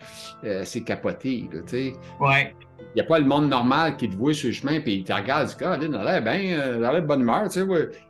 euh, 0.45 0.63
c'est 0.65 0.83
capoté, 0.83 1.49
tu 1.53 1.63
sais. 1.67 1.93
Ouais. 2.21 2.55
Il 2.95 3.01
n'y 3.01 3.03
a 3.03 3.09
pas 3.09 3.19
le 3.19 3.25
monde 3.25 3.49
normal 3.49 3.97
qui 3.97 4.09
te 4.09 4.15
voit 4.15 4.35
sur 4.35 4.49
le 4.49 4.53
chemin, 4.53 4.81
puis 4.81 4.99
il 4.99 5.05
te 5.05 5.13
regarde, 5.13 5.51
il 5.51 5.57
dit, 5.57 5.65
ah, 5.65 5.77
il 5.81 5.95
a 5.97 6.05
l'air 6.05 6.23
bien, 6.23 6.59
euh, 6.59 6.77
il 6.79 6.85
a 6.85 6.93
l'air 6.93 7.03
de 7.03 7.07
bonne 7.07 7.23
humeur, 7.23 7.49
tu 7.49 7.65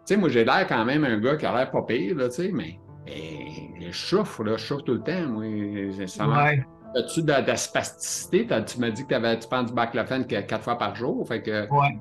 sais. 0.05 0.17
moi, 0.17 0.29
j'ai 0.29 0.45
l'air 0.45 0.67
quand 0.69 0.85
même 0.85 1.05
un 1.05 1.19
gars 1.19 1.37
qui 1.37 1.47
a 1.47 1.57
l'air 1.57 1.71
pas 1.71 1.83
pire, 1.83 2.17
tu 2.17 2.31
sais, 2.31 2.51
mais, 2.53 2.79
je 3.07 3.91
chauffe, 3.91 4.41
là, 4.41 4.57
je 4.59 4.65
chauffe 4.65 4.85
tout 4.85 4.95
le 4.95 5.01
temps, 5.01 5.27
moi. 5.29 5.45
Ouais. 5.45 6.65
As-tu 6.97 7.23
de, 7.23 7.33
la 7.33 7.57
spasticité? 7.57 8.47
Tu 8.67 8.79
m'as 8.79 8.91
dit 8.91 9.07
que 9.07 9.35
tu 9.37 9.49
prends 9.49 9.63
du 9.63 9.73
baclofen 9.73 10.27
quatre 10.27 10.63
fois 10.63 10.77
par 10.77 10.95
jour, 10.95 11.27
fait 11.27 11.43
que... 11.43 11.69
Ouais. 11.71 11.99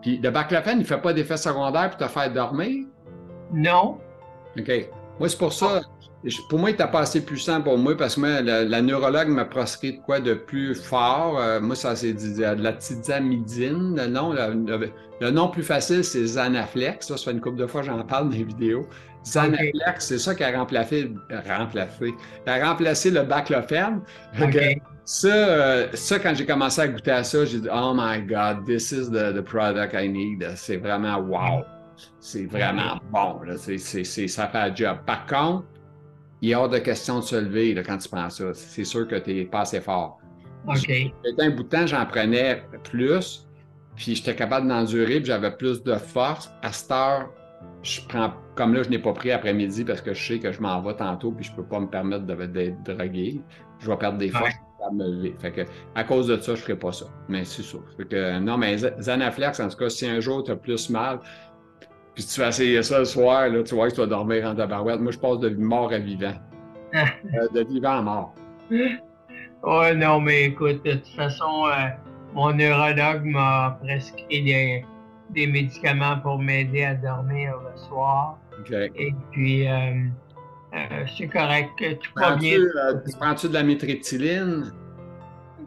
Puis 0.00 0.18
le 0.18 0.30
baclofen, 0.30 0.78
il 0.78 0.80
ne 0.80 0.84
fait 0.84 1.00
pas 1.00 1.12
d'effet 1.12 1.36
secondaire 1.36 1.90
pour 1.90 1.98
te 1.98 2.10
faire 2.10 2.32
dormir? 2.32 2.86
Non. 3.52 3.98
OK. 4.58 4.70
Moi, 5.20 5.28
c'est 5.28 5.38
pour 5.38 5.52
ça. 5.52 5.80
Pour 6.48 6.60
moi, 6.60 6.70
il 6.70 6.74
n'était 6.74 6.86
pas 6.86 7.00
assez 7.00 7.24
puissant 7.24 7.60
pour 7.62 7.76
moi 7.78 7.96
parce 7.96 8.14
que 8.14 8.20
moi, 8.20 8.40
la, 8.42 8.82
neurologue 8.82 9.28
m'a 9.28 9.44
proscrit 9.44 9.94
de 9.94 10.02
quoi 10.02 10.20
de 10.20 10.34
plus 10.34 10.74
fort. 10.74 11.38
Euh, 11.40 11.60
moi, 11.60 11.74
ça, 11.74 11.96
c'est 11.96 12.12
de 12.12 12.62
la 12.62 12.72
tizamidine. 12.74 13.96
Le 13.96 14.06
nom, 14.06 14.32
le, 14.32 15.30
nom 15.30 15.48
plus 15.48 15.64
facile, 15.64 16.04
c'est 16.04 16.24
Zanaflex. 16.24 17.08
Ça, 17.08 17.16
ça 17.16 17.24
fait 17.24 17.32
une 17.32 17.40
couple 17.40 17.58
de 17.58 17.66
fois 17.66 17.82
j'en 17.82 18.02
parle 18.04 18.30
dans 18.30 18.36
les 18.36 18.44
vidéos. 18.44 18.86
Zanaflex, 19.24 20.06
c'est 20.06 20.18
ça 20.18 20.34
qui 20.34 20.44
a 20.44 20.56
remplacé, 20.56 21.12
remplacé, 21.48 22.14
a 22.46 22.68
remplacé 22.68 23.10
le 23.10 23.22
baclofen. 23.22 24.00
Ça, 25.04 25.28
euh, 25.28 25.88
ça, 25.94 26.20
quand 26.20 26.32
j'ai 26.34 26.46
commencé 26.46 26.80
à 26.80 26.86
goûter 26.86 27.10
à 27.10 27.24
ça, 27.24 27.44
j'ai 27.44 27.58
dit, 27.58 27.68
oh 27.72 27.92
my 27.94 28.22
God, 28.22 28.64
this 28.64 28.92
is 28.92 29.10
the, 29.10 29.34
the 29.34 29.42
product 29.42 29.94
I 29.94 30.08
need. 30.08 30.48
C'est 30.54 30.76
vraiment 30.76 31.18
wow. 31.18 31.64
C'est 32.20 32.46
vraiment 32.46 33.00
bon. 33.10 33.40
Là. 33.44 33.56
ça 33.58 34.48
fait 34.48 34.58
un 34.58 34.74
job. 34.74 34.98
Par 35.04 35.26
contre, 35.26 35.64
il 36.42 36.48
y 36.48 36.54
a 36.54 36.60
hors 36.60 36.68
de 36.68 36.78
question 36.78 37.20
de 37.20 37.24
se 37.24 37.36
lever 37.36 37.80
quand 37.86 37.98
tu 37.98 38.08
prends 38.08 38.28
ça. 38.28 38.52
C'est 38.52 38.84
sûr 38.84 39.06
que 39.06 39.14
tu 39.14 39.32
n'es 39.32 39.44
pas 39.44 39.60
assez 39.60 39.80
fort. 39.80 40.18
OK. 40.66 40.90
Un 41.38 41.50
bout 41.50 41.62
de 41.62 41.68
temps, 41.68 41.86
j'en 41.86 42.04
prenais 42.04 42.62
plus, 42.90 43.46
puis 43.94 44.16
j'étais 44.16 44.34
capable 44.34 44.66
d'endurer, 44.68 45.16
puis 45.16 45.26
j'avais 45.26 45.52
plus 45.52 45.82
de 45.84 45.94
force. 45.94 46.52
À 46.62 46.72
cette 46.72 46.90
heure, 46.90 47.30
je 47.82 48.00
prends, 48.08 48.32
comme 48.56 48.74
là, 48.74 48.82
je 48.82 48.90
n'ai 48.90 48.98
pas 48.98 49.12
pris 49.12 49.30
après-midi 49.30 49.84
parce 49.84 50.00
que 50.00 50.14
je 50.14 50.26
sais 50.34 50.38
que 50.40 50.50
je 50.50 50.60
m'en 50.60 50.82
vais 50.82 50.94
tantôt, 50.94 51.30
puis 51.30 51.44
je 51.44 51.52
ne 51.52 51.56
peux 51.56 51.64
pas 51.64 51.78
me 51.78 51.86
permettre 51.86 52.24
d'être 52.24 52.82
drogué. 52.82 53.40
Je 53.78 53.88
vais 53.88 53.96
perdre 53.96 54.18
des 54.18 54.28
forces. 54.28 54.54
Me 54.92 55.06
lever. 55.06 55.36
Fait 55.38 55.52
que, 55.52 55.60
à 55.94 56.02
cause 56.02 56.26
de 56.26 56.36
ça, 56.38 56.56
je 56.56 56.60
ne 56.60 56.64
ferai 56.64 56.76
pas 56.76 56.90
ça. 56.90 57.06
Mais 57.28 57.44
c'est 57.44 57.62
sûr. 57.62 57.84
que, 58.10 58.40
non, 58.40 58.58
mais 58.58 58.76
Zanaflex, 58.78 59.60
en 59.60 59.68
tout 59.68 59.76
cas, 59.76 59.88
si 59.88 60.06
un 60.08 60.18
jour 60.18 60.42
tu 60.42 60.50
as 60.50 60.56
plus 60.56 60.90
mal, 60.90 61.20
puis 62.14 62.24
tu 62.26 62.40
vas 62.40 62.48
essayer 62.48 62.82
ça 62.82 62.98
le 62.98 63.04
soir, 63.04 63.48
là, 63.48 63.62
tu 63.62 63.74
vois 63.74 63.88
que 63.88 63.94
tu 63.94 64.00
vas 64.00 64.06
dormir 64.06 64.46
en 64.46 64.54
tabarouette. 64.54 65.00
Moi, 65.00 65.12
je 65.12 65.18
passe 65.18 65.38
de 65.38 65.48
mort 65.50 65.92
à 65.92 65.98
vivant. 65.98 66.34
Euh, 66.94 67.48
de 67.54 67.64
vivant 67.64 67.98
à 67.98 68.02
mort. 68.02 68.34
Ouais, 69.62 69.94
non, 69.94 70.20
mais 70.20 70.44
écoute, 70.44 70.84
de 70.84 70.92
toute 70.92 71.14
façon, 71.16 71.66
euh, 71.66 71.88
mon 72.34 72.52
neurologue 72.52 73.24
m'a 73.24 73.78
prescrit 73.82 74.42
des, 74.42 74.84
des, 75.30 75.46
médicaments 75.46 76.18
pour 76.20 76.38
m'aider 76.38 76.84
à 76.84 76.94
dormir 76.94 77.54
le 77.64 77.78
soir. 77.88 78.38
Et 78.70 79.14
puis, 79.30 79.66
euh, 79.66 80.04
c'est 81.16 81.28
correct. 81.28 81.70
Tu 81.78 82.10
prends 82.14 82.36
bien. 82.36 82.58
Prends-tu 83.18 83.48
de 83.48 83.54
la 83.54 83.62
métriptyline? 83.62 84.70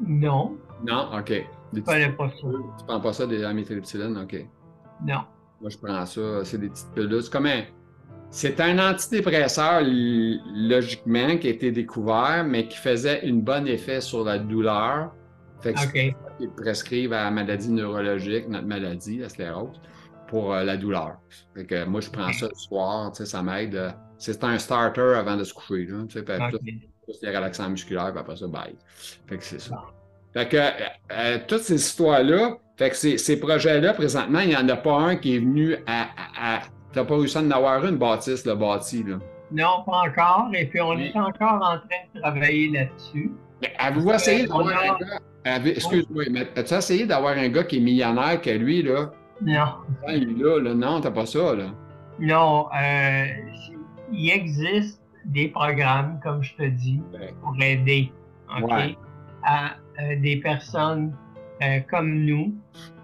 Non. 0.06 0.58
Non, 0.86 1.10
OK. 1.18 1.34
Je 1.74 1.80
connais 1.80 2.10
pas 2.10 2.30
ça. 2.30 2.48
Tu 2.78 2.86
prends 2.86 3.00
pas 3.02 3.14
ça 3.14 3.26
de 3.26 3.38
la 3.38 3.52
métriptyline? 3.52 4.16
OK. 4.16 4.46
Non. 5.04 5.22
Moi, 5.62 5.70
je 5.70 5.78
prends 5.78 6.06
ça. 6.06 6.44
C'est 6.44 6.58
des 6.58 6.70
petites 6.70 6.92
pilules. 6.94 7.24
C'est 7.24 7.32
comme 7.32 7.48
un. 7.48 7.64
C'est 8.32 8.60
un 8.60 8.80
antidépresseur, 8.80 9.82
logiquement, 9.84 11.38
qui 11.38 11.48
a 11.48 11.52
été 11.52 11.72
découvert, 11.72 12.44
mais 12.46 12.68
qui 12.68 12.78
faisait 12.78 13.22
un 13.24 13.36
bon 13.36 13.66
effet 13.68 14.02
sur 14.02 14.26
la 14.26 14.40
douleur. 14.40 15.14
Fait 15.62 15.74
que 15.74 15.88
okay. 15.88 16.16
Ils 16.40 16.50
prescrivent 16.50 17.14
à 17.14 17.26
la 17.26 17.32
maladie 17.32 17.72
neurologique, 17.72 18.50
notre 18.50 18.68
maladie, 18.68 19.20
la 19.20 19.30
sclérose, 19.30 19.80
pour 20.28 20.54
euh, 20.54 20.64
la 20.64 20.76
douleur. 20.76 21.18
Fait 21.56 21.66
que 21.66 21.86
moi, 21.86 22.02
je 22.02 22.10
prends 22.10 22.34
ça 22.34 22.48
le 22.48 22.56
soir, 22.56 23.16
ça 23.16 23.42
m'aide. 23.42 23.76
Euh, 23.76 23.92
c'est 24.18 24.44
un 24.44 24.58
starter 24.58 25.14
avant 25.16 25.38
de 25.38 25.44
se 25.44 25.54
coucher. 25.54 25.86
Là, 25.86 26.04
puis 26.08 26.20
okay. 26.20 26.90
plus, 27.06 27.20
les 27.22 27.30
relaxants 27.30 27.70
musculaires, 27.70 28.12
puis 28.12 28.20
après 28.20 28.36
ça, 28.36 28.48
bye. 28.48 28.76
Fait 29.28 29.38
que 29.38 29.44
c'est 29.44 29.62
ça. 29.62 29.82
Fait 30.36 30.50
que 30.50 30.58
euh, 30.58 31.40
toutes 31.48 31.62
ces 31.62 31.76
histoires-là, 31.76 32.58
fait 32.78 32.90
que 32.90 32.96
ces, 32.96 33.40
projets-là, 33.40 33.94
présentement, 33.94 34.40
il 34.40 34.50
n'y 34.50 34.58
en 34.58 34.68
a 34.68 34.76
pas 34.76 34.98
un 34.98 35.16
qui 35.16 35.38
est 35.38 35.40
venu 35.40 35.78
à. 35.88 36.60
tu 36.92 37.00
n'as 37.00 37.06
pas 37.06 37.16
réussi 37.16 37.38
à 37.38 37.42
en 37.42 37.52
avoir 37.52 37.86
une 37.86 37.96
bâtisse, 37.96 38.46
le 38.46 38.56
bâti, 38.56 39.04
là? 39.04 39.16
Non, 39.52 39.84
pas 39.86 40.02
encore. 40.10 40.50
Et 40.54 40.66
puis, 40.66 40.82
on 40.82 40.98
est 40.98 41.16
encore 41.16 41.54
en 41.54 41.78
train 41.78 42.02
de 42.14 42.20
travailler 42.20 42.70
là-dessus. 42.70 43.32
Avez-vous 43.78 44.12
essayé 44.12 44.46
d'avoir 44.46 44.68
un 44.68 44.98
gars? 44.98 45.70
Excuse-moi, 45.70 46.24
mais 46.32 46.50
as-tu 46.56 46.74
essayé 46.74 47.06
d'avoir 47.06 47.38
un 47.38 47.48
gars 47.48 47.64
qui 47.64 47.78
est 47.78 47.82
millionnaire 47.82 48.42
que 48.42 48.50
lui, 48.50 48.84
là? 48.84 49.12
Non. 49.42 49.76
Il 50.10 50.38
là, 50.38 50.60
là, 50.60 50.74
non, 50.74 51.00
t'as 51.00 51.12
pas 51.12 51.26
ça, 51.26 51.56
là. 51.56 51.68
Non. 52.20 52.68
Euh, 52.78 53.26
il 54.12 54.30
existe 54.32 55.02
des 55.24 55.48
programmes, 55.48 56.20
comme 56.22 56.44
je 56.44 56.56
te 56.56 56.64
dis, 56.64 57.02
pour 57.42 57.56
aider 57.62 58.12
à 58.50 58.58
euh, 58.58 59.70
des 60.22 60.38
personnes 60.38 61.14
euh, 61.62 61.80
comme 61.90 62.26
nous 62.26 62.54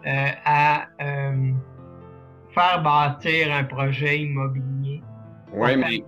euh, 0.06 0.28
à 0.44 0.88
euh, 1.02 1.52
faire 2.54 2.84
bâtir 2.84 3.54
un 3.54 3.64
projet 3.64 4.20
immobilier. 4.20 5.02
Oui, 5.54 5.78
mais 5.78 6.04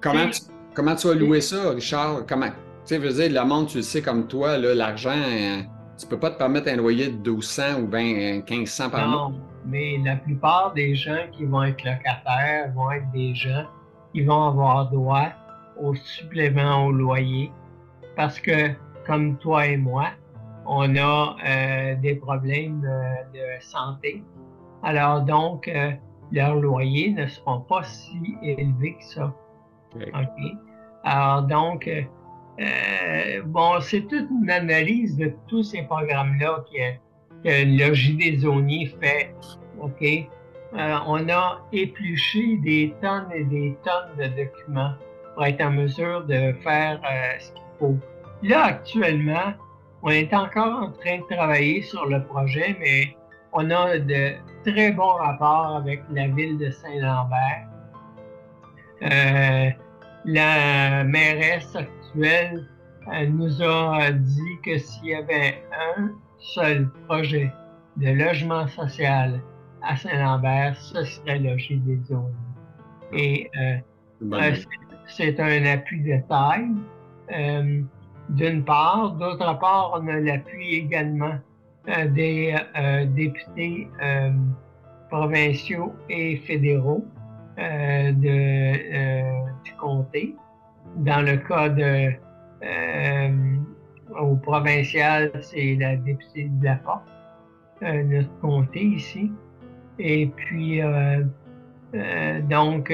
comment 0.00 0.30
tu, 0.30 0.40
comment 0.72 0.94
tu 0.94 1.08
vas 1.08 1.14
louer 1.14 1.42
ça, 1.42 1.70
Richard? 1.70 2.24
Comment? 2.26 2.48
Tu 2.48 2.94
sais, 2.94 2.98
veux 2.98 3.12
dire, 3.12 3.42
le 3.42 3.46
monde, 3.46 3.66
tu 3.66 3.78
le 3.78 3.82
sais 3.82 4.00
comme 4.00 4.26
toi, 4.26 4.56
l'argent, 4.56 5.10
tu 5.98 6.06
peux 6.06 6.18
pas 6.18 6.30
te 6.30 6.38
permettre 6.38 6.68
un 6.68 6.76
loyer 6.76 7.08
de 7.08 7.16
1200 7.16 7.80
ou 7.82 7.86
20, 7.88 8.48
1500 8.48 8.88
par 8.88 9.06
mois. 9.06 9.28
Non, 9.28 9.40
mais 9.66 9.98
la 10.02 10.16
plupart 10.16 10.72
des 10.72 10.94
gens 10.94 11.26
qui 11.32 11.44
vont 11.44 11.64
être 11.64 11.84
locataires 11.84 12.72
vont 12.74 12.90
être 12.92 13.10
des 13.12 13.34
gens 13.34 13.66
qui 14.14 14.22
vont 14.22 14.48
avoir 14.48 14.90
droit 14.90 15.28
au 15.78 15.94
supplément 15.94 16.86
au 16.86 16.92
loyer 16.92 17.52
parce 18.16 18.40
que, 18.40 18.70
comme 19.08 19.38
toi 19.38 19.66
et 19.66 19.78
moi, 19.78 20.10
on 20.66 20.94
a 20.96 21.36
euh, 21.44 21.94
des 21.96 22.14
problèmes 22.14 22.82
de, 22.82 23.40
santé. 23.60 24.22
Alors 24.82 25.22
donc, 25.22 25.66
euh, 25.66 25.92
leurs 26.30 26.54
loyers 26.56 27.10
ne 27.10 27.26
seront 27.26 27.60
pas 27.60 27.82
si 27.82 28.36
élevés 28.42 28.94
que 28.94 29.04
ça. 29.04 29.34
Alors 31.02 31.42
donc, 31.42 31.88
euh, 31.88 33.42
bon, 33.46 33.80
c'est 33.80 34.02
toute 34.02 34.28
une 34.30 34.50
analyse 34.50 35.16
de 35.16 35.32
tous 35.48 35.62
ces 35.62 35.82
programmes-là 35.82 36.64
que, 36.70 36.92
que 37.42 37.64
le 37.64 37.94
JD 37.94 39.00
fait. 39.00 39.34
OK? 39.80 40.28
on 40.74 41.28
a 41.30 41.62
épluché 41.72 42.58
des 42.58 42.94
tonnes 43.00 43.32
et 43.34 43.44
des 43.44 43.74
tonnes 43.82 44.18
de 44.18 44.44
documents 44.44 44.92
pour 45.32 45.46
être 45.46 45.62
en 45.62 45.70
mesure 45.70 46.24
de 46.26 46.52
faire 46.62 47.00
ce 47.40 47.52
qu'il 47.52 47.62
faut. 47.78 47.96
Là, 48.42 48.64
actuellement, 48.64 49.54
on 50.02 50.10
est 50.10 50.32
encore 50.32 50.82
en 50.82 50.92
train 50.92 51.18
de 51.18 51.34
travailler 51.34 51.82
sur 51.82 52.06
le 52.06 52.22
projet, 52.24 52.76
mais 52.80 53.16
on 53.52 53.70
a 53.70 53.98
de 53.98 54.34
très 54.64 54.92
bons 54.92 55.14
rapports 55.14 55.76
avec 55.76 56.02
la 56.10 56.28
ville 56.28 56.56
de 56.58 56.70
Saint-Lambert. 56.70 57.66
Euh, 59.02 59.70
la 60.24 61.04
mairesse 61.04 61.74
actuelle 61.74 62.68
nous 63.30 63.62
a 63.62 64.12
dit 64.12 64.58
que 64.64 64.78
s'il 64.78 65.06
y 65.06 65.14
avait 65.14 65.62
un 65.96 66.10
seul 66.38 66.88
projet 67.08 67.52
de 67.96 68.10
logement 68.10 68.66
social 68.68 69.40
à 69.82 69.96
Saint-Lambert, 69.96 70.76
ce 70.76 71.04
serait 71.04 71.38
le 71.38 71.56
des 71.56 72.04
zones. 72.04 72.34
Et 73.12 73.50
euh, 73.56 73.78
euh, 74.32 74.56
c'est 75.06 75.40
un 75.40 75.64
appui 75.64 76.02
de 76.02 76.20
taille 76.28 76.68
d'une 78.30 78.64
part. 78.64 79.12
D'autre 79.12 79.58
part, 79.58 79.92
on 79.94 80.06
a 80.08 80.20
l'appui 80.20 80.74
également 80.74 81.34
euh, 81.88 82.06
des 82.08 82.54
euh, 82.76 83.06
députés 83.06 83.88
euh, 84.02 84.30
provinciaux 85.10 85.94
et 86.10 86.36
fédéraux 86.36 87.04
du 87.56 89.72
comté. 89.80 90.36
Dans 90.96 91.22
le 91.22 91.36
cas 91.38 91.68
de 91.68 92.12
au 94.20 94.36
provincial, 94.36 95.32
c'est 95.40 95.76
la 95.80 95.96
députée 95.96 96.48
de 96.48 96.64
la 96.64 96.80
notre 98.04 98.40
comté 98.40 98.80
ici. 98.80 99.32
Et 99.98 100.28
puis, 100.28 100.80
donc, 102.48 102.92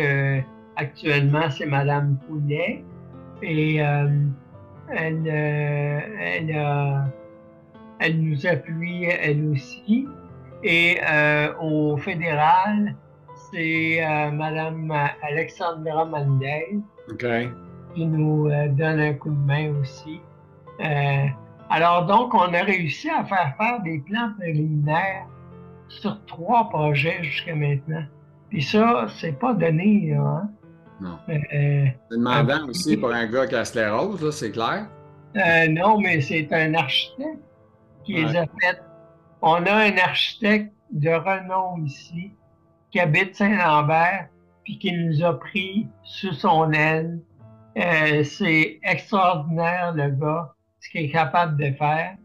actuellement, 0.76 1.50
c'est 1.50 1.66
Madame 1.66 2.16
Poulet. 2.26 2.82
Et 3.42 3.82
elle, 4.90 5.22
euh, 5.26 6.00
elle, 6.20 7.10
elle 7.98 8.20
nous 8.20 8.46
appuie 8.46 9.04
elle 9.04 9.46
aussi. 9.46 10.08
Et 10.62 10.98
euh, 11.06 11.52
au 11.60 11.96
fédéral, 11.96 12.94
c'est 13.52 14.04
euh, 14.04 14.30
Madame 14.30 14.92
Alexandra 15.22 16.04
Mandel 16.04 16.80
qui 17.94 18.06
nous 18.06 18.48
donne 18.70 19.00
un 19.00 19.14
coup 19.14 19.30
de 19.30 19.46
main 19.46 19.72
aussi. 19.80 20.20
alors 21.70 22.06
donc, 22.06 22.34
on 22.34 22.52
a 22.52 22.62
réussi 22.62 23.08
à 23.08 23.24
faire 23.24 23.54
faire 23.56 23.80
des 23.82 23.98
plans 24.00 24.32
préliminaires 24.38 25.26
sur 25.88 26.24
trois 26.24 26.68
projets 26.70 27.22
jusqu'à 27.22 27.54
maintenant. 27.54 28.04
Puis 28.48 28.62
ça, 28.62 29.06
c'est 29.20 29.38
pas 29.38 29.54
donné, 29.54 30.14
hein? 30.14 30.48
Non. 31.00 31.18
Euh, 31.28 31.86
c'est 32.10 32.16
demandant 32.16 32.68
aussi 32.68 32.96
pour 32.96 33.12
un 33.12 33.26
gars 33.26 33.46
qui 33.46 33.54
a 33.54 33.64
sclérose, 33.64 34.30
c'est 34.34 34.52
clair? 34.52 34.86
Euh, 35.36 35.68
non, 35.68 35.98
mais 35.98 36.20
c'est 36.20 36.48
un 36.52 36.74
architecte 36.74 37.42
qui 38.04 38.14
les 38.14 38.36
a 38.36 38.44
fait. 38.44 38.80
On 39.42 39.66
a 39.66 39.72
un 39.72 39.96
architecte 39.98 40.72
de 40.92 41.10
renom 41.10 41.84
ici 41.84 42.32
qui 42.90 43.00
habite 43.00 43.34
Saint-Lambert 43.34 44.28
puis 44.62 44.78
qui 44.78 44.92
nous 44.92 45.22
a 45.22 45.38
pris 45.38 45.88
sous 46.04 46.32
son 46.32 46.72
aile. 46.72 47.20
Euh, 47.76 48.22
c'est 48.22 48.78
extraordinaire, 48.82 49.92
le 49.94 50.10
gars, 50.10 50.54
ce 50.80 50.88
qu'il 50.90 51.02
est 51.02 51.10
capable 51.10 51.56
de 51.58 51.72
faire. 51.76 52.16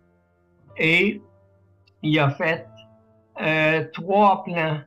Et 0.77 1.21
il 2.03 2.19
a 2.19 2.29
fait 2.29 2.67
trois 3.93 4.43
plans. 4.43 4.79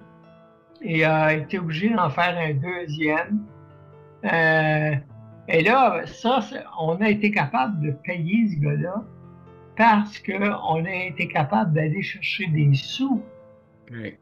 et 0.82 1.04
a 1.04 1.34
été 1.34 1.58
obligé 1.58 1.90
d'en 1.90 2.10
faire 2.10 2.36
un 2.38 2.54
deuxième. 2.54 3.44
Euh, 4.24 4.94
et 5.48 5.62
là, 5.62 6.02
ça, 6.06 6.40
on 6.80 7.00
a 7.00 7.08
été 7.08 7.30
capable 7.30 7.80
de 7.80 7.90
payer 7.90 8.48
ce 8.48 8.60
gars-là 8.60 9.02
parce 9.76 10.18
qu'on 10.18 10.84
a 10.84 11.04
été 11.06 11.28
capable 11.28 11.72
d'aller 11.72 12.02
chercher 12.02 12.46
des 12.48 12.74
sous 12.74 13.22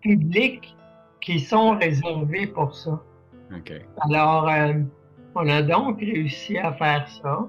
publics 0.01 0.75
qui 1.21 1.41
sont 1.41 1.77
réservés 1.77 2.47
pour 2.47 2.75
ça. 2.75 3.03
Alors, 4.03 4.49
euh, 4.49 4.73
on 5.35 5.49
a 5.49 5.63
donc 5.63 6.01
réussi 6.01 6.59
à 6.59 6.73
faire 6.73 7.09
ça. 7.09 7.47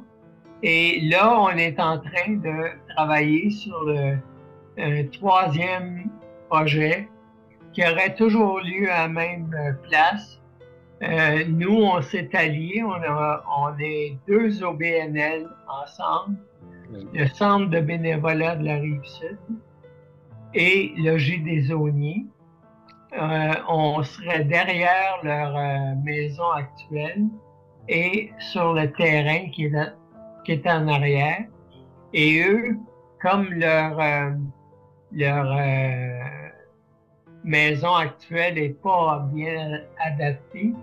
Et 0.64 1.02
là, 1.02 1.40
on 1.40 1.50
est 1.50 1.80
en 1.80 2.00
train 2.00 2.34
de 2.34 2.94
travailler 2.96 3.50
sur 3.50 3.84
le 3.86 5.10
troisième 5.12 6.10
projet 6.50 7.08
qui 7.74 7.84
aurait 7.84 8.16
toujours 8.16 8.60
lieu 8.60 8.90
à 8.92 9.02
la 9.02 9.08
même 9.08 9.56
euh, 9.58 9.74
place. 9.88 10.42
Euh, 11.02 11.46
nous, 11.48 11.76
on 11.76 12.02
s'est 12.02 12.30
alliés, 12.36 12.84
on, 12.84 12.92
on 12.92 13.80
est 13.80 14.18
deux 14.28 14.64
OBNL 14.64 15.48
ensemble, 15.68 16.38
le 17.14 17.28
Centre 17.28 17.70
de 17.70 17.80
bénévolat 17.80 18.56
de 18.58 18.66
la 18.66 18.76
Rive-Sud 18.76 19.38
et 20.54 20.92
le 20.98 21.18
G 21.18 21.38
des 21.38 21.72
Auniers. 21.72 22.26
Euh, 23.14 23.54
on 23.68 24.04
serait 24.04 24.44
derrière 24.44 25.18
leur 25.24 25.58
euh, 25.58 25.96
maison 26.04 26.52
actuelle 26.52 27.26
et 27.88 28.32
sur 28.38 28.74
le 28.74 28.92
terrain 28.92 29.50
qui 29.50 29.66
est, 29.66 29.94
qui 30.46 30.52
est 30.52 30.68
en 30.68 30.88
arrière. 30.88 31.46
Et 32.14 32.44
eux, 32.44 32.78
comme 33.20 33.52
leur, 33.54 34.00
euh, 34.00 34.30
leur 35.12 35.58
maison 37.44 37.96
actuelle 37.96 38.56
n'est 38.56 38.70
pas 38.70 39.28
bien 39.34 39.82
adaptée, 40.00 40.74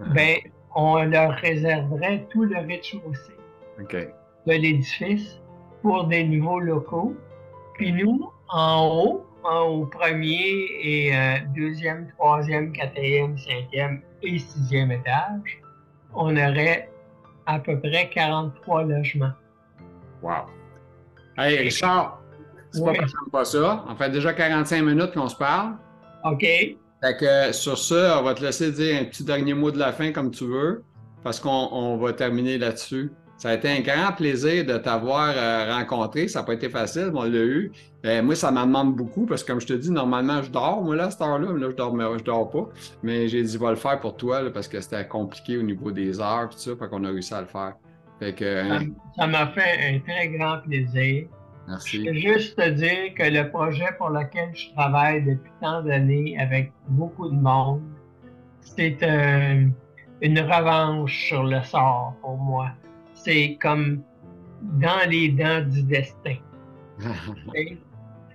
uh-huh. 0.00 0.12
ben, 0.14 0.36
on 0.76 1.02
leur 1.02 1.32
réserverait 1.32 2.26
tout 2.30 2.44
le 2.44 2.58
rez-de-chaussée 2.58 3.36
de 4.46 4.52
l'édifice 4.52 5.40
pour 5.82 6.04
des 6.04 6.24
nouveaux 6.24 6.60
locaux. 6.60 7.14
Puis 7.74 7.92
nous, 7.92 8.30
en 8.48 8.86
haut, 8.86 9.26
au 9.44 9.86
premier 9.86 10.66
et 10.82 11.14
euh, 11.14 11.36
deuxième, 11.54 12.08
troisième, 12.16 12.72
quatrième, 12.72 13.36
cinquième 13.38 14.02
et 14.22 14.38
sixième 14.38 14.90
étage, 14.90 15.60
on 16.14 16.36
aurait 16.36 16.90
à 17.46 17.58
peu 17.58 17.78
près 17.78 18.08
43 18.10 18.84
logements. 18.84 19.32
Wow! 20.22 20.46
Hey, 21.36 21.58
Richard, 21.58 22.20
c'est 22.70 22.84
pas 22.84 22.94
parce 22.94 23.12
qu'on 23.12 23.30
pas 23.30 23.44
ça. 23.44 23.84
On 23.88 23.94
fait 23.96 24.10
déjà 24.10 24.32
45 24.32 24.82
minutes 24.82 25.12
qu'on 25.12 25.28
se 25.28 25.36
parle. 25.36 25.74
OK. 26.24 26.40
Fait 26.40 27.16
que 27.18 27.52
sur 27.52 27.76
ça, 27.76 28.18
on 28.20 28.22
va 28.22 28.34
te 28.34 28.42
laisser 28.42 28.72
dire 28.72 29.00
un 29.00 29.04
petit 29.04 29.24
dernier 29.24 29.52
mot 29.52 29.70
de 29.70 29.78
la 29.78 29.92
fin 29.92 30.10
comme 30.12 30.30
tu 30.30 30.46
veux, 30.46 30.82
parce 31.22 31.38
qu'on 31.38 31.98
va 31.98 32.12
terminer 32.14 32.56
là-dessus. 32.56 33.12
Ça 33.36 33.50
a 33.50 33.54
été 33.54 33.68
un 33.68 33.80
grand 33.80 34.12
plaisir 34.12 34.64
de 34.64 34.78
t'avoir 34.78 35.32
euh, 35.36 35.74
rencontré. 35.74 36.28
Ça 36.28 36.40
n'a 36.40 36.46
pas 36.46 36.54
été 36.54 36.68
facile, 36.68 37.10
mais 37.12 37.18
on 37.18 37.24
l'a 37.24 37.44
eu. 37.44 37.72
Euh, 38.06 38.22
moi, 38.22 38.36
ça 38.36 38.50
m'en 38.50 38.66
demande 38.66 38.94
beaucoup 38.94 39.26
parce 39.26 39.42
que, 39.42 39.52
comme 39.52 39.60
je 39.60 39.66
te 39.66 39.72
dis, 39.72 39.90
normalement, 39.90 40.42
je 40.42 40.50
dors, 40.50 40.82
moi, 40.82 40.94
là, 40.94 41.06
à 41.06 41.10
cette 41.10 41.20
heure-là, 41.20 41.48
mais 41.52 41.60
là, 41.60 41.70
je 41.70 41.76
dors, 41.76 42.18
je 42.18 42.24
dors 42.24 42.48
pas. 42.48 42.68
Mais 43.02 43.28
j'ai 43.28 43.42
dit, 43.42 43.58
vais 43.58 43.70
le 43.70 43.76
faire 43.76 44.00
pour 44.00 44.16
toi 44.16 44.40
parce 44.52 44.68
que 44.68 44.80
c'était 44.80 45.06
compliqué 45.06 45.58
au 45.58 45.62
niveau 45.62 45.90
des 45.90 46.20
heures, 46.20 46.48
tout 46.50 46.58
ça, 46.58 46.70
fait 46.76 46.88
qu'on 46.88 47.04
a 47.04 47.08
réussi 47.08 47.34
à 47.34 47.40
le 47.40 47.46
faire. 47.46 47.74
Fait 48.20 48.34
que, 48.34 48.70
hein. 48.70 48.86
ça 49.16 49.26
m'a 49.26 49.48
fait 49.48 49.94
un 49.94 49.98
très 49.98 50.28
grand 50.28 50.58
plaisir. 50.60 51.26
Merci. 51.66 52.04
Je 52.04 52.10
veux 52.10 52.16
juste 52.16 52.56
te 52.56 52.68
dire 52.70 53.14
que 53.16 53.24
le 53.24 53.50
projet 53.50 53.88
pour 53.98 54.10
lequel 54.10 54.50
je 54.54 54.70
travaille 54.74 55.24
depuis 55.24 55.50
tant 55.60 55.82
d'années 55.82 56.38
avec 56.38 56.72
beaucoup 56.88 57.28
de 57.28 57.34
monde, 57.34 57.80
c'est 58.60 58.98
une 60.20 60.40
revanche 60.40 61.28
sur 61.28 61.42
le 61.42 61.62
sort 61.62 62.14
pour 62.20 62.36
moi 62.36 62.70
c'est 63.24 63.58
comme 63.60 64.02
dans 64.62 65.08
les 65.08 65.28
dents 65.30 65.62
du 65.62 65.82
destin. 65.82 66.36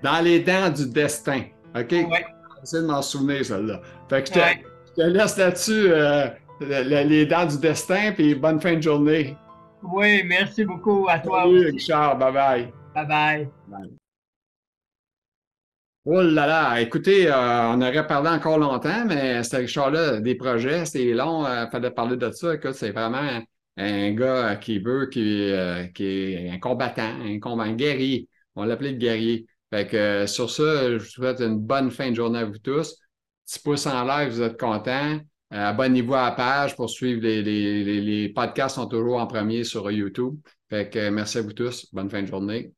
dans 0.03 0.23
les 0.23 0.39
dents 0.39 0.69
du 0.69 0.89
destin. 0.89 1.43
OK? 1.75 1.91
Ouais. 1.91 2.25
J'essaie 2.61 2.81
de 2.81 2.87
m'en 2.87 3.01
souvenir, 3.01 3.45
celle-là. 3.45 3.81
Fait 4.09 4.23
que 4.23 4.29
je 4.29 4.93
te, 4.95 5.01
laisse 5.01 5.37
là-dessus 5.37 5.91
euh, 5.91 6.27
les 6.59 7.25
dents 7.25 7.45
du 7.45 7.57
destin, 7.59 8.11
puis 8.13 8.35
bonne 8.35 8.59
fin 8.59 8.75
de 8.75 8.81
journée. 8.81 9.37
Oui, 9.81 10.23
merci 10.25 10.65
beaucoup 10.65 11.07
à 11.09 11.19
toi 11.19 11.43
Salut, 11.43 11.59
aussi. 11.59 11.71
Richard. 11.71 12.19
Bye-bye. 12.19 12.71
Bye-bye. 12.95 13.47
Oh 16.05 16.21
là 16.21 16.47
là, 16.47 16.81
écoutez, 16.81 17.29
euh, 17.29 17.67
on 17.69 17.81
aurait 17.81 18.07
parlé 18.07 18.29
encore 18.29 18.57
longtemps, 18.57 19.05
mais 19.05 19.43
ce 19.43 19.57
Richard-là, 19.57 20.19
des 20.21 20.35
projets, 20.35 20.85
c'est 20.85 21.13
long, 21.13 21.45
il 21.45 21.69
fallait 21.71 21.91
parler 21.91 22.17
de 22.17 22.31
ça. 22.31 22.55
Écoute, 22.55 22.73
c'est 22.73 22.91
vraiment 22.91 23.41
un, 23.77 24.11
gars 24.11 24.55
qui 24.57 24.79
veut, 24.79 25.07
qui, 25.07 25.51
euh, 25.51 25.87
qui 25.87 26.03
est 26.05 26.49
un 26.49 26.59
combattant, 26.59 27.21
un 27.21 27.39
combattant, 27.39 27.73
guerrier. 27.73 28.27
On 28.55 28.65
l'appelait 28.65 28.91
le 28.91 28.97
guerrier. 28.97 29.47
Fait 29.71 29.87
que 29.87 30.25
sur 30.25 30.49
ça, 30.49 30.91
je 30.91 30.97
vous 30.97 31.05
souhaite 31.05 31.39
une 31.41 31.59
bonne 31.59 31.91
fin 31.91 32.09
de 32.09 32.15
journée 32.15 32.39
à 32.39 32.45
vous 32.45 32.57
tous. 32.57 32.95
Petit 33.45 33.59
pouce 33.59 33.85
en 33.87 34.03
l'air, 34.05 34.29
vous 34.29 34.41
êtes 34.41 34.59
contents. 34.59 35.19
Abonnez-vous 35.51 36.13
à 36.13 36.25
la 36.25 36.31
page 36.31 36.75
pour 36.75 36.89
suivre 36.89 37.21
les, 37.21 37.41
les, 37.41 37.83
les, 37.83 38.01
les 38.01 38.29
podcasts 38.29 38.75
sont 38.75 38.87
toujours 38.87 39.17
en 39.17 39.27
premier 39.27 39.63
sur 39.63 39.89
YouTube. 39.89 40.39
Fait 40.69 40.89
que 40.89 41.09
merci 41.09 41.39
à 41.39 41.41
vous 41.41 41.53
tous. 41.53 41.87
Bonne 41.93 42.09
fin 42.09 42.21
de 42.21 42.27
journée. 42.27 42.71